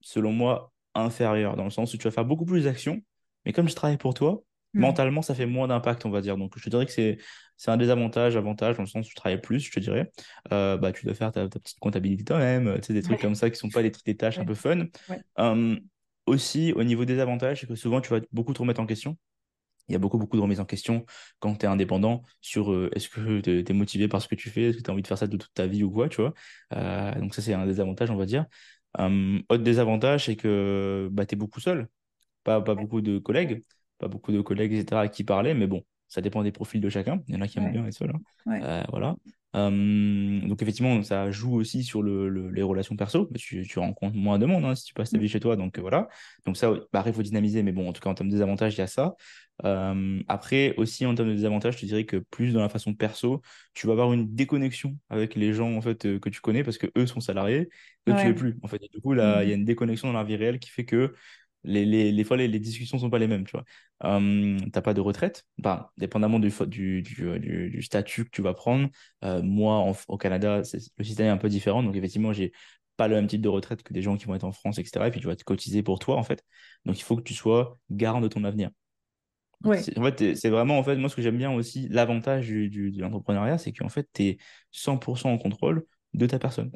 selon 0.00 0.32
moi, 0.32 0.72
inférieure, 0.94 1.56
dans 1.56 1.64
le 1.64 1.70
sens 1.70 1.94
où 1.94 1.98
tu 1.98 2.04
vas 2.04 2.10
faire 2.10 2.24
beaucoup 2.24 2.44
plus 2.46 2.64
d'actions, 2.64 3.00
mais 3.44 3.52
comme 3.52 3.68
je 3.68 3.74
travaille 3.74 3.98
pour 3.98 4.14
toi, 4.14 4.42
ouais, 4.74 4.96
mentalement, 4.96 5.22
ça 5.22 5.34
fait 5.34 5.46
moins 5.46 5.68
d'impact, 5.68 6.06
on 6.06 6.10
va 6.10 6.20
dire. 6.20 6.36
Donc, 6.36 6.54
je 6.58 6.64
te 6.64 6.70
dirais 6.70 6.86
que 6.86 6.92
c'est, 6.92 7.18
c'est 7.56 7.70
un 7.70 7.76
désavantage, 7.76 8.36
avantage, 8.36 8.76
dans 8.76 8.82
le 8.84 8.88
sens 8.88 9.06
où 9.06 9.08
tu 9.10 9.14
travailles 9.14 9.40
plus, 9.40 9.60
je 9.60 9.70
te 9.72 9.80
dirais. 9.80 10.10
Euh, 10.52 10.76
bah, 10.78 10.92
tu 10.92 11.04
dois 11.06 11.14
faire 11.14 11.32
ta, 11.32 11.48
ta 11.48 11.58
petite 11.60 11.78
comptabilité 11.80 12.24
toi-même, 12.24 12.74
tu 12.80 12.86
sais, 12.88 12.92
des 12.94 13.02
trucs 13.02 13.20
ouais, 13.20 13.20
comme 13.20 13.34
ça 13.34 13.50
qui 13.50 13.56
sont 13.58 13.70
pas 13.70 13.82
des, 13.82 13.92
des 14.06 14.16
tâches 14.16 14.40
un 14.40 14.44
peu 14.44 14.54
fun. 14.54 14.86
ouais, 15.06 15.22
Euh, 15.38 15.76
aussi, 16.26 16.72
au 16.74 16.84
niveau 16.84 17.04
des 17.04 17.18
avantages, 17.20 17.60
c'est 17.60 17.66
que 17.66 17.74
souvent, 17.74 18.00
tu 18.00 18.10
vas 18.10 18.20
beaucoup 18.32 18.52
te 18.54 18.60
remettre 18.60 18.80
en 18.80 18.86
question. 18.86 19.16
Il 19.90 19.92
y 19.92 19.96
a 19.96 19.98
beaucoup, 19.98 20.18
beaucoup 20.18 20.36
de 20.36 20.42
remises 20.42 20.60
en 20.60 20.64
question 20.64 21.04
quand 21.40 21.56
tu 21.56 21.66
es 21.66 21.68
indépendant 21.68 22.22
sur 22.40 22.72
euh, 22.72 22.90
est-ce 22.94 23.08
que 23.08 23.40
tu 23.40 23.64
es 23.68 23.74
motivé 23.74 24.08
par 24.08 24.22
ce 24.22 24.28
que 24.28 24.36
tu 24.36 24.50
fais, 24.50 24.62
est-ce 24.70 24.78
que 24.78 24.82
tu 24.82 24.90
as 24.90 24.92
envie 24.94 25.02
de 25.02 25.06
faire 25.08 25.18
ça 25.18 25.26
de 25.26 25.36
toute 25.36 25.52
ta 25.54 25.66
vie 25.66 25.82
ou 25.84 25.90
quoi, 25.90 26.08
tu 26.08 26.20
vois? 26.22 26.34
Euh, 26.74 27.14
donc 27.20 27.34
ça, 27.34 27.42
c'est 27.42 27.54
un 27.54 27.66
désavantage, 27.66 28.10
on 28.10 28.16
va 28.16 28.26
dire. 28.26 28.46
Euh, 28.98 29.40
autre 29.48 29.62
désavantage, 29.64 30.26
c'est 30.26 30.36
que 30.36 31.08
bah, 31.12 31.26
tu 31.26 31.34
es 31.34 31.38
beaucoup 31.38 31.60
seul, 31.60 31.88
pas, 32.44 32.60
pas 32.62 32.74
beaucoup 32.74 33.00
de 33.00 33.18
collègues, 33.18 33.64
pas 33.98 34.08
beaucoup 34.08 34.32
de 34.32 34.40
collègues, 34.40 34.72
etc., 34.74 35.02
à 35.02 35.08
qui 35.08 35.24
parler, 35.24 35.54
mais 35.54 35.66
bon, 35.66 35.84
ça 36.08 36.20
dépend 36.20 36.42
des 36.42 36.52
profils 36.52 36.80
de 36.80 36.88
chacun. 36.88 37.22
Il 37.28 37.34
y 37.34 37.38
en 37.38 37.42
a 37.42 37.48
qui 37.48 37.58
aiment 37.58 37.66
ouais, 37.66 37.72
bien 37.72 37.86
être 37.86 37.94
seul. 37.94 38.10
hein. 38.10 38.20
ouais, 38.46 38.60
Euh, 38.62 38.84
voilà. 38.90 39.16
Euh, 39.56 40.40
donc 40.46 40.62
effectivement, 40.62 41.02
ça 41.02 41.30
joue 41.32 41.54
aussi 41.56 41.82
sur 41.82 42.02
le, 42.02 42.28
le- 42.28 42.50
les 42.50 42.62
relations 42.62 42.96
perso. 42.96 43.28
Tu, 43.36 43.66
tu 43.66 43.78
rencontres 43.78 44.16
moins 44.16 44.38
de 44.38 44.46
monde 44.46 44.64
hein, 44.64 44.74
si 44.74 44.84
tu 44.84 44.94
passes 44.94 45.10
ta 45.10 45.18
vie 45.18 45.28
chez 45.28 45.40
toi. 45.40 45.56
Donc 45.56 45.78
euh, 45.78 45.80
voilà. 45.82 46.08
Donc 46.46 46.56
ça, 46.56 46.70
bah, 46.72 47.00
après, 47.00 47.10
il 47.10 47.14
faut 47.14 47.22
dynamiser. 47.22 47.62
Mais 47.62 47.72
bon, 47.72 47.88
en 47.88 47.92
tout 47.92 48.00
cas, 48.00 48.10
en 48.10 48.14
termes 48.14 48.28
de 48.28 48.34
désavantages, 48.34 48.74
il 48.74 48.78
y 48.78 48.80
a 48.82 48.86
ça. 48.86 49.14
Euh, 49.64 50.20
après, 50.28 50.74
aussi, 50.76 51.04
en 51.06 51.14
termes 51.14 51.28
de 51.28 51.34
désavantages, 51.34 51.74
je 51.76 51.80
te 51.80 51.86
dirais 51.86 52.04
que 52.06 52.16
plus 52.18 52.52
dans 52.52 52.60
la 52.60 52.68
façon 52.68 52.94
perso, 52.94 53.42
tu 53.74 53.86
vas 53.86 53.92
avoir 53.92 54.12
une 54.12 54.34
déconnexion 54.34 54.96
avec 55.10 55.34
les 55.34 55.52
gens 55.52 55.76
en 55.76 55.80
fait, 55.82 56.18
que 56.20 56.28
tu 56.30 56.40
connais 56.40 56.64
parce 56.64 56.78
que 56.78 56.86
eux 56.96 57.06
sont 57.06 57.20
salariés, 57.20 57.68
tu 58.16 58.26
ouais, 58.26 58.28
l'es 58.28 58.34
plus. 58.34 58.56
En 58.62 58.68
fait, 58.68 58.82
et 58.82 58.88
du 58.88 59.00
coup, 59.00 59.12
là, 59.12 59.42
il 59.44 59.48
y 59.50 59.52
a 59.52 59.54
mhm, 59.54 59.56
une 59.56 59.64
déconnexion 59.64 60.08
dans 60.08 60.14
la 60.18 60.24
vie 60.24 60.36
réelle 60.36 60.58
qui 60.58 60.70
fait 60.70 60.84
que 60.84 61.14
les, 61.64 61.84
les, 61.84 62.12
les 62.12 62.24
fois, 62.24 62.36
les, 62.36 62.48
les 62.48 62.58
discussions 62.60 62.98
sont 62.98 63.10
pas 63.10 63.18
les 63.18 63.26
mêmes, 63.26 63.44
tu 63.44 63.52
vois. 63.52 63.64
Euh, 64.04 64.58
t'as 64.72 64.82
pas 64.82 64.94
de 64.94 65.00
retraite, 65.00 65.44
bah, 65.58 65.92
dépendamment 65.98 66.38
du, 66.38 66.50
du, 66.68 67.02
du, 67.02 67.38
du- 67.70 67.82
statut 67.82 68.24
que 68.24 68.30
tu 68.30 68.42
vas 68.42 68.54
prendre. 68.54 68.88
Euh, 69.24 69.42
moi, 69.42 69.74
en- 69.76 69.94
au 70.08 70.16
Canada, 70.18 70.58
le 70.98 71.04
système 71.04 71.26
est 71.26 71.30
un 71.30 71.36
peu 71.36 71.48
différent, 71.48 71.82
donc 71.82 71.96
effectivement, 71.96 72.32
j'ai 72.32 72.52
pas 72.96 73.08
le 73.08 73.16
même 73.16 73.26
type 73.26 73.40
de 73.42 73.48
retraite 73.48 73.82
que 73.82 73.92
des 73.92 74.02
gens 74.02 74.16
qui 74.16 74.26
vont 74.26 74.34
être 74.34 74.44
en 74.44 74.52
France, 74.52 74.78
etc. 74.78 75.08
Et 75.08 75.10
puis 75.10 75.20
tu 75.20 75.26
vas 75.26 75.36
te 75.36 75.44
cotiser 75.44 75.82
pour 75.82 75.98
toi, 75.98 76.16
en 76.16 76.22
fait. 76.22 76.44
Donc 76.84 76.98
il 76.98 77.02
faut 77.02 77.16
que 77.16 77.22
tu 77.22 77.34
sois 77.34 77.78
garant 77.90 78.20
de 78.20 78.28
ton 78.28 78.44
avenir. 78.44 78.70
ouais, 79.64 79.84
C'est- 79.84 79.98
En 79.98 80.02
fait, 80.04 80.34
c'est 80.36 80.50
vraiment, 80.50 80.78
en 80.78 80.82
fait, 80.84 80.96
moi, 80.96 81.08
ce 81.08 81.16
que 81.16 81.22
j'aime 81.22 81.38
bien 81.38 81.52
aussi, 81.52 81.88
l'avantage 81.88 82.46
du, 82.46 82.68
du- 82.68 82.90
de 82.90 83.00
l'entrepreneuriat, 83.00 83.58
c'est 83.58 83.72
qu'en 83.72 83.88
fait, 83.88 84.08
tu 84.12 84.22
es 84.24 84.38
100% 84.70 85.32
en 85.32 85.38
contrôle 85.38 85.84
de 86.14 86.26
ta 86.26 86.38
personne. 86.38 86.72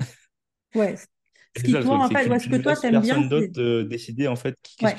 ouais. 0.75 0.97
Ce 1.57 1.63
qui, 1.63 1.73
toi, 1.73 2.05
en 2.05 2.09
que 2.09 2.17
fait, 2.17 2.39
ce 2.39 2.49
toi, 2.63 2.77
t'aimes 2.77 3.01
bien, 3.01 3.15
personne 3.15 3.29
d'autre 3.29 3.83
décider, 3.83 4.29
en 4.29 4.37
fait, 4.37 4.57
qu'est-ce 4.79 4.95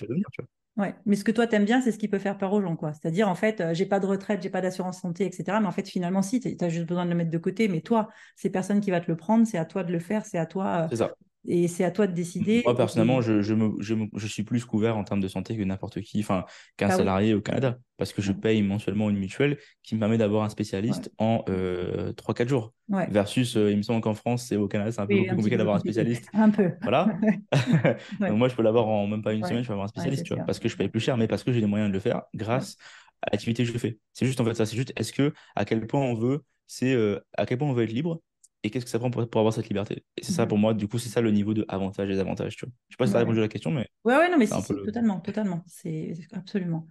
vas 0.00 0.08
devenir, 0.08 0.26
tu 0.32 0.42
vois. 0.42 0.48
Ouais, 0.76 0.94
mais 1.04 1.16
ce 1.16 1.24
que 1.24 1.32
toi 1.32 1.46
t'aimes 1.46 1.64
bien, 1.64 1.82
c'est 1.82 1.92
ce 1.92 1.98
qui 1.98 2.08
peut 2.08 2.18
faire 2.18 2.38
peur 2.38 2.52
aux 2.52 2.62
gens, 2.62 2.76
quoi. 2.76 2.92
C'est-à-dire, 2.94 3.28
en 3.28 3.34
fait, 3.34 3.60
euh, 3.60 3.74
j'ai 3.74 3.86
pas 3.86 4.00
de 4.00 4.06
retraite, 4.06 4.40
j'ai 4.42 4.50
pas 4.50 4.60
d'assurance 4.60 5.00
santé, 5.00 5.26
etc. 5.26 5.60
Mais 5.60 5.66
en 5.66 5.72
fait, 5.72 5.86
finalement, 5.88 6.22
si, 6.22 6.40
tu 6.40 6.56
as 6.60 6.68
juste 6.68 6.86
besoin 6.86 7.04
de 7.04 7.10
le 7.10 7.16
mettre 7.16 7.30
de 7.30 7.38
côté. 7.38 7.68
Mais 7.68 7.80
toi, 7.80 8.08
c'est 8.36 8.50
personne 8.50 8.80
qui 8.80 8.90
va 8.90 9.00
te 9.00 9.10
le 9.10 9.16
prendre, 9.16 9.46
c'est 9.46 9.58
à 9.58 9.64
toi 9.64 9.84
de 9.84 9.92
le 9.92 9.98
faire, 9.98 10.24
c'est 10.24 10.38
à 10.38 10.46
toi, 10.46 10.84
euh, 10.84 10.86
C'est 10.88 10.96
ça. 10.96 11.12
Et 11.46 11.68
c'est 11.68 11.84
à 11.84 11.90
toi 11.90 12.06
de 12.06 12.12
décider. 12.14 12.64
Moi, 12.64 12.76
personnellement, 12.76 13.20
Et... 13.20 13.22
je, 13.22 13.40
je, 13.42 13.54
me, 13.54 13.80
je, 13.82 13.94
me- 13.94 14.08
je 14.14 14.26
suis 14.26 14.42
plus 14.42 14.64
couvert 14.66 14.96
en 14.96 15.04
termes 15.04 15.20
de 15.20 15.28
santé 15.28 15.56
que 15.56 15.62
n'importe 15.62 16.00
qui, 16.02 16.20
enfin, 16.20 16.44
qu'un 16.76 16.88
Ah 16.88 16.96
oui, 16.98 17.06
salarié 17.06 17.32
au 17.34 17.40
Canada, 17.40 17.78
parce 17.96 18.12
que 18.12 18.20
je 18.22 18.32
paye 18.32 18.62
mensuellement 18.62 19.08
une 19.08 19.18
mutuelle 19.18 19.58
qui 19.82 19.94
me 19.94 20.00
permet 20.00 20.18
d'avoir 20.18 20.44
un 20.44 20.48
ouais, 20.88 20.96
spécialiste 20.98 21.10
en 21.18 21.42
euh, 21.48 22.12
3-4 22.12 22.48
jours. 22.48 22.74
ouais. 22.88 23.08
Versus, 23.08 23.56
euh, 23.56 23.70
il 23.70 23.78
me 23.78 23.82
semble 23.82 24.02
qu'en 24.02 24.14
France, 24.14 24.44
c'est 24.46 24.56
au 24.56 24.68
Canada, 24.68 24.92
c'est 24.92 25.00
un 25.00 25.06
peu 25.06 25.24
Oui, 25.24 25.26
plus 25.26 25.36
un 25.36 25.36
compliqué 25.36 25.56
d'avoir 25.56 25.74
un 25.76 25.78
spécialiste. 25.80 26.30
Un 26.32 26.50
peu. 26.50 26.72
Voilà. 26.82 27.20
Ouais, 27.30 27.42
Donc 28.26 28.38
moi, 28.38 28.48
je 28.48 28.54
peux 28.54 28.62
l'avoir 28.62 28.86
en 28.88 29.06
même 29.06 29.22
pas 29.22 29.32
une 29.32 29.44
semaine, 29.44 29.62
je 29.62 29.68
peux 29.68 29.72
avoir 29.74 29.86
un 29.86 29.88
spécialiste, 29.88 30.24
tu 30.26 30.34
vois, 30.34 30.42
parce 30.44 30.58
que 30.60 30.68
je 30.68 30.76
paye 30.76 30.88
plus 30.88 31.00
cher, 31.00 31.16
mais 31.16 31.28
parce 31.28 31.44
que 31.44 31.52
j'ai 31.52 31.60
les 31.60 31.66
moyens 31.66 31.90
de 31.90 31.94
le 31.94 32.00
faire 32.00 32.22
grâce 32.34 32.76
à 33.22 33.30
l'activité 33.32 33.64
que 33.64 33.72
je 33.72 33.78
fais. 33.78 33.98
C'est 34.12 34.26
juste 34.26 34.40
en 34.40 34.44
fait 34.44 34.54
ça, 34.54 34.66
c'est 34.66 34.76
juste 34.76 34.92
est-ce 34.96 35.12
que 35.12 35.32
à 35.56 35.64
quel 35.64 35.86
point 35.86 36.00
on 36.02 36.14
veut, 36.14 36.44
c'est 36.66 36.92
euh, 36.94 37.20
à 37.36 37.46
quel 37.46 37.58
point 37.58 37.68
on 37.68 37.72
veut 37.74 37.84
être 37.84 37.92
libre 37.92 38.20
et 38.62 38.70
qu'est-ce 38.70 38.84
que 38.84 38.90
ça 38.90 38.98
prend 38.98 39.10
pour, 39.10 39.28
pour 39.28 39.40
avoir 39.40 39.54
cette 39.54 39.68
liberté? 39.68 40.04
Et 40.16 40.24
c'est 40.24 40.32
ça 40.32 40.46
pour 40.46 40.58
moi, 40.58 40.74
du 40.74 40.88
coup, 40.88 40.98
c'est 40.98 41.08
ça 41.08 41.20
le 41.20 41.30
niveau 41.30 41.54
de 41.54 41.64
avantages 41.68 42.10
et 42.10 42.14
vois. 42.14 42.72
Je 42.88 42.94
sais 42.94 42.96
pas 42.98 43.06
si 43.06 43.12
tu 43.12 43.16
as 43.16 43.20
répondu 43.20 43.38
à 43.38 43.42
la 43.42 43.48
question, 43.48 43.70
mais 43.70 43.88
Ouais, 44.04 44.16
ouais, 44.16 44.30
non, 44.30 44.38
mais 44.38 44.46
si, 44.46 44.60
si, 44.62 44.72
le. 44.72 44.84
totalement, 44.84 45.20
totalement. 45.20 45.62
C'est 45.66 46.14
absolument. 46.32 46.86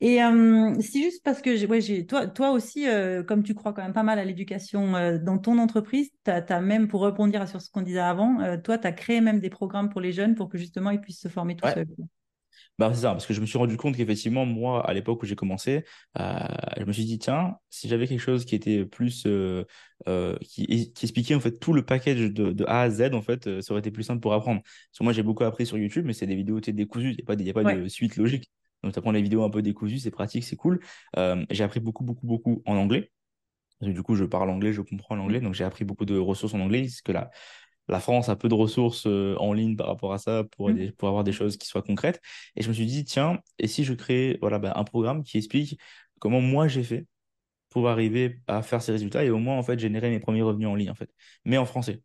Et 0.00 0.22
euh, 0.22 0.74
c'est 0.80 1.00
juste 1.02 1.22
parce 1.24 1.40
que 1.40 1.66
ouais, 1.66 2.04
toi, 2.06 2.26
toi 2.26 2.50
aussi, 2.50 2.86
euh, 2.88 3.22
comme 3.22 3.42
tu 3.42 3.54
crois 3.54 3.72
quand 3.72 3.82
même 3.82 3.94
pas 3.94 4.02
mal 4.02 4.18
à 4.18 4.24
l'éducation 4.24 4.94
euh, 4.94 5.18
dans 5.18 5.38
ton 5.38 5.58
entreprise, 5.58 6.10
tu 6.24 6.30
as, 6.30 6.60
même, 6.60 6.88
pour 6.88 7.00
rebondir 7.00 7.48
sur 7.48 7.62
ce 7.62 7.70
qu'on 7.70 7.82
disait 7.82 7.98
avant, 8.00 8.40
euh, 8.40 8.58
toi, 8.58 8.78
tu 8.78 8.86
as 8.86 8.92
créé 8.92 9.20
même 9.22 9.40
des 9.40 9.50
programmes 9.50 9.88
pour 9.88 10.02
les 10.02 10.12
jeunes 10.12 10.34
pour 10.34 10.48
que 10.50 10.58
justement 10.58 10.90
ils 10.90 11.00
puissent 11.00 11.20
se 11.20 11.28
former 11.28 11.56
tout 11.56 11.66
Ouais, 11.66 11.74
seuls. 11.74 11.86
Bah 12.78 12.90
c'est 12.94 13.00
ça, 13.02 13.12
parce 13.12 13.26
que 13.26 13.32
je 13.34 13.40
me 13.40 13.46
suis 13.46 13.56
rendu 13.58 13.76
compte 13.78 13.96
qu'effectivement, 13.96 14.44
moi, 14.44 14.86
à 14.86 14.92
l'époque 14.92 15.22
où 15.22 15.26
j'ai 15.26 15.34
commencé, 15.36 15.84
euh, 16.18 16.38
je 16.76 16.84
me 16.84 16.92
suis 16.92 17.04
dit, 17.06 17.18
tiens, 17.18 17.56
si 17.70 17.88
j'avais 17.88 18.06
quelque 18.06 18.20
chose 18.20 18.44
qui 18.44 18.54
était 18.54 18.84
plus, 18.84 19.24
euh, 19.26 19.64
euh, 20.08 20.36
qui, 20.42 20.92
qui 20.92 21.04
expliquait 21.06 21.34
en 21.34 21.40
fait 21.40 21.58
tout 21.58 21.72
le 21.72 21.84
package 21.84 22.32
de, 22.32 22.52
de 22.52 22.64
A 22.66 22.82
à 22.82 22.90
Z, 22.90 23.14
en 23.14 23.22
fait, 23.22 23.60
ça 23.62 23.72
aurait 23.72 23.80
été 23.80 23.90
plus 23.90 24.02
simple 24.04 24.20
pour 24.20 24.34
apprendre. 24.34 24.60
Parce 24.62 24.98
que 24.98 25.04
moi, 25.04 25.12
j'ai 25.14 25.22
beaucoup 25.22 25.44
appris 25.44 25.64
sur 25.66 25.78
YouTube, 25.78 26.04
mais 26.06 26.12
c'est 26.12 26.26
des 26.26 26.36
vidéos 26.36 26.60
décousues, 26.60 27.12
il 27.12 27.16
n'y 27.16 27.22
a 27.22 27.24
pas, 27.24 27.34
y 27.42 27.50
a 27.50 27.54
pas 27.54 27.64
Ouais. 27.64 27.74
de 27.82 27.88
suite 27.88 28.16
logique. 28.16 28.50
Donc, 28.82 28.92
tu 28.92 28.98
apprends 28.98 29.12
les 29.12 29.22
vidéos 29.22 29.42
un 29.42 29.50
peu 29.50 29.62
décousues, 29.62 29.98
c'est 29.98 30.10
pratique, 30.10 30.44
c'est 30.44 30.56
cool. 30.56 30.80
J'ai 31.50 31.64
appris 31.64 31.80
beaucoup, 31.80 32.04
beaucoup, 32.04 32.26
beaucoup 32.26 32.62
en 32.66 32.76
anglais. 32.76 33.10
Du 33.82 34.02
coup, 34.02 34.14
je 34.14 34.24
parle 34.24 34.48
anglais, 34.50 34.72
je 34.72 34.80
comprends 34.80 35.16
l'anglais, 35.16 35.40
donc 35.40 35.52
j'ai 35.54 35.64
appris 35.64 35.84
beaucoup 35.84 36.06
de 36.06 36.16
ressources 36.16 36.54
en 36.54 36.60
anglais. 36.60 36.82
Parce 36.82 37.02
que 37.02 37.12
là, 37.12 37.30
la 37.88 38.00
France 38.00 38.28
a 38.28 38.36
peu 38.36 38.48
de 38.48 38.54
ressources 38.54 39.06
euh, 39.06 39.36
en 39.38 39.52
ligne 39.52 39.76
par 39.76 39.86
rapport 39.88 40.12
à 40.12 40.18
ça 40.18 40.44
pour, 40.56 40.70
Mm. 40.70 40.74
des- 40.74 40.92
pour 40.92 41.08
avoir 41.08 41.24
des 41.24 41.32
choses 41.32 41.56
qui 41.56 41.66
soient 41.68 41.82
concrètes. 41.82 42.20
Et 42.56 42.62
je 42.62 42.68
me 42.68 42.74
suis 42.74 42.86
dit, 42.86 43.04
tiens, 43.04 43.38
et 43.58 43.68
si 43.68 43.84
je 43.84 43.94
crée 43.94 44.38
voilà, 44.40 44.58
bah, 44.58 44.72
un 44.76 44.84
programme 44.84 45.22
qui 45.22 45.38
explique 45.38 45.78
comment 46.18 46.40
moi 46.40 46.68
j'ai 46.68 46.82
fait 46.84 47.06
pour 47.70 47.88
arriver 47.88 48.40
à 48.46 48.62
faire 48.62 48.82
ces 48.82 48.92
résultats 48.92 49.24
et 49.24 49.30
au 49.30 49.38
moins 49.38 49.56
en 49.58 49.62
fait 49.62 49.78
générer 49.78 50.10
mes 50.10 50.20
premiers 50.20 50.42
revenus 50.42 50.68
en 50.68 50.74
ligne 50.74 50.90
en 50.90 50.94
fait, 50.94 51.10
mais 51.44 51.58
en 51.58 51.66
français. 51.66 52.00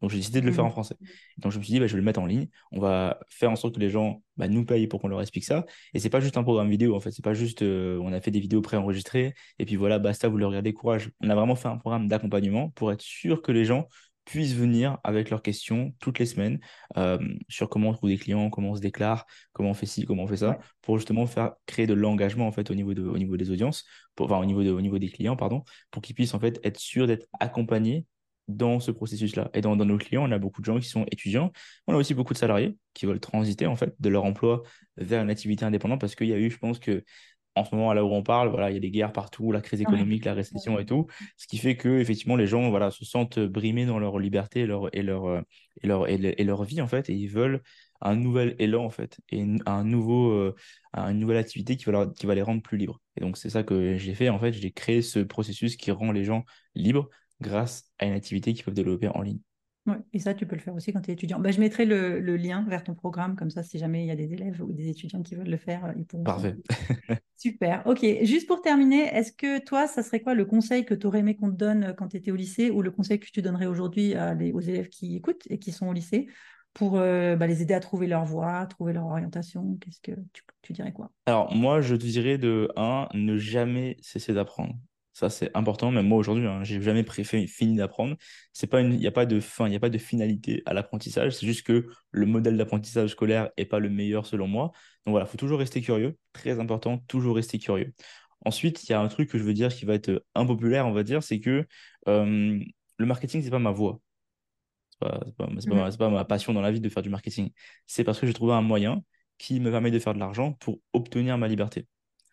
Donc 0.00 0.10
j'ai 0.10 0.18
décidé 0.18 0.42
de 0.42 0.46
le 0.46 0.52
faire 0.52 0.64
en 0.64 0.68
Mhm. 0.68 0.72
français. 0.72 0.96
Donc 1.38 1.52
je 1.52 1.58
me 1.58 1.62
suis 1.62 1.72
dit, 1.72 1.80
bah, 1.80 1.86
je 1.86 1.92
vais 1.94 1.98
le 2.00 2.04
mettre 2.04 2.20
en 2.20 2.26
ligne. 2.26 2.48
On 2.72 2.80
va 2.80 3.20
faire 3.30 3.50
en 3.50 3.56
sorte 3.56 3.76
que 3.76 3.80
les 3.80 3.88
gens 3.88 4.22
bah, 4.36 4.48
nous 4.48 4.64
payent 4.66 4.86
pour 4.86 5.00
qu'on 5.00 5.08
leur 5.08 5.22
explique 5.22 5.44
ça. 5.44 5.64
Et 5.94 5.98
c'est 5.98 6.10
pas 6.10 6.20
juste 6.20 6.36
un 6.36 6.42
programme 6.42 6.68
vidéo 6.68 6.94
en 6.94 7.00
fait. 7.00 7.10
C'est 7.10 7.24
pas 7.24 7.32
juste 7.32 7.62
euh, 7.62 7.98
on 8.02 8.12
a 8.12 8.20
fait 8.20 8.30
des 8.30 8.40
vidéos 8.40 8.60
préenregistrées 8.60 9.34
et 9.58 9.64
puis 9.64 9.76
voilà, 9.76 9.98
basta, 9.98 10.28
vous 10.28 10.36
le 10.36 10.46
regardez, 10.46 10.74
courage. 10.74 11.10
On 11.22 11.30
a 11.30 11.34
vraiment 11.34 11.54
fait 11.56 11.68
un 11.68 11.78
programme 11.78 12.06
d'accompagnement 12.08 12.68
pour 12.70 12.92
être 12.92 13.00
sûr 13.02 13.40
que 13.40 13.52
les 13.52 13.64
gens 13.64 13.88
puissent 14.24 14.54
venir 14.54 14.98
avec 15.04 15.30
leurs 15.30 15.42
questions 15.42 15.94
toutes 16.00 16.18
les 16.18 16.26
semaines 16.26 16.58
euh, 16.96 17.18
sur 17.48 17.68
comment 17.68 17.90
on 17.90 17.92
trouve 17.92 18.10
des 18.10 18.18
clients, 18.18 18.50
comment 18.50 18.70
on 18.70 18.74
se 18.76 18.80
déclare, 18.80 19.26
comment 19.52 19.70
on 19.70 19.74
fait 19.74 19.86
ci, 19.86 20.04
comment 20.04 20.24
on 20.24 20.26
fait 20.26 20.38
ça, 20.38 20.50
Ouais. 20.50 20.58
pour 20.82 20.98
justement 20.98 21.26
faire 21.26 21.52
créer 21.66 21.86
de 21.86 21.94
l'engagement 21.94 22.46
en 22.46 22.52
fait 22.52 22.70
au 22.70 22.74
niveau 22.74 22.94
de, 22.94 23.02
au 23.02 23.18
niveau 23.18 23.36
des 23.36 23.50
audiences, 23.50 23.84
pour, 24.14 24.26
enfin 24.26 24.38
au 24.38 24.44
niveau 24.44 24.62
de, 24.62 24.70
au 24.70 24.80
niveau 24.80 24.98
des 24.98 25.08
clients, 25.08 25.36
pardon, 25.36 25.64
pour 25.90 26.02
qu'ils 26.02 26.14
puissent 26.14 26.34
en 26.34 26.40
fait 26.40 26.60
être 26.64 26.78
sûrs 26.78 27.06
d'être 27.06 27.26
accompagnés 27.40 28.06
dans 28.46 28.78
ce 28.78 28.90
processus-là. 28.90 29.50
Et 29.54 29.62
dans, 29.62 29.74
dans 29.74 29.86
nos 29.86 29.96
clients, 29.96 30.22
on 30.28 30.30
a 30.30 30.38
beaucoup 30.38 30.60
de 30.60 30.66
gens 30.66 30.78
qui 30.78 30.88
sont 30.88 31.06
étudiants. 31.10 31.50
On 31.86 31.94
a 31.94 31.96
aussi 31.96 32.12
beaucoup 32.12 32.34
de 32.34 32.38
salariés 32.38 32.76
qui 32.92 33.06
veulent 33.06 33.20
transiter 33.20 33.66
en 33.66 33.74
fait 33.74 33.94
de 33.98 34.08
leur 34.10 34.24
emploi 34.24 34.62
vers 34.98 35.22
une 35.22 35.30
activité 35.30 35.64
indépendante 35.64 35.98
parce 36.00 36.14
qu'il 36.14 36.28
y 36.28 36.34
a 36.34 36.38
eu, 36.38 36.50
je 36.50 36.58
pense 36.58 36.78
que 36.78 37.04
en 37.56 37.64
ce 37.64 37.74
moment, 37.74 37.92
là 37.92 38.04
où 38.04 38.08
on 38.12 38.22
parle, 38.22 38.48
voilà, 38.48 38.70
il 38.70 38.74
y 38.74 38.76
a 38.76 38.80
des 38.80 38.90
guerres 38.90 39.12
partout, 39.12 39.52
la 39.52 39.60
crise 39.60 39.80
économique, 39.80 40.24
la 40.24 40.34
récession 40.34 40.78
et 40.78 40.84
tout, 40.86 41.06
ce 41.36 41.46
qui 41.46 41.58
fait 41.58 41.76
que 41.76 41.88
effectivement 42.00 42.36
les 42.36 42.46
gens 42.46 42.70
voilà, 42.70 42.90
se 42.90 43.04
sentent 43.04 43.38
brimés 43.38 43.86
dans 43.86 43.98
leur 43.98 44.18
liberté 44.18 44.60
et 44.60 44.66
leur, 44.66 44.94
et 44.96 45.02
leur, 45.02 45.26
euh, 45.26 45.40
et 45.82 45.86
leur, 45.86 46.08
et 46.08 46.18
le- 46.18 46.40
et 46.40 46.44
leur 46.44 46.64
vie 46.64 46.80
en 46.80 46.88
fait, 46.88 47.08
et 47.10 47.14
ils 47.14 47.28
veulent 47.28 47.62
un 48.00 48.16
nouvel 48.16 48.56
élan 48.58 48.84
en 48.84 48.90
fait, 48.90 49.18
et 49.30 49.38
une- 49.38 49.62
un 49.66 49.84
nouveau, 49.84 50.30
euh, 50.32 50.54
une 50.96 51.18
nouvelle 51.18 51.36
activité 51.38 51.76
qui 51.76 51.84
va, 51.86 51.92
leur- 51.92 52.12
qui 52.14 52.26
va 52.26 52.34
les 52.34 52.42
rendre 52.42 52.62
plus 52.62 52.76
libres. 52.78 53.00
Et 53.16 53.20
donc 53.20 53.36
c'est 53.36 53.50
ça 53.50 53.62
que 53.62 53.96
j'ai 53.96 54.14
fait 54.14 54.28
en 54.28 54.38
fait, 54.38 54.52
j'ai 54.52 54.72
créé 54.72 55.02
ce 55.02 55.20
processus 55.20 55.76
qui 55.76 55.90
rend 55.90 56.12
les 56.12 56.24
gens 56.24 56.44
libres 56.74 57.08
grâce 57.40 57.90
à 57.98 58.06
une 58.06 58.12
activité 58.14 58.52
qu'ils 58.54 58.64
peuvent 58.64 58.74
développer 58.74 59.08
en 59.08 59.22
ligne. 59.22 59.40
Ouais, 59.86 59.96
et 60.12 60.18
ça, 60.18 60.32
tu 60.32 60.46
peux 60.46 60.56
le 60.56 60.62
faire 60.62 60.74
aussi 60.74 60.92
quand 60.92 61.02
tu 61.02 61.10
es 61.10 61.14
étudiant. 61.14 61.38
Bah, 61.38 61.50
je 61.50 61.60
mettrai 61.60 61.84
le, 61.84 62.18
le 62.18 62.36
lien 62.36 62.64
vers 62.68 62.82
ton 62.82 62.94
programme, 62.94 63.36
comme 63.36 63.50
ça, 63.50 63.62
si 63.62 63.78
jamais 63.78 64.02
il 64.02 64.06
y 64.06 64.10
a 64.10 64.16
des 64.16 64.32
élèves 64.32 64.62
ou 64.62 64.72
des 64.72 64.88
étudiants 64.88 65.22
qui 65.22 65.34
veulent 65.34 65.50
le 65.50 65.56
faire, 65.58 65.84
euh, 65.84 65.92
ils 65.96 66.06
pourront 66.06 66.24
Parfait. 66.24 66.56
Super. 67.36 67.82
Ok. 67.86 68.06
Juste 68.22 68.46
pour 68.46 68.62
terminer, 68.62 69.02
est-ce 69.14 69.32
que 69.32 69.62
toi, 69.62 69.86
ça 69.86 70.02
serait 70.02 70.20
quoi 70.20 70.34
le 70.34 70.46
conseil 70.46 70.86
que 70.86 70.94
tu 70.94 71.06
aurais 71.06 71.18
aimé 71.18 71.36
qu'on 71.36 71.50
te 71.50 71.56
donne 71.56 71.84
euh, 71.84 71.92
quand 71.92 72.08
tu 72.08 72.16
étais 72.16 72.30
au 72.30 72.36
lycée 72.36 72.70
ou 72.70 72.80
le 72.80 72.90
conseil 72.90 73.20
que 73.20 73.26
tu 73.26 73.42
donnerais 73.42 73.66
aujourd'hui 73.66 74.14
aux 74.54 74.60
élèves 74.60 74.88
qui 74.88 75.16
écoutent 75.16 75.46
et 75.50 75.58
qui 75.58 75.72
sont 75.72 75.86
au 75.88 75.92
lycée 75.92 76.28
pour 76.72 76.96
euh, 76.96 77.36
bah, 77.36 77.46
les 77.46 77.62
aider 77.62 77.74
à 77.74 77.80
trouver 77.80 78.06
leur 78.06 78.24
voie, 78.24 78.66
trouver 78.66 78.92
leur 78.92 79.06
orientation? 79.06 79.76
Qu'est-ce 79.80 80.00
que 80.00 80.12
tu, 80.32 80.42
tu 80.62 80.72
dirais 80.72 80.92
quoi? 80.92 81.10
Alors, 81.26 81.54
moi, 81.54 81.80
je 81.80 81.94
te 81.94 82.02
dirais 82.02 82.38
de 82.38 82.68
un, 82.76 83.08
ne 83.14 83.36
jamais 83.36 83.96
cesser 84.00 84.32
d'apprendre. 84.32 84.74
Ça, 85.14 85.30
c'est 85.30 85.50
important. 85.56 85.90
Même 85.92 86.08
moi, 86.08 86.18
aujourd'hui, 86.18 86.46
hein, 86.46 86.64
j'ai 86.64 86.82
jamais 86.82 87.04
préféré, 87.04 87.46
fini 87.46 87.76
d'apprendre. 87.76 88.16
Il 88.72 88.88
n'y 88.90 89.06
a 89.06 89.12
pas 89.12 89.26
de 89.26 89.38
fin, 89.40 89.66
il 89.66 89.70
n'y 89.70 89.76
a 89.76 89.80
pas 89.80 89.88
de 89.88 89.98
finalité 89.98 90.62
à 90.66 90.74
l'apprentissage. 90.74 91.32
C'est 91.34 91.46
juste 91.46 91.64
que 91.64 91.86
le 92.10 92.26
modèle 92.26 92.56
d'apprentissage 92.56 93.10
scolaire 93.10 93.50
est 93.56 93.64
pas 93.64 93.78
le 93.78 93.88
meilleur 93.90 94.26
selon 94.26 94.48
moi. 94.48 94.72
Donc 95.06 95.12
voilà, 95.12 95.26
il 95.26 95.30
faut 95.30 95.36
toujours 95.38 95.60
rester 95.60 95.80
curieux. 95.80 96.18
Très 96.32 96.58
important, 96.58 96.98
toujours 97.08 97.36
rester 97.36 97.58
curieux. 97.58 97.94
Ensuite, 98.44 98.84
il 98.84 98.90
y 98.90 98.92
a 98.92 99.00
un 99.00 99.08
truc 99.08 99.30
que 99.30 99.38
je 99.38 99.44
veux 99.44 99.54
dire 99.54 99.74
qui 99.74 99.84
va 99.84 99.94
être 99.94 100.24
impopulaire, 100.34 100.86
on 100.86 100.92
va 100.92 101.04
dire, 101.04 101.22
c'est 101.22 101.40
que 101.40 101.66
euh, 102.08 102.60
le 102.98 103.06
marketing, 103.06 103.40
c'est 103.42 103.50
pas 103.50 103.58
ma 103.60 103.70
voie. 103.70 104.00
C'est 105.02 105.08
pas, 105.36 105.46
Mhm. 105.46 105.74
ma 105.76 105.90
pas 105.92 106.10
ma 106.10 106.24
passion 106.24 106.52
dans 106.52 106.60
la 106.60 106.70
vie 106.72 106.80
de 106.80 106.88
faire 106.88 107.02
du 107.02 107.10
marketing. 107.10 107.50
C'est 107.86 108.04
parce 108.04 108.20
que 108.20 108.26
j'ai 108.26 108.32
trouvé 108.34 108.52
un 108.54 108.62
moyen 108.62 109.02
qui 109.38 109.60
me 109.60 109.70
permet 109.70 109.90
de 109.90 109.98
faire 109.98 110.14
de 110.14 110.18
l'argent 110.20 110.52
pour 110.54 110.80
obtenir 110.92 111.36
ma 111.38 111.48
liberté. 111.48 111.86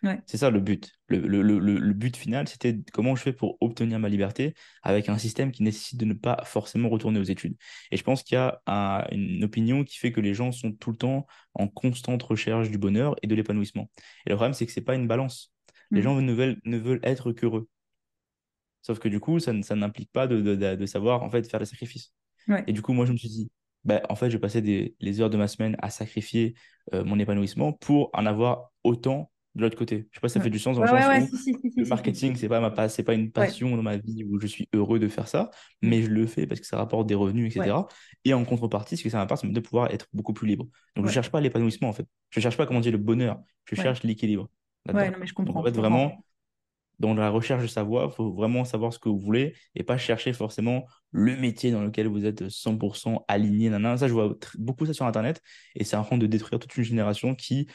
Ouais. 0.03 0.19
C'est 0.25 0.37
ça 0.37 0.49
le 0.49 0.59
but. 0.59 0.91
Le, 1.07 1.19
le- 1.19 1.41
le- 1.43 1.59
le- 1.59 1.93
but 1.93 2.17
final, 2.17 2.47
c'était 2.47 2.75
comment 2.91 3.15
je 3.15 3.21
fais 3.21 3.33
pour 3.33 3.57
obtenir 3.61 3.99
ma 3.99 4.09
liberté 4.09 4.55
avec 4.81 5.09
un 5.09 5.17
système 5.19 5.51
qui 5.51 5.61
nécessite 5.61 5.99
de 5.99 6.05
ne 6.05 6.13
pas 6.13 6.41
forcément 6.43 6.89
retourner 6.89 7.19
aux 7.19 7.23
études. 7.23 7.55
Et 7.91 7.97
je 7.97 8.03
pense 8.03 8.23
qu'il 8.23 8.35
y 8.35 8.37
a 8.39 8.61
un- 8.65 9.05
une 9.11 9.43
opinion 9.43 9.83
qui 9.83 9.97
fait 9.99 10.11
que 10.11 10.19
les 10.19 10.33
gens 10.33 10.51
sont 10.51 10.71
tout 10.71 10.89
le 10.91 10.97
temps 10.97 11.27
en 11.53 11.67
constante 11.67 12.23
recherche 12.23 12.71
du 12.71 12.79
bonheur 12.79 13.15
et 13.21 13.27
de 13.27 13.35
l'épanouissement. 13.35 13.91
Et 14.25 14.31
le 14.31 14.35
problème, 14.35 14.53
c'est 14.53 14.65
que 14.65 14.71
c'est 14.71 14.81
pas 14.81 14.95
une 14.95 15.07
balance. 15.07 15.53
Les 15.91 15.99
Mhm. 15.99 16.03
gens 16.03 16.21
ne 16.21 16.33
veulent, 16.33 16.59
ne 16.65 16.77
veulent 16.77 17.01
être 17.03 17.31
qu'heureux. 17.31 17.67
Sauf 18.81 18.99
que 18.99 19.07
du 19.09 19.19
coup, 19.19 19.39
ça, 19.39 19.53
ne- 19.53 19.61
ça 19.61 19.75
n'implique 19.75 20.11
pas 20.11 20.27
de, 20.27 20.41
de, 20.41 20.55
de- 20.55 20.75
de 20.75 20.85
savoir 20.85 21.23
en 21.23 21.29
fait 21.29 21.47
faire 21.49 21.59
des 21.59 21.65
sacrifices. 21.65 22.13
Ouais. 22.47 22.63
Et 22.67 22.73
du 22.73 22.81
coup, 22.81 22.93
moi, 22.93 23.05
je 23.05 23.11
me 23.11 23.17
suis 23.17 23.29
dit, 23.29 23.51
bah, 23.83 24.01
en 24.09 24.15
fait, 24.15 24.29
je 24.29 24.37
passais 24.37 24.61
des, 24.61 24.95
les 24.99 25.21
heures 25.21 25.29
de 25.29 25.37
ma 25.37 25.47
semaine 25.47 25.75
à 25.79 25.89
sacrifier 25.89 26.55
euh, 26.93 27.03
mon 27.03 27.19
épanouissement 27.19 27.73
pour 27.73 28.09
en 28.13 28.25
avoir 28.25 28.71
autant 28.83 29.30
de 29.55 29.61
l'autre 29.61 29.77
côté. 29.77 30.07
Je 30.11 30.17
sais 30.17 30.21
pas 30.21 30.29
si 30.29 30.33
ça 30.35 30.41
fait 30.41 30.49
du 30.49 30.59
sens 30.59 30.75
dans 30.75 30.81
le 30.81 30.87
Ouais, 30.87 30.89
sens 30.89 31.07
ouais, 31.07 31.21
où 31.21 31.29
si, 31.29 31.37
si, 31.37 31.53
si, 31.55 31.71
si, 31.71 31.71
le 31.75 31.85
marketing, 31.85 32.35
c'est 32.35 32.49
pas 32.49 32.59
ma 32.59 32.69
pa- 32.71 32.89
c'est 32.89 33.03
pas 33.03 33.13
une 33.13 33.31
passion 33.31 33.75
dans 33.75 33.83
ma 33.83 33.97
vie 33.97 34.23
où 34.25 34.39
je 34.39 34.47
suis 34.47 34.67
heureux 34.73 34.99
de 34.99 35.07
faire 35.07 35.27
ça, 35.27 35.49
mais 35.81 36.01
je 36.03 36.09
le 36.09 36.27
fais 36.27 36.45
parce 36.47 36.59
que 36.59 36.67
ça 36.67 36.77
rapporte 36.77 37.07
des 37.07 37.15
revenus, 37.15 37.49
etc. 37.51 37.87
Et 38.25 38.33
en 38.33 38.43
contrepartie, 38.45 38.97
ce 38.97 39.03
que 39.03 39.09
ça 39.09 39.17
m'apporte, 39.17 39.41
c'est 39.41 39.49
de 39.51 39.59
pouvoir 39.59 39.91
être 39.91 40.07
beaucoup 40.13 40.33
plus 40.33 40.47
libre. 40.47 40.67
Donc, 40.95 41.05
je 41.07 41.11
cherche 41.11 41.31
pas 41.31 41.41
l'épanouissement, 41.41 41.89
en 41.89 41.93
fait. 41.93 42.05
Je 42.29 42.39
cherche 42.39 42.57
pas, 42.57 42.65
comment 42.67 42.81
dire, 42.81 42.91
le 42.91 42.97
bonheur. 42.97 43.41
Je 43.65 43.75
cherche 43.75 44.03
l'équilibre 44.03 44.49
Ouais, 44.93 45.09
non, 45.11 45.17
mais 45.19 45.27
je 45.27 45.33
Donc, 45.45 45.55
en 45.57 45.63
comprends. 45.63 45.63
fait, 45.63 45.71
comprends. 45.71 45.75
vraiment, 45.75 46.23
dans 47.01 47.15
la 47.15 47.29
recherche 47.29 47.63
de 47.63 47.67
savoir, 47.67 48.09
il 48.11 48.15
faut 48.15 48.31
vraiment 48.31 48.63
savoir 48.63 48.93
ce 48.93 48.99
que 48.99 49.09
vous 49.09 49.19
voulez 49.19 49.55
et 49.75 49.83
pas 49.83 49.97
chercher 49.97 50.33
forcément 50.33 50.85
le 51.11 51.35
métier 51.35 51.71
dans 51.71 51.81
lequel 51.83 52.07
vous 52.07 52.25
êtes 52.25 52.47
100% 52.47 53.25
aligné. 53.27 53.71
Ça, 53.97 54.07
je 54.07 54.13
vois 54.13 54.35
beaucoup 54.59 54.85
ça 54.85 54.93
sur 54.93 55.05
Internet 55.05 55.41
et 55.75 55.83
c'est 55.83 55.95
en 55.95 56.03
train 56.03 56.19
de 56.19 56.27
détruire 56.27 56.59
toute 56.59 56.77
une 56.77 56.83
génération 56.83 57.33
qui 57.33 57.67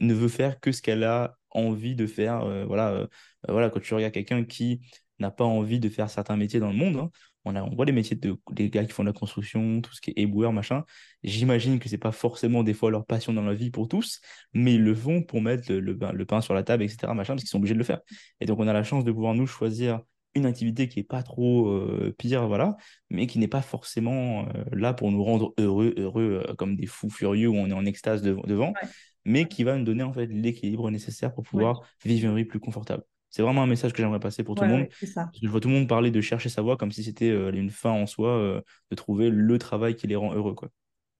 ne 0.00 0.12
veut 0.14 0.28
faire 0.28 0.60
que 0.60 0.70
ce 0.70 0.82
qu'elle 0.82 1.02
a 1.02 1.34
envie 1.50 1.96
de 1.96 2.06
faire. 2.06 2.44
Voilà, 2.66 2.90
euh, 2.90 3.06
euh, 3.48 3.52
voilà, 3.52 3.70
quand 3.70 3.80
tu 3.80 3.94
regardes 3.94 4.12
quelqu'un 4.12 4.44
qui 4.44 4.82
n'a 5.18 5.30
pas 5.30 5.44
envie 5.44 5.80
de 5.80 5.88
faire 5.88 6.10
certains 6.10 6.36
métiers 6.36 6.60
dans 6.60 6.68
le 6.70 6.76
monde, 6.76 6.96
hein, 6.96 7.10
on 7.44 7.54
a, 7.56 7.62
on 7.62 7.74
voit 7.74 7.84
les 7.84 7.92
métiers 7.92 8.16
de, 8.16 8.36
des 8.52 8.70
gars 8.70 8.84
qui 8.84 8.92
font 8.92 9.02
de 9.04 9.08
la 9.08 9.12
construction, 9.12 9.80
tout 9.82 9.92
ce 9.94 10.00
qui 10.00 10.10
est 10.10 10.20
éboueur, 10.20 10.52
machin. 10.52 10.84
J'imagine 11.22 11.78
que 11.78 11.88
c'est 11.88 11.98
pas 11.98 12.12
forcément 12.12 12.62
des 12.62 12.74
fois 12.74 12.90
leur 12.90 13.04
passion 13.06 13.32
dans 13.32 13.42
la 13.44 13.54
vie 13.54 13.70
pour 13.70 13.88
tous, 13.88 14.20
mais 14.52 14.74
ils 14.74 14.82
le 14.82 14.94
font 14.94 15.22
pour 15.22 15.40
mettre 15.42 15.70
le, 15.72 15.80
le 15.80 15.96
pain 15.98 16.12
le 16.12 16.24
pain 16.24 16.40
sur 16.40 16.54
la 16.54 16.62
table, 16.62 16.82
etc., 16.84 17.12
machin, 17.14 17.34
parce 17.34 17.42
qu'ils 17.42 17.50
sont 17.50 17.58
obligés 17.58 17.74
de 17.74 17.78
le 17.78 17.84
faire. 17.84 18.00
Et 18.40 18.46
donc, 18.46 18.58
on 18.60 18.66
a 18.68 18.72
la 18.72 18.84
chance 18.84 19.04
de 19.04 19.12
pouvoir 19.12 19.34
nous 19.34 19.46
choisir 19.46 20.00
une 20.36 20.46
activité 20.46 20.88
qui 20.88 20.98
est 21.00 21.04
pas 21.04 21.22
trop 21.22 21.68
euh, 21.68 22.12
pire, 22.18 22.48
voilà, 22.48 22.76
mais 23.10 23.26
qui 23.28 23.38
n'est 23.38 23.46
pas 23.46 23.62
forcément 23.62 24.48
euh, 24.48 24.64
là 24.72 24.92
pour 24.92 25.12
nous 25.12 25.22
rendre 25.22 25.54
heureux, 25.58 25.94
heureux 25.96 26.42
euh, 26.48 26.54
comme 26.54 26.74
des 26.76 26.86
fous 26.86 27.08
furieux 27.10 27.48
où 27.48 27.54
on 27.56 27.68
est 27.68 27.72
en 27.72 27.84
extase 27.86 28.20
de- 28.22 28.36
devant, 28.46 28.70
Ouais. 28.70 28.88
mais 29.24 29.46
qui 29.46 29.62
va 29.62 29.76
nous 29.78 29.84
donner 29.84 30.02
en 30.02 30.12
fait 30.12 30.26
l'équilibre 30.26 30.90
nécessaire 30.90 31.32
pour 31.32 31.44
Ouais. 31.44 31.50
pouvoir 31.50 31.82
vivre 32.04 32.30
une 32.30 32.36
vie 32.36 32.44
plus 32.44 32.58
confortable. 32.58 33.04
C'est 33.34 33.42
vraiment 33.42 33.62
un 33.64 33.66
message 33.66 33.92
que 33.92 33.98
j'aimerais 34.02 34.20
passer 34.20 34.44
pour 34.44 34.54
tout 34.54 34.62
Ouais, 34.62 34.64
le 34.64 34.70
monde. 34.70 34.86
ouais, 35.00 35.06
ça. 35.06 35.32
Je 35.42 35.48
vois 35.48 35.60
tout 35.60 35.68
le 35.68 35.74
monde 35.74 35.88
parler 35.88 36.10
de 36.12 36.20
chercher 36.20 36.48
sa 36.48 36.62
voie 36.62 36.76
comme 36.76 36.92
si 36.92 37.02
c'était 37.02 37.30
euh, 37.30 37.50
une 37.52 37.70
fin 37.70 37.90
en 37.90 38.06
soi, 38.06 38.28
euh, 38.30 38.60
de 38.90 38.96
trouver 38.96 39.28
le 39.30 39.58
travail 39.58 39.96
qui 39.96 40.06
les 40.06 40.14
rend 40.16 40.32
heureux, 40.34 40.54
quoi. 40.54 40.68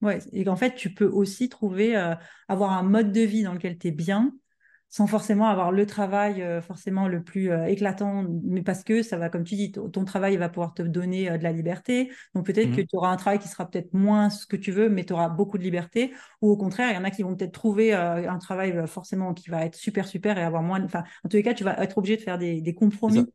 Ouais, 0.03 0.19
et 0.33 0.45
qu'en 0.45 0.57
fait, 0.57 0.75
tu 0.75 0.93
peux 0.93 1.07
aussi 1.07 1.49
trouver, 1.49 1.97
euh, 1.97 2.15
avoir 2.49 2.73
un 2.73 2.83
mode 2.83 3.11
de 3.13 3.21
vie 3.23 3.43
dans 3.43 3.55
lequel 3.55 3.79
tu 3.79 3.89
es 3.89 3.91
bien, 3.91 4.35
sans 4.95 5.09
forcément 5.09 5.49
avoir 5.49 5.73
le 5.73 5.87
travail 5.87 6.41
euh, 6.41 6.63
forcément 6.63 7.09
le 7.09 7.21
plus 7.21 7.51
euh, 7.51 7.65
éclatant, 7.65 8.25
mais 8.45 8.63
parce 8.63 8.85
que 8.85 9.03
ça 9.03 9.17
va, 9.17 9.29
comme 9.29 9.43
tu 9.43 9.57
dis, 9.57 9.73
ton, 9.73 10.05
travail 10.05 10.37
va 10.37 10.49
pouvoir 10.49 10.73
te 10.73 10.83
donner 10.83 11.29
euh, 11.29 11.37
de 11.37 11.43
la 11.43 11.51
liberté. 11.51 12.13
Donc 12.33 12.47
peut-être 12.47 12.71
que 12.71 12.81
Mhm. 12.81 12.87
tu 12.87 12.97
auras 12.97 13.09
un 13.11 13.17
travail 13.17 13.41
qui 13.41 13.49
sera 13.49 13.69
peut-être 13.69 13.93
moins 13.93 14.31
ce 14.31 14.47
que 14.47 14.55
tu 14.55 14.71
veux, 14.71 14.89
mais 14.89 15.03
tu 15.05 15.13
auras 15.13 15.29
beaucoup 15.29 15.59
de 15.59 15.65
liberté. 15.65 16.15
Ou 16.43 16.51
au 16.53 16.57
contraire, 16.57 16.93
il 16.93 16.95
y 16.95 16.97
en 16.97 17.03
a 17.03 17.11
qui 17.11 17.25
vont 17.25 17.35
peut-être 17.35 17.51
trouver 17.51 17.93
un 17.93 18.39
travail 18.39 18.87
forcément 18.87 19.35
qui 19.35 19.51
va 19.51 19.65
être 19.65 19.75
super, 19.75 20.07
super 20.07 20.39
et 20.39 20.43
avoir 20.45 20.63
moins... 20.63 20.81
Enfin, 20.85 21.03
en 21.25 21.29
tous 21.29 21.39
les 21.39 21.43
cas, 21.43 21.55
tu 21.55 21.65
vas 21.65 21.77
être 21.83 21.99
obligé 21.99 22.17
de 22.17 22.23
faire 22.23 22.39
des, 22.39 22.61
des 22.61 22.75
compromis. 22.75 23.27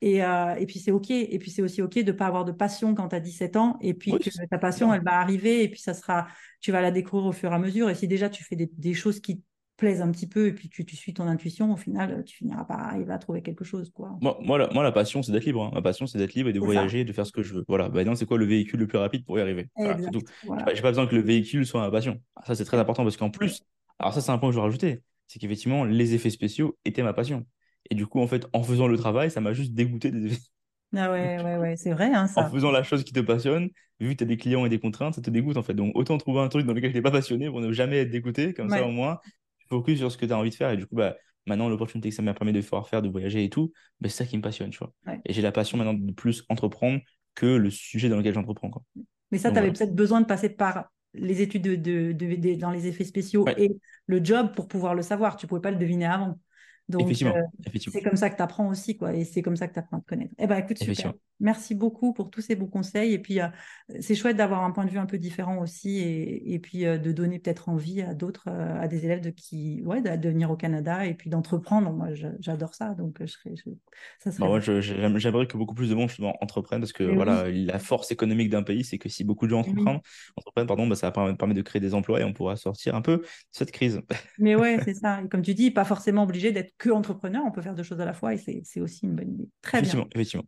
Et, 0.00 0.22
euh, 0.24 0.54
et 0.54 0.66
puis 0.66 0.78
c'est 0.78 0.92
OK. 0.92 1.10
Et 1.10 1.38
puis 1.40 1.50
c'est 1.50 1.62
aussi 1.62 1.82
OK 1.82 1.94
de 1.98 2.02
ne 2.02 2.12
pas 2.12 2.26
avoir 2.26 2.44
de 2.44 2.52
passion 2.52 2.94
quand 2.94 3.08
tu 3.08 3.16
as 3.16 3.20
17 3.20 3.56
ans. 3.56 3.78
Et 3.80 3.94
puis 3.94 4.12
Oui, 4.12 4.20
que 4.20 4.30
c'est 4.30 4.46
ta 4.46 4.58
passion, 4.58 4.94
elle 4.94 5.02
va 5.02 5.18
arriver. 5.18 5.64
Et 5.64 5.68
puis 5.68 5.80
ça 5.80 5.92
sera, 5.92 6.28
tu 6.60 6.70
vas 6.70 6.80
la 6.80 6.92
découvrir 6.92 7.26
au 7.26 7.32
fur 7.32 7.50
et 7.50 7.54
à 7.54 7.58
mesure. 7.58 7.90
Et 7.90 7.96
si 7.96 8.06
déjà 8.06 8.30
tu 8.30 8.44
fais 8.44 8.54
des, 8.56 8.70
des 8.78 8.94
choses 8.94 9.20
qui 9.20 9.42
te 9.80 9.86
plaisent 9.86 10.02
un 10.02 10.10
petit 10.10 10.26
peu 10.26 10.46
et 10.46 10.52
puis 10.52 10.68
tu, 10.68 10.84
tu 10.84 10.94
suis 10.96 11.14
ton 11.14 11.26
intuition, 11.26 11.72
au 11.72 11.76
final, 11.76 12.22
tu 12.24 12.36
finiras 12.36 12.64
par 12.64 12.80
arriver 12.80 13.12
à 13.12 13.18
trouver 13.18 13.42
quelque 13.42 13.64
chose. 13.64 13.90
Quoi. 13.90 14.16
Moi, 14.20 14.38
moi, 14.42 14.58
la, 14.58 14.68
moi, 14.68 14.82
la 14.82 14.92
passion, 14.92 15.22
c'est 15.22 15.32
d'être 15.32 15.44
libre. 15.44 15.62
hein. 15.64 15.70
Ma 15.72 15.82
passion, 15.82 16.06
c'est 16.06 16.18
d'être 16.18 16.34
libre 16.34 16.50
et 16.50 16.52
de 16.52 16.58
ça. 16.58 16.64
voyager 16.64 17.00
et 17.00 17.04
de 17.04 17.12
faire 17.12 17.26
ce 17.26 17.32
que 17.32 17.42
je 17.42 17.54
veux. 17.54 17.64
Voilà. 17.66 17.88
Bah, 17.88 18.04
non, 18.04 18.14
c'est 18.14 18.26
quoi 18.26 18.38
le 18.38 18.44
véhicule 18.44 18.80
le 18.80 18.86
plus 18.86 18.98
rapide 18.98 19.24
pour 19.24 19.38
y 19.38 19.40
arriver? 19.40 19.68
Voilà. 19.76 19.96
J'ai 19.98 20.20
Voilà. 20.46 20.64
pas, 20.64 20.90
besoin 20.90 21.06
que 21.06 21.14
le 21.14 21.22
véhicule 21.22 21.66
soit 21.66 21.80
ma 21.80 21.90
passion. 21.90 22.20
Ah, 22.36 22.42
Ça, 22.46 22.54
c'est 22.54 22.64
très 22.64 22.78
important 22.78 23.02
parce 23.04 23.16
qu'en 23.16 23.30
plus, 23.30 23.62
alors 23.98 24.12
ça, 24.12 24.20
c'est 24.20 24.30
un 24.30 24.38
point 24.38 24.50
que 24.50 24.54
je 24.54 24.58
veux 24.58 24.64
rajouter, 24.64 25.02
c'est 25.26 25.38
qu'effectivement, 25.38 25.84
les 25.84 26.14
effets 26.14 26.30
spéciaux 26.30 26.78
étaient 26.84 27.02
ma 27.02 27.12
passion. 27.12 27.46
Et 27.90 27.94
du 27.94 28.06
coup, 28.06 28.20
en 28.20 28.26
fait, 28.26 28.46
en 28.52 28.62
faisant 28.62 28.86
le 28.88 28.96
travail, 28.98 29.30
ça 29.30 29.40
m'a 29.40 29.52
juste 29.52 29.72
dégoûté 29.72 30.10
des 30.10 30.26
effets. 30.26 30.40
Ah 30.96 31.10
ouais, 31.10 31.38
ouais, 31.44 31.56
ouais, 31.56 31.76
c'est 31.76 31.92
vrai, 31.92 32.12
hein, 32.12 32.26
en 32.34 32.42
ça. 32.42 32.50
faisant 32.50 32.70
la 32.70 32.82
chose 32.82 33.04
qui 33.04 33.12
te 33.12 33.20
passionne, 33.20 33.70
vu 34.00 34.10
que 34.10 34.18
tu 34.18 34.24
as 34.24 34.26
des 34.26 34.36
clients 34.36 34.64
et 34.66 34.68
des 34.68 34.78
contraintes, 34.78 35.14
ça 35.14 35.22
te 35.22 35.30
dégoûte 35.30 35.56
en 35.56 35.62
fait. 35.62 35.74
Donc, 35.74 35.92
autant 35.96 36.18
trouver 36.18 36.40
un 36.40 36.48
truc 36.48 36.66
dans 36.66 36.72
lequel 36.74 36.90
tu 36.90 36.96
n'es 36.96 37.02
pas 37.02 37.10
passionné 37.10 37.48
pour 37.48 37.60
ne 37.60 37.72
jamais 37.72 37.98
être 37.98 38.10
dégoûté. 38.10 38.54
Comme 38.54 38.70
ça, 38.70 38.84
au 38.84 38.90
moins, 38.90 39.18
tu 39.70 39.76
focuses 39.76 39.98
sur 39.98 40.10
ce 40.12 40.18
que 40.18 40.26
tu 40.26 40.32
as 40.32 40.38
envie 40.38 40.50
de 40.50 40.54
faire. 40.54 40.70
Et 40.70 40.76
du 40.76 40.86
coup, 40.86 40.96
bah, 40.96 41.16
maintenant, 41.46 41.68
l'opportunité 41.68 42.10
que 42.10 42.14
ça 42.14 42.22
m'a 42.22 42.34
permis 42.34 42.52
de 42.52 42.60
pouvoir 42.60 42.88
faire, 42.88 43.02
de 43.02 43.08
voyager 43.08 43.44
et 43.44 43.50
tout, 43.50 43.72
bah, 44.00 44.08
c'est 44.08 44.16
ça 44.24 44.26
qui 44.26 44.36
me 44.36 44.42
passionne, 44.42 44.70
tu 44.70 44.78
vois. 44.78 44.92
ouais. 45.06 45.20
Et 45.24 45.32
j'ai 45.32 45.42
la 45.42 45.52
passion 45.52 45.78
maintenant 45.78 45.94
de 45.94 46.12
plus 46.12 46.44
entreprendre 46.48 47.00
que 47.34 47.46
le 47.46 47.70
sujet 47.70 48.08
dans 48.08 48.16
lequel 48.16 48.34
j'entreprends, 48.34 48.70
quoi. 48.70 48.82
Mais 49.30 49.38
ça, 49.38 49.52
tu 49.52 49.58
avais 49.58 49.68
voilà. 49.68 49.72
peut-être 49.72 49.94
besoin 49.94 50.20
de 50.20 50.26
passer 50.26 50.48
par 50.50 50.90
les 51.14 51.42
études 51.42 51.62
de, 51.62 51.74
de- 51.76 52.12
de- 52.12 52.34
de- 52.36 52.54
dans 52.56 52.70
les 52.70 52.86
effets 52.86 53.04
spéciaux 53.04 53.46
Ouais, 53.46 53.54
et 53.56 53.70
le 54.06 54.24
job 54.24 54.54
pour 54.54 54.68
pouvoir 54.68 54.94
le 54.94 55.02
savoir. 55.02 55.36
Tu 55.36 55.46
ne 55.46 55.48
pouvais 55.48 55.60
pas 55.60 55.70
le 55.70 55.76
deviner 55.78 56.06
avant. 56.06 56.38
Donc, 56.90 57.02
effectivement, 57.02 57.34
euh, 57.36 57.42
effectivement, 57.66 57.98
c'est 57.98 58.02
comme 58.02 58.16
ça 58.16 58.30
que 58.30 58.36
tu 58.36 58.42
apprends 58.42 58.68
aussi, 58.68 58.96
quoi. 58.96 59.14
Et 59.14 59.24
c'est 59.24 59.42
comme 59.42 59.56
ça 59.56 59.68
que 59.68 59.72
tu 59.74 59.78
apprends 59.78 59.98
à 59.98 60.00
te 60.00 60.06
connaître. 60.06 60.34
Eh 60.38 60.46
ben, 60.46 60.56
écoute, 60.58 60.78
super. 60.78 61.14
Merci 61.42 61.74
beaucoup 61.74 62.12
pour 62.12 62.30
tous 62.30 62.42
ces 62.42 62.54
bons 62.54 62.66
conseils. 62.66 63.14
Et 63.14 63.18
puis, 63.18 63.40
euh, 63.40 63.46
c'est 64.00 64.14
chouette 64.14 64.36
d'avoir 64.36 64.62
un 64.62 64.70
point 64.72 64.84
de 64.84 64.90
vue 64.90 64.98
un 64.98 65.06
peu 65.06 65.16
différent 65.16 65.58
aussi 65.58 65.98
et, 65.98 66.52
et 66.54 66.58
puis 66.58 66.84
euh, 66.84 66.98
de 66.98 67.12
donner 67.12 67.38
peut-être 67.38 67.70
envie 67.70 68.02
à 68.02 68.12
d'autres, 68.12 68.48
à 68.50 68.86
des 68.88 69.06
élèves 69.06 69.22
de, 69.22 69.30
qui, 69.30 69.82
ouais, 69.86 70.02
de, 70.02 70.28
venir 70.28 70.50
au 70.50 70.56
Canada 70.56 71.06
et 71.06 71.14
puis 71.14 71.30
d'entreprendre. 71.30 71.92
Moi, 71.92 72.08
j'adore 72.40 72.74
ça. 72.74 72.94
Donc, 72.94 73.16
je 73.20 73.26
serais, 73.26 73.54
je- 73.56 73.70
ça 74.18 74.30
Bah, 74.38 74.60
serait 74.60 74.82
j'aime- 74.82 75.18
j'aimerais 75.18 75.46
que 75.46 75.56
beaucoup 75.56 75.74
plus 75.74 75.88
de 75.88 75.94
monde 75.94 76.10
entreprennent 76.40 76.80
parce 76.80 76.92
que 76.92 77.04
oui, 77.04 77.14
voilà, 77.16 77.48
la 77.50 77.78
force 77.78 78.10
économique 78.10 78.50
d'un 78.50 78.62
pays, 78.62 78.84
c'est 78.84 78.98
que 78.98 79.08
si 79.08 79.24
beaucoup 79.24 79.46
de 79.46 79.50
gens 79.50 79.62
oui. 79.62 79.70
entreprennent, 79.70 80.00
entreprennent 80.36 80.66
pardon, 80.66 80.86
bah, 80.86 80.94
ça 80.94 81.10
permettre 81.10 81.54
de 81.54 81.62
créer 81.62 81.80
des 81.80 81.94
emplois 81.94 82.20
et 82.20 82.24
on 82.24 82.32
pourra 82.32 82.56
sortir 82.56 82.94
un 82.94 83.02
peu 83.02 83.18
de 83.18 83.26
cette 83.52 83.70
crise. 83.72 84.00
Mais 84.38 84.56
ouais, 84.56 84.78
c'est 84.84 84.94
ça. 84.94 85.20
Et 85.22 85.28
comme 85.28 85.42
tu 85.42 85.54
dis, 85.54 85.70
pas 85.70 85.84
forcément 85.84 86.22
obligé 86.24 86.52
d'être 86.52 86.72
que 86.80 86.90
entrepreneur. 86.90 87.42
On 87.46 87.52
peut 87.52 87.62
faire 87.62 87.76
deux 87.76 87.84
choses 87.84 88.00
à 88.00 88.04
la 88.04 88.12
fois 88.14 88.34
et 88.34 88.38
c'est 88.64 88.80
aussi 88.80 89.06
une 89.06 89.14
bonne 89.14 89.34
idée. 89.34 89.48
Très 89.62 89.82
bien. 89.82 89.90
Effectivement, 89.90 90.08
effectivement. 90.14 90.44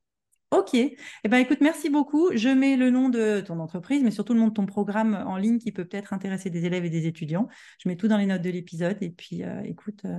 Ok. 0.50 0.74
Eh 0.74 0.98
ben, 1.30 1.38
écoute, 1.38 1.58
merci 1.62 1.88
beaucoup. 1.88 2.28
Je 2.34 2.50
mets 2.50 2.76
le 2.76 2.90
nom 2.90 3.08
de 3.08 3.40
ton 3.40 3.58
entreprise, 3.58 4.02
mais 4.02 4.10
surtout 4.10 4.34
le 4.34 4.40
nom 4.40 4.48
de 4.48 4.52
ton 4.52 4.66
programme 4.66 5.14
en 5.26 5.38
ligne 5.38 5.56
qui 5.58 5.72
peut 5.72 5.86
peut-être 5.86 6.12
intéresser 6.12 6.50
des 6.50 6.66
élèves 6.66 6.84
et 6.84 6.90
des 6.90 7.06
étudiants. 7.06 7.48
Je 7.82 7.88
mets 7.88 7.96
tout 7.96 8.06
dans 8.06 8.18
les 8.18 8.26
notes 8.26 8.42
de 8.42 8.50
l'épisode. 8.50 8.98
Et 9.00 9.08
puis, 9.08 9.44
euh, 9.44 9.62
écoute, 9.64 10.02
euh, 10.04 10.18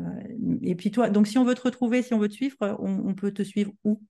et 0.64 0.74
puis 0.74 0.90
toi, 0.90 1.10
donc 1.12 1.28
si 1.28 1.38
on 1.38 1.44
veut 1.44 1.54
te 1.54 1.62
retrouver, 1.62 2.02
si 2.02 2.16
on 2.16 2.20
veut 2.20 2.30
te 2.30 2.34
suivre, 2.34 2.56
on, 2.80 3.10
on 3.10 3.14
peut 3.14 3.32
te 3.32 3.44
suivre 3.44 3.72
où? 3.84 4.02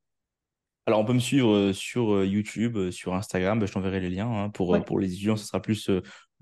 Alors, 0.85 1.01
on 1.01 1.05
peut 1.05 1.13
me 1.13 1.19
suivre 1.19 1.51
euh, 1.53 1.73
sur 1.73 2.23
YouTube, 2.23 2.89
sur 2.91 3.13
Instagram. 3.15 3.59
Bah, 3.59 3.65
je 3.65 3.73
t'enverrai 3.73 3.99
les 3.99 4.09
liens. 4.09 4.31
hein. 4.31 4.49
Pour, 4.49 4.69
Ouais. 4.69 4.81
pour 4.81 4.99
les 4.99 5.11
étudiants, 5.13 5.35
ce 5.35 5.45
sera 5.45 5.61
plus 5.61 5.89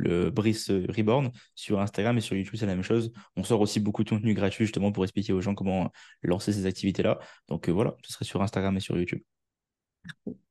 le 0.01 0.29
Brice 0.29 0.69
Reborn. 0.69 1.31
Sur 1.55 1.79
Instagram 1.79 2.17
et 2.17 2.21
sur 2.21 2.35
YouTube, 2.35 2.55
c'est 2.57 2.65
la 2.65 2.75
même 2.75 2.83
chose. 2.83 3.11
On 3.35 3.43
sort 3.43 3.61
aussi 3.61 3.79
beaucoup 3.79 4.03
de 4.03 4.09
contenu 4.09 4.33
gratuit 4.33 4.65
justement 4.65 4.91
pour 4.91 5.03
expliquer 5.03 5.33
aux 5.33 5.41
gens 5.41 5.55
comment 5.55 5.91
lancer 6.23 6.51
ces 6.51 6.65
activités-là. 6.65 7.19
Donc 7.47 7.69
euh, 7.69 7.71
voilà, 7.71 7.95
ce 8.03 8.13
serait 8.13 8.25
sur 8.25 8.41
Instagram 8.41 8.75
et 8.77 8.79
sur 8.79 8.97
YouTube. 8.97 9.21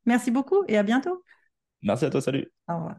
Merci 0.06 0.30
beaucoup 0.30 0.64
et 0.68 0.78
à 0.78 0.82
bientôt. 0.82 1.22
Merci 1.82 2.04
à 2.04 2.10
toi, 2.10 2.20
salut. 2.20 2.46
Au 2.68 2.76
revoir. 2.76 2.96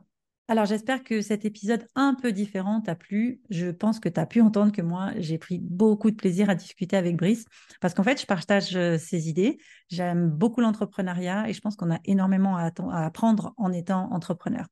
Alors, 0.48 0.66
j'espère 0.66 1.04
que 1.06 1.22
cet 1.22 1.46
épisode 1.46 1.88
un 1.96 2.14
peu 2.14 2.34
différent 2.34 2.82
t'a 2.82 2.94
plu. 2.94 3.40
Je 3.50 3.68
pense 3.68 4.02
que 4.02 4.10
tu 4.10 4.20
as 4.20 4.26
pu 4.26 4.42
entendre 4.42 4.74
que 4.74 4.82
moi, 4.82 5.12
j'ai 5.16 5.38
pris 5.38 5.60
beaucoup 5.60 6.12
de 6.12 6.16
plaisir 6.18 6.50
à 6.50 6.56
discuter 6.56 6.98
avec 6.98 7.16
Brice 7.16 7.46
parce 7.80 7.94
qu'en 7.94 8.04
fait, 8.04 8.20
je 8.20 8.26
partage 8.26 8.76
euh, 8.76 8.98
ses 8.98 9.30
idées. 9.30 9.60
J'aime 9.88 10.30
beaucoup 10.30 10.60
l'entrepreneuriat 10.60 11.48
et 11.48 11.54
je 11.54 11.62
pense 11.62 11.78
qu'on 11.78 11.90
a 11.90 12.00
énormément 12.04 12.58
à 12.58 12.70
apprendre 13.06 13.54
en 13.56 13.72
étant 13.72 14.12
entrepreneur. 14.12 14.66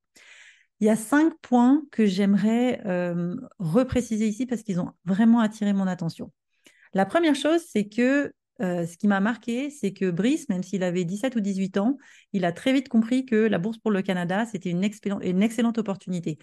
Il 0.80 0.88
y 0.88 0.90
a 0.90 0.96
cinq 0.96 1.34
points 1.42 1.84
que 1.92 2.06
j'aimerais 2.06 2.82
euh, 2.86 3.36
repréciser 3.60 4.28
ici 4.28 4.46
parce 4.46 4.64
qu'ils 4.64 4.80
ont 4.80 4.92
vraiment 5.06 5.40
attiré 5.40 5.74
mon 5.74 5.88
attention. 5.88 6.32
La 6.94 7.06
première 7.06 7.36
chose, 7.36 7.62
c'est 7.68 7.88
que 7.90 8.34
euh, 8.62 8.86
ce 8.86 8.98
qui 8.98 9.08
m'a 9.08 9.20
marqué, 9.20 9.70
c'est 9.70 9.94
que 9.94 10.10
Brice, 10.12 10.50
même 10.50 10.64
s'il 10.64 10.84
avait 10.84 11.06
17 11.06 11.36
ou 11.36 11.40
18 11.40 11.78
ans, 11.78 11.98
il 12.34 12.44
a 12.44 12.52
très 12.52 12.74
vite 12.74 12.90
compris 12.90 13.26
que 13.26 13.36
la 13.36 13.58
bourse 13.58 13.78
pour 13.78 13.92
le 13.92 14.02
Canada, 14.02 14.46
c'était 14.46 14.70
une, 14.70 14.84
excellente 14.84 15.78
opportunité. 15.78 16.38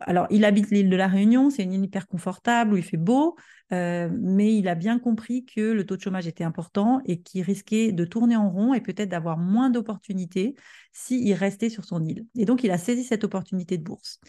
Alors, 0.00 0.26
il 0.30 0.44
habite 0.44 0.70
l'île 0.70 0.90
de 0.90 0.96
la 0.96 1.08
Réunion, 1.08 1.50
c'est 1.50 1.62
une 1.62 1.72
île 1.72 1.84
hyper 1.84 2.06
confortable 2.06 2.74
où 2.74 2.76
il 2.76 2.82
fait 2.82 2.96
beau, 2.96 3.36
euh, 3.72 4.08
mais 4.18 4.56
il 4.56 4.66
a 4.68 4.74
bien 4.74 4.98
compris 4.98 5.44
que 5.44 5.60
le 5.60 5.84
taux 5.84 5.96
de 5.96 6.00
chômage 6.00 6.26
était 6.26 6.44
important 6.44 7.00
et 7.04 7.20
qu'il 7.20 7.42
risquait 7.42 7.92
de 7.92 8.04
tourner 8.04 8.36
en 8.36 8.50
rond 8.50 8.74
et 8.74 8.80
peut-être 8.80 9.10
d'avoir 9.10 9.36
moins 9.38 9.70
d'opportunités 9.70 10.54
s'il 10.92 11.32
restait 11.34 11.70
sur 11.70 11.84
son 11.84 12.02
île. 12.04 12.26
Et 12.36 12.44
donc, 12.44 12.64
il 12.64 12.70
a 12.70 12.78
saisi 12.78 13.04
cette 13.04 13.24
opportunité 13.24 13.78
de 13.78 13.82
bourse. 13.82 14.20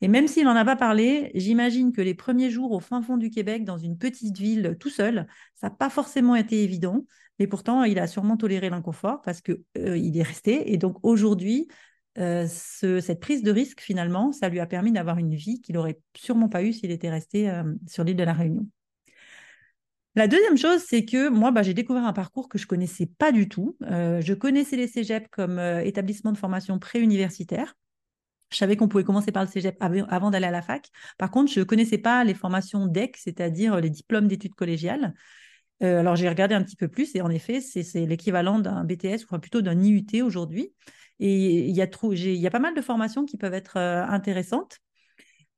Et 0.00 0.08
même 0.08 0.28
s'il 0.28 0.44
n'en 0.44 0.56
a 0.56 0.64
pas 0.64 0.76
parlé, 0.76 1.30
j'imagine 1.34 1.92
que 1.92 2.02
les 2.02 2.14
premiers 2.14 2.50
jours 2.50 2.72
au 2.72 2.80
fin 2.80 3.02
fond 3.02 3.16
du 3.16 3.30
Québec, 3.30 3.64
dans 3.64 3.78
une 3.78 3.96
petite 3.96 4.38
ville 4.38 4.76
tout 4.78 4.90
seul, 4.90 5.26
ça 5.54 5.68
n'a 5.68 5.74
pas 5.74 5.88
forcément 5.88 6.34
été 6.34 6.62
évident. 6.62 7.04
Mais 7.38 7.46
pourtant, 7.46 7.82
il 7.84 7.98
a 7.98 8.06
sûrement 8.06 8.36
toléré 8.36 8.70
l'inconfort 8.70 9.22
parce 9.22 9.40
qu'il 9.40 9.62
euh, 9.78 9.96
est 9.96 10.22
resté. 10.22 10.72
Et 10.72 10.76
donc 10.78 10.98
aujourd'hui, 11.02 11.68
euh, 12.18 12.46
ce- 12.48 13.00
cette 13.00 13.20
prise 13.20 13.42
de 13.42 13.50
risque, 13.50 13.80
finalement, 13.80 14.32
ça 14.32 14.48
lui 14.48 14.60
a 14.60 14.66
permis 14.66 14.92
d'avoir 14.92 15.18
une 15.18 15.34
vie 15.34 15.60
qu'il 15.60 15.74
n'aurait 15.74 15.98
sûrement 16.16 16.48
pas 16.48 16.62
eue 16.62 16.72
s'il 16.72 16.90
était 16.90 17.10
resté 17.10 17.50
euh, 17.50 17.62
sur 17.86 18.04
l'île 18.04 18.16
de 18.16 18.24
la 18.24 18.32
Réunion. 18.32 18.66
La 20.14 20.28
deuxième 20.28 20.56
chose, 20.56 20.80
c'est 20.86 21.04
que 21.04 21.28
moi, 21.28 21.50
bah, 21.50 21.62
j'ai 21.62 21.74
découvert 21.74 22.04
un 22.06 22.14
parcours 22.14 22.48
que 22.48 22.56
je 22.58 22.66
connaissais 22.66 23.06
pas 23.18 23.32
du 23.32 23.48
tout. 23.48 23.76
Euh, 23.82 24.20
je 24.22 24.32
connaissais 24.32 24.76
les 24.76 24.86
cégeps 24.86 25.28
comme 25.30 25.58
établissement 25.84 26.32
de 26.32 26.38
formation 26.38 26.78
préuniversitaire. 26.78 27.74
Je 28.50 28.56
savais 28.56 28.76
qu'on 28.76 28.88
pouvait 28.88 29.04
commencer 29.04 29.32
par 29.32 29.44
le 29.44 29.50
cégep 29.50 29.76
av- 29.80 30.06
avant 30.08 30.30
d'aller 30.30 30.46
à 30.46 30.50
la 30.50 30.62
fac. 30.62 30.88
Par 31.18 31.30
contre, 31.30 31.52
je 31.52 31.60
ne 31.60 31.64
connaissais 31.64 31.98
pas 31.98 32.24
les 32.24 32.34
formations 32.34 32.86
DEC, 32.86 33.16
c'est-à-dire 33.18 33.80
les 33.80 33.90
diplômes 33.90 34.28
d'études 34.28 34.54
collégiales. 34.54 35.14
Alors, 35.82 36.16
j'ai 36.16 36.28
regardé 36.28 36.54
un 36.54 36.62
petit 36.62 36.76
peu 36.76 36.88
plus 36.88 37.14
et 37.14 37.20
en 37.20 37.28
effet, 37.28 37.60
c'est 37.60 38.06
l'équivalent 38.06 38.58
d'un 38.58 38.84
BTS 38.84 39.26
ou 39.30 39.38
plutôt 39.38 39.60
d'un 39.60 39.78
IUT 39.82 40.22
aujourd'hui. 40.22 40.72
Et 41.20 41.68
il 41.68 41.74
y, 41.74 41.82
a 41.82 41.86
y 41.86 42.46
a 42.46 42.50
pas 42.50 42.58
mal 42.58 42.74
de 42.74 42.80
formations 42.80 43.24
qui 43.24 43.36
peuvent 43.36 43.54
être 43.54 43.76
euh, 43.78 44.04
intéressantes. 44.04 44.78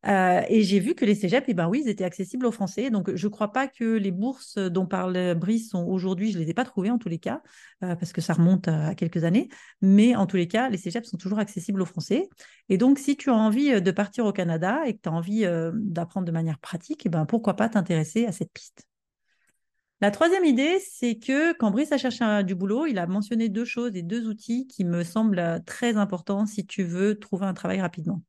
Euh, 0.06 0.42
et 0.48 0.62
j'ai 0.62 0.78
vu 0.78 0.94
que 0.94 1.04
les 1.04 1.16
cégeps, 1.16 1.46
eh 1.48 1.54
ben 1.54 1.68
oui, 1.68 1.82
ils 1.84 1.88
étaient 1.88 2.04
accessibles 2.04 2.46
aux 2.46 2.52
Français. 2.52 2.90
Donc, 2.90 3.14
je 3.14 3.26
ne 3.26 3.30
crois 3.30 3.52
pas 3.52 3.66
que 3.66 3.84
les 3.84 4.12
bourses 4.12 4.56
dont 4.56 4.86
parle 4.86 5.34
Brice 5.34 5.70
sont 5.70 5.84
aujourd'hui, 5.84 6.30
je 6.30 6.38
ne 6.38 6.44
les 6.44 6.50
ai 6.50 6.54
pas 6.54 6.64
trouvées 6.64 6.90
en 6.90 6.98
tous 6.98 7.08
les 7.08 7.18
cas, 7.18 7.42
euh, 7.82 7.96
parce 7.96 8.12
que 8.12 8.20
ça 8.20 8.34
remonte 8.34 8.68
à 8.68 8.94
quelques 8.94 9.24
années. 9.24 9.48
Mais 9.82 10.14
en 10.14 10.26
tous 10.26 10.36
les 10.36 10.46
cas, 10.46 10.68
les 10.68 10.78
cégeps 10.78 11.08
sont 11.08 11.16
toujours 11.16 11.40
accessibles 11.40 11.82
aux 11.82 11.86
Français. 11.86 12.28
Et 12.68 12.78
donc, 12.78 12.98
si 12.98 13.16
tu 13.16 13.30
as 13.30 13.34
envie 13.34 13.72
euh, 13.72 13.80
de 13.80 13.90
partir 13.90 14.24
au 14.24 14.32
Canada 14.32 14.82
et 14.86 14.94
que 14.94 15.00
tu 15.02 15.08
as 15.08 15.12
envie 15.12 15.44
euh, 15.44 15.72
d'apprendre 15.74 16.26
de 16.26 16.32
manière 16.32 16.58
pratique, 16.58 17.04
eh 17.04 17.08
ben, 17.08 17.26
pourquoi 17.26 17.54
pas 17.54 17.68
t'intéresser 17.68 18.24
à 18.26 18.32
cette 18.32 18.52
piste. 18.52 18.84
La 20.00 20.12
troisième 20.12 20.44
idée, 20.44 20.78
c'est 20.78 21.18
que 21.18 21.56
quand 21.58 21.72
Brice 21.72 21.90
a 21.90 21.98
cherché 21.98 22.22
un- 22.22 22.44
du 22.44 22.54
boulot, 22.54 22.86
il 22.86 22.98
a 22.98 23.06
mentionné 23.08 23.48
deux 23.48 23.64
choses 23.64 23.96
et 23.96 24.02
deux 24.02 24.28
outils 24.28 24.68
qui 24.68 24.84
me 24.84 25.02
semblent 25.02 25.60
très 25.66 25.96
importants 25.96 26.46
si 26.46 26.64
tu 26.64 26.84
veux 26.84 27.18
trouver 27.18 27.46
un 27.46 27.54
travail 27.54 27.80
rapidement. 27.80 28.22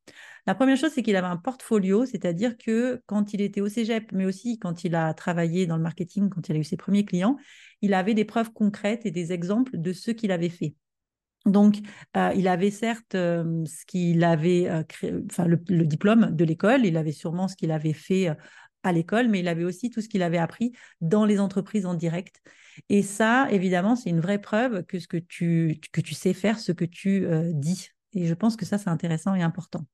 La 0.47 0.55
première 0.55 0.77
chose, 0.77 0.91
c'est 0.91 1.03
qu'il 1.03 1.15
avait 1.15 1.27
un 1.27 1.37
portfolio, 1.37 2.07
c'est-à-dire 2.07 2.57
que 2.57 3.03
quand 3.05 3.33
il 3.33 3.41
était 3.41 3.61
au 3.61 3.69
cégep, 3.69 4.11
mais 4.13 4.25
aussi 4.25 4.57
quand 4.57 4.83
il 4.83 4.95
a 4.95 5.13
travaillé 5.13 5.67
dans 5.67 5.77
le 5.77 5.83
marketing, 5.83 6.29
quand 6.29 6.49
il 6.49 6.55
a 6.55 6.59
eu 6.59 6.63
ses 6.63 6.77
premiers 6.77 7.05
clients, 7.05 7.37
il 7.83 7.93
avait 7.93 8.15
des 8.15 8.25
preuves 8.25 8.51
concrètes 8.51 9.05
et 9.05 9.11
des 9.11 9.31
exemples 9.31 9.77
de 9.77 9.93
ce 9.93 10.09
qu'il 10.09 10.31
avait 10.31 10.49
fait. 10.49 10.73
Donc, 11.45 11.77
euh, 12.17 12.31
il 12.35 12.47
avait 12.47 12.71
certes 12.71 13.15
euh, 13.15 13.63
ce 13.65 13.85
qu'il 13.85 14.23
avait 14.23 14.67
euh, 14.69 14.83
créé, 14.83 15.13
enfin 15.29 15.45
le, 15.45 15.57
diplôme 15.85 16.35
de 16.35 16.43
l'école, 16.43 16.85
il 16.85 16.97
avait 16.97 17.11
sûrement 17.11 17.47
ce 17.47 17.55
qu'il 17.55 17.71
avait 17.71 17.93
fait 17.93 18.29
à 18.83 18.91
l'école, 18.91 19.27
mais 19.27 19.39
il 19.39 19.47
avait 19.47 19.63
aussi 19.63 19.89
tout 19.89 20.01
ce 20.01 20.09
qu'il 20.09 20.23
avait 20.23 20.37
appris 20.37 20.71
dans 21.01 21.25
les 21.25 21.39
entreprises 21.39 21.85
en 21.85 21.93
direct. 21.93 22.41
Et 22.87 23.03
ça, 23.03 23.47
évidemment, 23.51 23.95
c'est 23.95 24.09
une 24.09 24.21
vraie 24.21 24.39
preuve 24.39 24.83
que 24.85 24.99
ce 24.99 25.07
que 25.07 25.17
tu 25.17 25.79
que 25.91 26.01
tu 26.01 26.13
sais 26.13 26.33
faire, 26.33 26.59
ce 26.59 26.71
que 26.71 26.85
tu 26.85 27.25
euh, 27.25 27.51
dis. 27.53 27.89
Et 28.13 28.25
je 28.25 28.33
pense 28.33 28.55
que 28.55 28.65
ça, 28.65 28.77
c'est 28.77 28.89
intéressant 28.89 29.35
et 29.35 29.41
important. 29.41 29.85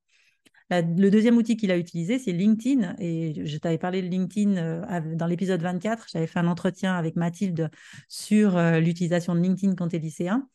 Le 0.71 1.09
deuxième 1.09 1.37
outil 1.37 1.57
qu'il 1.57 1.71
a 1.71 1.77
utilisé, 1.77 2.17
c'est 2.17 2.31
LinkedIn. 2.31 2.95
Et 2.99 3.45
je 3.45 3.57
t'avais 3.57 3.77
parlé 3.77 4.01
de 4.01 4.07
LinkedIn 4.07 4.57
euh, 4.57 5.15
dans 5.15 5.27
l'épisode 5.27 5.61
24. 5.61 6.07
J'avais 6.11 6.27
fait 6.27 6.39
un 6.39 6.47
entretien 6.47 6.95
avec 6.95 7.15
Mathilde 7.15 7.69
sur 8.07 8.57
euh, 8.57 8.79
l'utilisation 8.79 9.35
de 9.35 9.41
LinkedIn 9.41 9.75
quand 9.75 9.89
tu 9.89 9.97
es 9.97 9.99
lycéen. 9.99 10.47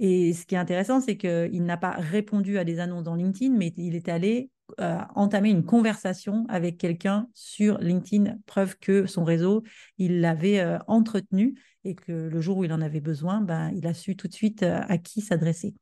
Et 0.00 0.32
ce 0.32 0.46
qui 0.46 0.56
est 0.56 0.58
intéressant, 0.58 1.00
c'est 1.00 1.16
qu'il 1.16 1.64
n'a 1.64 1.76
pas 1.76 1.92
répondu 1.92 2.58
à 2.58 2.64
des 2.64 2.80
annonces 2.80 3.04
dans 3.04 3.14
LinkedIn, 3.14 3.54
mais 3.56 3.72
il 3.76 3.94
est 3.94 4.08
allé 4.08 4.50
euh, 4.80 4.98
entamer 5.14 5.50
une 5.50 5.64
conversation 5.64 6.46
avec 6.48 6.78
quelqu'un 6.78 7.28
sur 7.34 7.78
LinkedIn, 7.78 8.36
preuve 8.46 8.78
que 8.78 9.06
son 9.06 9.24
réseau, 9.24 9.62
il 9.98 10.20
l'avait 10.20 10.60
euh, 10.60 10.78
entretenu 10.86 11.54
et 11.84 11.94
que 11.94 12.12
le 12.12 12.40
jour 12.40 12.58
où 12.58 12.64
il 12.64 12.72
en 12.72 12.80
avait 12.80 13.00
besoin, 13.00 13.40
ben, 13.40 13.70
il 13.74 13.86
a 13.86 13.94
su 13.94 14.16
tout 14.16 14.28
de 14.28 14.32
suite 14.32 14.62
euh, 14.62 14.80
à 14.88 14.98
qui 14.98 15.20
s'adresser. 15.20 15.74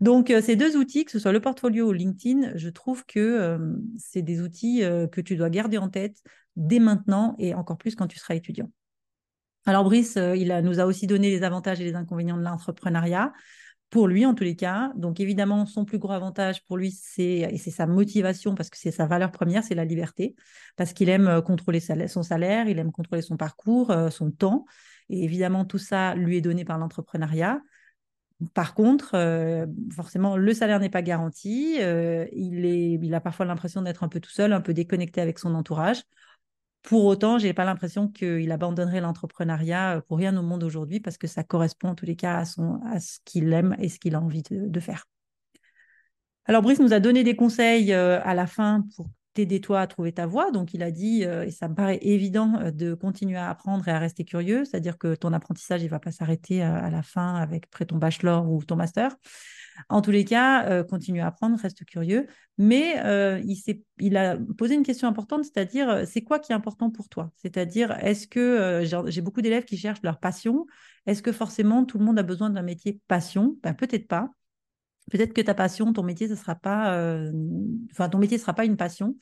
Donc, 0.00 0.32
ces 0.42 0.56
deux 0.56 0.76
outils, 0.76 1.04
que 1.04 1.12
ce 1.12 1.18
soit 1.18 1.32
le 1.32 1.40
portfolio 1.40 1.88
ou 1.88 1.92
LinkedIn, 1.92 2.56
je 2.56 2.68
trouve 2.68 3.04
que 3.06 3.58
c'est 3.98 4.22
des 4.22 4.40
outils 4.40 4.80
que 4.80 5.20
tu 5.20 5.36
dois 5.36 5.48
garder 5.48 5.78
en 5.78 5.88
tête 5.88 6.16
dès 6.56 6.80
maintenant 6.80 7.36
et 7.38 7.54
encore 7.54 7.78
plus 7.78 7.94
quand 7.94 8.08
tu 8.08 8.18
seras 8.18 8.34
étudiant. 8.34 8.68
Alors, 9.64 9.84
Brice, 9.84 10.16
il 10.16 10.52
nous 10.64 10.80
a 10.80 10.86
aussi 10.86 11.06
donné 11.06 11.30
les 11.30 11.44
avantages 11.44 11.80
et 11.80 11.84
les 11.84 11.94
inconvénients 11.94 12.36
de 12.36 12.42
l'entrepreneuriat. 12.42 13.32
Pour 13.90 14.08
lui, 14.08 14.26
en 14.26 14.34
tous 14.34 14.44
les 14.44 14.56
cas. 14.56 14.92
Donc, 14.96 15.20
évidemment, 15.20 15.64
son 15.64 15.84
plus 15.84 15.98
gros 15.98 16.12
avantage 16.12 16.64
pour 16.64 16.76
lui, 16.76 16.90
c'est, 16.90 17.48
et 17.50 17.56
c'est 17.56 17.70
sa 17.70 17.86
motivation, 17.86 18.54
parce 18.54 18.68
que 18.68 18.76
c'est 18.76 18.90
sa 18.90 19.06
valeur 19.06 19.30
première, 19.30 19.62
c'est 19.62 19.76
la 19.76 19.84
liberté. 19.84 20.34
Parce 20.76 20.92
qu'il 20.92 21.08
aime 21.08 21.28
euh, 21.28 21.40
contrôler 21.40 21.80
son 21.80 22.22
salaire, 22.22 22.68
il 22.68 22.78
aime 22.78 22.90
contrôler 22.90 23.22
son 23.22 23.36
parcours, 23.36 23.90
euh, 23.92 24.10
son 24.10 24.30
temps. 24.32 24.64
Et 25.08 25.22
évidemment, 25.22 25.64
tout 25.64 25.78
ça 25.78 26.14
lui 26.16 26.36
est 26.36 26.40
donné 26.40 26.64
par 26.64 26.78
l'entrepreneuriat. 26.78 27.60
Par 28.54 28.74
contre, 28.74 29.12
euh, 29.14 29.66
forcément, 29.94 30.36
le 30.36 30.52
salaire 30.52 30.80
n'est 30.80 30.90
pas 30.90 31.02
garanti. 31.02 31.76
il 31.76 32.64
est, 32.66 32.98
il 33.00 33.14
a 33.14 33.20
parfois 33.20 33.46
l'impression 33.46 33.82
d'être 33.82 34.02
un 34.02 34.08
peu 34.08 34.20
tout 34.20 34.30
seul, 34.30 34.52
un 34.52 34.60
peu 34.60 34.74
déconnecté 34.74 35.20
avec 35.20 35.38
son 35.38 35.54
entourage. 35.54 36.02
Pour 36.86 37.04
autant, 37.06 37.36
j'ai 37.38 37.52
pas 37.52 37.64
l'impression 37.64 38.06
qu'il 38.06 38.52
abandonnerait 38.52 39.00
l'entrepreneuriat 39.00 39.96
euh, 39.96 40.00
pour 40.00 40.18
rien 40.18 40.36
au 40.36 40.42
monde 40.42 40.62
aujourd'hui 40.62 41.00
parce 41.00 41.18
que 41.18 41.26
ça 41.26 41.42
correspond 41.42 41.88
en 41.88 41.94
tous 41.96 42.06
les 42.06 42.14
cas 42.14 42.36
à, 42.38 42.44
ce 42.44 43.18
qu'il 43.24 43.52
aime 43.52 43.74
et 43.80 43.88
ce 43.88 43.98
qu'il 43.98 44.14
a 44.14 44.20
envie 44.20 44.44
de, 44.48 44.80
faire. 44.80 45.04
Alors, 46.44 46.62
Brice 46.62 46.78
nous 46.78 46.92
a 46.92 47.00
donné 47.00 47.24
des 47.24 47.34
conseils 47.34 47.92
euh, 47.92 48.22
à 48.22 48.34
la 48.34 48.46
fin 48.46 48.84
pour 48.94 49.08
t'aider 49.34 49.60
toi 49.60 49.80
à 49.80 49.88
trouver 49.88 50.12
ta 50.12 50.26
voie. 50.26 50.52
Donc, 50.52 50.74
il 50.74 50.82
a 50.84 50.92
dit, 50.92 51.24
euh, 51.24 51.44
et 51.44 51.50
ça 51.50 51.66
me 51.66 51.74
paraît 51.74 51.98
évident, 52.02 52.70
de 52.72 52.94
continuer 52.94 53.36
à 53.36 53.50
apprendre 53.50 53.88
et 53.88 53.90
à 53.90 53.98
rester 53.98 54.24
curieux, 54.24 54.64
c'est-à-dire 54.64 54.96
que 54.96 55.16
ton 55.16 55.32
apprentissage, 55.32 55.82
il 55.82 55.88
va 55.88 55.98
pas 55.98 56.12
s'arrêter 56.12 56.62
à 56.62 56.88
la 56.88 57.02
fin 57.02 57.34
avec 57.34 57.64
après 57.64 57.86
ton 57.86 57.96
bachelor 57.96 58.48
ou 58.48 58.62
ton 58.62 58.76
master. 58.76 59.16
En 59.88 60.02
tous 60.02 60.10
les 60.10 60.24
cas, 60.24 60.66
euh, 60.68 60.84
continue 60.84 61.20
à 61.20 61.26
apprendre, 61.28 61.58
reste 61.58 61.84
curieux. 61.84 62.26
Mais 62.58 63.04
euh, 63.04 63.40
il, 63.44 63.58
il 63.98 64.16
a 64.16 64.36
posé 64.56 64.74
une 64.74 64.82
question 64.82 65.08
importante, 65.08 65.44
c'est-à-dire, 65.44 65.88
euh, 65.88 66.04
c'est 66.06 66.22
quoi 66.22 66.38
qui 66.38 66.52
est 66.52 66.54
important 66.54 66.90
pour 66.90 67.08
toi? 67.08 67.30
C'est-à-dire, 67.36 67.92
est-ce 68.04 68.26
que 68.26 68.82
j'ai 69.08 69.20
beaucoup 69.20 69.42
d'élèves 69.42 69.64
qui 69.64 69.76
cherchent 69.76 70.02
leur 70.02 70.18
passion 70.18 70.66
Est-ce 71.06 71.22
que 71.22 71.32
forcément 71.32 71.84
tout 71.84 71.98
le 71.98 72.04
monde 72.04 72.18
a 72.18 72.22
besoin 72.22 72.50
d'un 72.50 72.62
métier 72.62 73.00
passion? 73.08 73.56
Ben, 73.62 73.74
Peut-être 73.74 74.08
pas. 74.08 74.30
Peut-être 75.10 75.32
que 75.34 75.40
ta 75.40 75.54
passion, 75.54 75.92
ton 75.92 76.02
métier, 76.02 76.26
ce 76.28 76.34
sera 76.34 76.56
pas, 76.56 76.98
enfin, 77.92 78.08
ton 78.08 78.18
métier 78.18 78.38
ne 78.38 78.40
sera 78.40 78.54
pas 78.54 78.64
une 78.64 78.76
passion. 78.76 79.16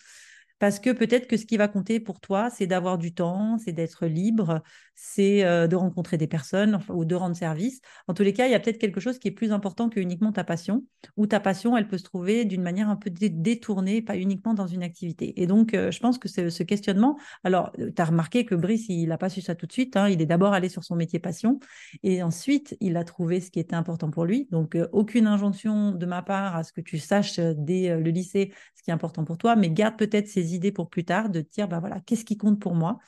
Parce 0.58 0.78
que 0.78 0.90
peut-être 0.90 1.26
que 1.26 1.36
ce 1.36 1.46
qui 1.46 1.56
va 1.56 1.68
compter 1.68 2.00
pour 2.00 2.20
toi, 2.20 2.48
c'est 2.50 2.66
d'avoir 2.66 2.98
du 2.98 3.12
temps, 3.12 3.58
c'est 3.58 3.72
d'être 3.72 4.06
libre, 4.06 4.62
c'est 4.94 5.44
euh, 5.44 5.66
de 5.66 5.76
rencontrer 5.76 6.16
des 6.16 6.26
personnes 6.26 6.78
ou 6.88 7.04
de 7.04 7.14
rendre 7.14 7.36
service. 7.36 7.80
En 8.06 8.14
tous 8.14 8.22
les 8.22 8.32
cas, 8.32 8.46
il 8.46 8.52
y 8.52 8.54
a 8.54 8.60
peut-être 8.60 8.78
quelque 8.78 9.00
chose 9.00 9.18
qui 9.18 9.28
est 9.28 9.32
plus 9.32 9.52
important 9.52 9.88
que 9.88 10.00
uniquement 10.00 10.32
ta 10.32 10.44
passion, 10.44 10.84
ou 11.16 11.26
ta 11.26 11.40
passion, 11.40 11.76
elle 11.76 11.88
peut 11.88 11.98
se 11.98 12.04
trouver 12.04 12.44
d'une 12.44 12.62
manière 12.62 12.88
un 12.88 12.96
peu 12.96 13.10
détournée, 13.10 14.02
pas 14.02 14.16
uniquement 14.16 14.54
dans 14.54 14.66
une 14.66 14.82
activité. 14.82 15.40
Et 15.40 15.46
donc, 15.46 15.74
euh, 15.74 15.90
je 15.90 15.98
pense 15.98 16.18
que 16.18 16.28
ce 16.28 16.62
questionnement, 16.62 17.18
alors, 17.42 17.72
euh, 17.80 17.90
tu 17.94 18.00
as 18.00 18.04
remarqué 18.04 18.44
que 18.44 18.54
Brice, 18.54 18.86
il 18.88 19.08
n'a 19.08 19.18
pas 19.18 19.28
su 19.28 19.40
ça 19.40 19.54
tout 19.54 19.66
de 19.66 19.72
suite, 19.72 19.96
hein. 19.96 20.08
il 20.08 20.22
est 20.22 20.26
d'abord 20.26 20.52
allé 20.52 20.68
sur 20.68 20.84
son 20.84 20.94
métier 20.94 21.18
passion, 21.18 21.58
et 22.02 22.22
ensuite, 22.22 22.76
il 22.80 22.96
a 22.96 23.04
trouvé 23.04 23.40
ce 23.40 23.50
qui 23.50 23.58
était 23.58 23.76
important 23.76 24.10
pour 24.10 24.24
lui. 24.24 24.48
Donc, 24.50 24.78
aucune 24.92 25.26
injonction 25.26 25.92
de 25.92 26.06
ma 26.06 26.22
part 26.22 26.56
à 26.56 26.62
ce 26.62 26.72
que 26.72 26.80
tu 26.80 26.98
saches 26.98 27.38
dès 27.38 27.96
le 27.98 28.10
lycée 28.10 28.52
ce 28.74 28.82
qui 28.82 28.90
est 28.90 28.94
important 28.94 29.24
pour 29.24 29.38
toi, 29.38 29.56
mais 29.56 29.70
garde 29.70 29.96
peut-être 29.96 30.28
ces 30.28 30.43
idées 30.52 30.72
pour 30.72 30.90
plus 30.90 31.04
tard, 31.04 31.30
de 31.30 31.40
dire, 31.40 31.68
bah 31.68 31.80
voilà, 31.80 32.00
qu'est-ce 32.00 32.24
qui 32.24 32.36
compte 32.36 32.60
pour 32.60 32.74
moi? 32.74 32.98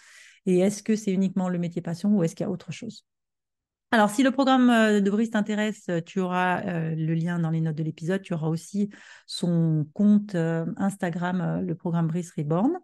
Et 0.47 0.61
est-ce 0.61 0.83
que 0.83 0.97
c'est 0.97 1.13
uniquement 1.13 1.49
le 1.49 1.59
métier 1.59 1.83
passion 1.83 2.17
ou 2.17 2.23
est-ce 2.23 2.35
qu'il 2.35 2.45
y 2.45 2.49
a 2.49 2.51
autre 2.51 2.73
chose? 2.73 3.05
Alors, 3.93 4.11
si 4.11 4.23
le 4.23 4.33
programme 4.33 4.69
euh, 4.69 5.01
de 5.01 5.11
Brice 5.11 5.31
t'intéresse, 5.31 5.85
euh, 5.89 6.01
tu 6.01 6.19
auras 6.19 6.63
euh, 6.65 6.95
le 6.95 7.15
lien 7.15 7.39
dans 7.39 7.51
les 7.51 7.61
notes 7.61 7.77
de 7.77 7.85
l'épisode. 7.85 8.21
Tu 8.21 8.35
auras 8.35 8.49
aussi 8.49 8.91
son 9.27 9.87
compte 9.95 10.35
Instagram, 10.35 11.63
le 11.65 11.75
programme 11.75 12.09
Brice 12.09 12.33
Reborn. 12.37 12.79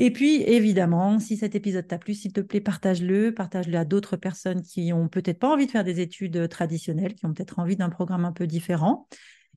Et 0.00 0.12
puis, 0.12 0.42
évidemment, 0.42 1.18
si 1.18 1.36
cet 1.36 1.56
épisode 1.56 1.88
t'a 1.88 1.98
plu, 1.98 2.14
s'il 2.14 2.32
te 2.32 2.40
plaît, 2.40 2.60
partage-le. 2.60 3.34
Partage-le 3.34 3.76
à 3.76 3.84
d'autres 3.84 4.16
personnes 4.16 4.62
qui 4.62 4.92
ont 4.92 5.08
peut-être 5.08 5.40
pas 5.40 5.52
envie 5.52 5.66
de 5.66 5.72
faire 5.72 5.82
des 5.82 6.00
études 6.00 6.48
traditionnelles, 6.48 7.14
qui 7.14 7.26
ont 7.26 7.34
peut-être 7.34 7.58
envie 7.58 7.74
d'un 7.74 7.90
programme 7.90 8.24
un 8.24 8.32
peu 8.32 8.46
différent. 8.46 9.08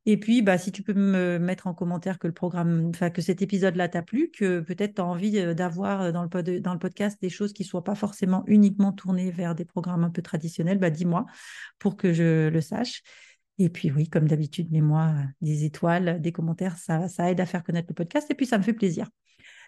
Et 0.07 0.17
puis, 0.17 0.41
bah, 0.41 0.57
si 0.57 0.71
tu 0.71 0.81
peux 0.81 0.93
me 0.93 1.37
mettre 1.37 1.67
en 1.67 1.75
commentaire 1.75 2.17
que 2.17 2.25
le 2.25 2.33
programme, 2.33 2.87
enfin, 2.89 3.11
que 3.11 3.21
cet 3.21 3.41
épisode-là 3.43 3.87
t'a 3.87 4.01
plu, 4.01 4.31
que 4.31 4.59
peut-être 4.59 4.95
tu 4.95 5.01
as 5.01 5.05
envie 5.05 5.31
d'avoir 5.53 6.11
dans 6.11 6.23
le, 6.23 6.79
podcast 6.79 7.21
des 7.21 7.29
choses 7.29 7.53
qui 7.53 7.63
ne 7.63 7.67
soient 7.67 7.83
pas 7.83 7.93
forcément 7.93 8.43
uniquement 8.47 8.91
tournées 8.91 9.29
vers 9.29 9.53
des 9.53 9.65
programmes 9.65 10.03
un 10.03 10.09
peu 10.09 10.23
traditionnels, 10.23 10.79
bah, 10.79 10.89
dis-moi 10.89 11.27
pour 11.77 11.97
que 11.97 12.13
je 12.13 12.49
le 12.49 12.61
sache. 12.61 13.03
Et 13.59 13.69
puis, 13.69 13.91
oui, 13.91 14.09
comme 14.09 14.27
d'habitude, 14.27 14.71
mets-moi 14.71 15.13
des 15.41 15.65
étoiles, 15.65 16.19
des 16.19 16.31
commentaires, 16.31 16.77
ça 16.77 17.07
aide 17.29 17.39
à 17.39 17.45
faire 17.45 17.63
connaître 17.63 17.87
le 17.89 17.95
podcast 17.95 18.29
et 18.31 18.35
puis 18.35 18.47
ça 18.47 18.57
me 18.57 18.63
fait 18.63 18.73
plaisir. 18.73 19.07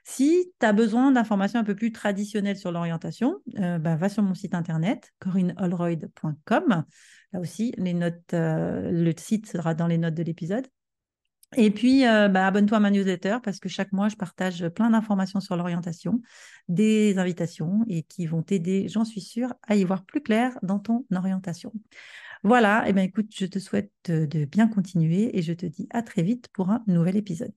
Si 0.04 0.52
tu 0.60 0.66
as 0.66 0.74
besoin 0.74 1.12
d'informations 1.12 1.60
un 1.60 1.64
peu 1.64 1.76
plus 1.76 1.92
traditionnelles 1.92 2.58
sur 2.58 2.72
l'orientation, 2.72 3.38
euh, 3.60 3.80
bah, 3.80 3.96
va 3.96 4.10
sur 4.10 4.22
mon 4.22 4.34
site 4.34 4.54
internet, 4.54 5.12
corineholroyd.com. 5.20 6.84
Là 7.32 7.40
aussi, 7.40 7.74
les 7.78 7.94
notes, 7.94 8.34
euh, 8.34 8.92
le 8.92 9.14
site 9.18 9.48
sera 9.48 9.74
dans 9.74 9.88
les 9.88 9.98
notes 9.98 10.14
de 10.14 10.24
l'épisode. 10.24 10.68
Et 11.56 11.72
puis, 11.72 12.06
euh, 12.06 12.28
bah, 12.28 12.48
abonne-toi 12.48 12.78
à 12.78 12.80
ma 12.82 12.92
newsletter 12.92 13.38
parce 13.44 13.60
que 13.60 13.70
chaque 13.70 13.94
mois, 13.94 14.10
je 14.10 14.16
partage 14.16 14.68
plein 14.70 14.90
d'informations 14.90 15.40
sur 15.40 15.56
l'orientation, 15.56 16.20
des 16.68 17.18
invitations 17.18 17.86
et 17.88 18.04
qui 18.04 18.26
vont 18.26 18.42
t'aider, 18.42 18.88
j'en 18.90 19.06
suis 19.06 19.22
sûre, 19.22 19.54
à 19.68 19.76
y 19.76 19.84
voir 19.86 20.04
plus 20.04 20.22
clair 20.22 20.58
dans 20.64 20.80
ton 20.80 21.06
orientation. 21.16 21.72
Voilà, 22.44 22.84
eh 22.88 22.94
bien 22.94 23.04
écoute, 23.04 23.28
je 23.34 23.46
te 23.46 23.60
souhaite 23.60 23.92
de 24.08 24.46
bien 24.46 24.68
continuer 24.68 25.38
et 25.38 25.42
je 25.42 25.54
te 25.54 25.66
dis 25.66 25.88
à 25.92 26.02
très 26.02 26.24
vite 26.24 26.50
pour 26.52 26.72
un 26.72 26.84
nouvel 26.88 27.16
épisode. 27.16 27.54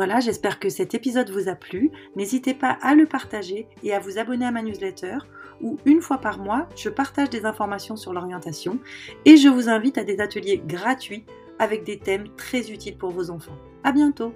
Voilà, 0.00 0.18
j'espère 0.18 0.58
que 0.58 0.70
cet 0.70 0.94
épisode 0.94 1.28
vous 1.28 1.50
a 1.50 1.54
plu. 1.54 1.90
N'hésitez 2.16 2.54
pas 2.54 2.78
à 2.80 2.94
le 2.94 3.04
partager 3.04 3.66
et 3.82 3.92
à 3.92 4.00
vous 4.00 4.16
abonner 4.16 4.46
à 4.46 4.50
ma 4.50 4.62
newsletter 4.62 5.18
où 5.60 5.76
une 5.84 6.00
fois 6.00 6.16
par 6.16 6.38
mois, 6.38 6.66
je 6.74 6.88
partage 6.88 7.28
des 7.28 7.44
informations 7.44 7.96
sur 7.96 8.14
l'orientation 8.14 8.78
et 9.26 9.36
je 9.36 9.48
vous 9.48 9.68
invite 9.68 9.98
à 9.98 10.04
des 10.04 10.20
ateliers 10.20 10.62
gratuits 10.66 11.26
avec 11.58 11.84
des 11.84 11.98
thèmes 11.98 12.28
très 12.38 12.70
utiles 12.70 12.96
pour 12.96 13.10
vos 13.10 13.28
enfants. 13.28 13.58
À 13.84 13.92
bientôt! 13.92 14.32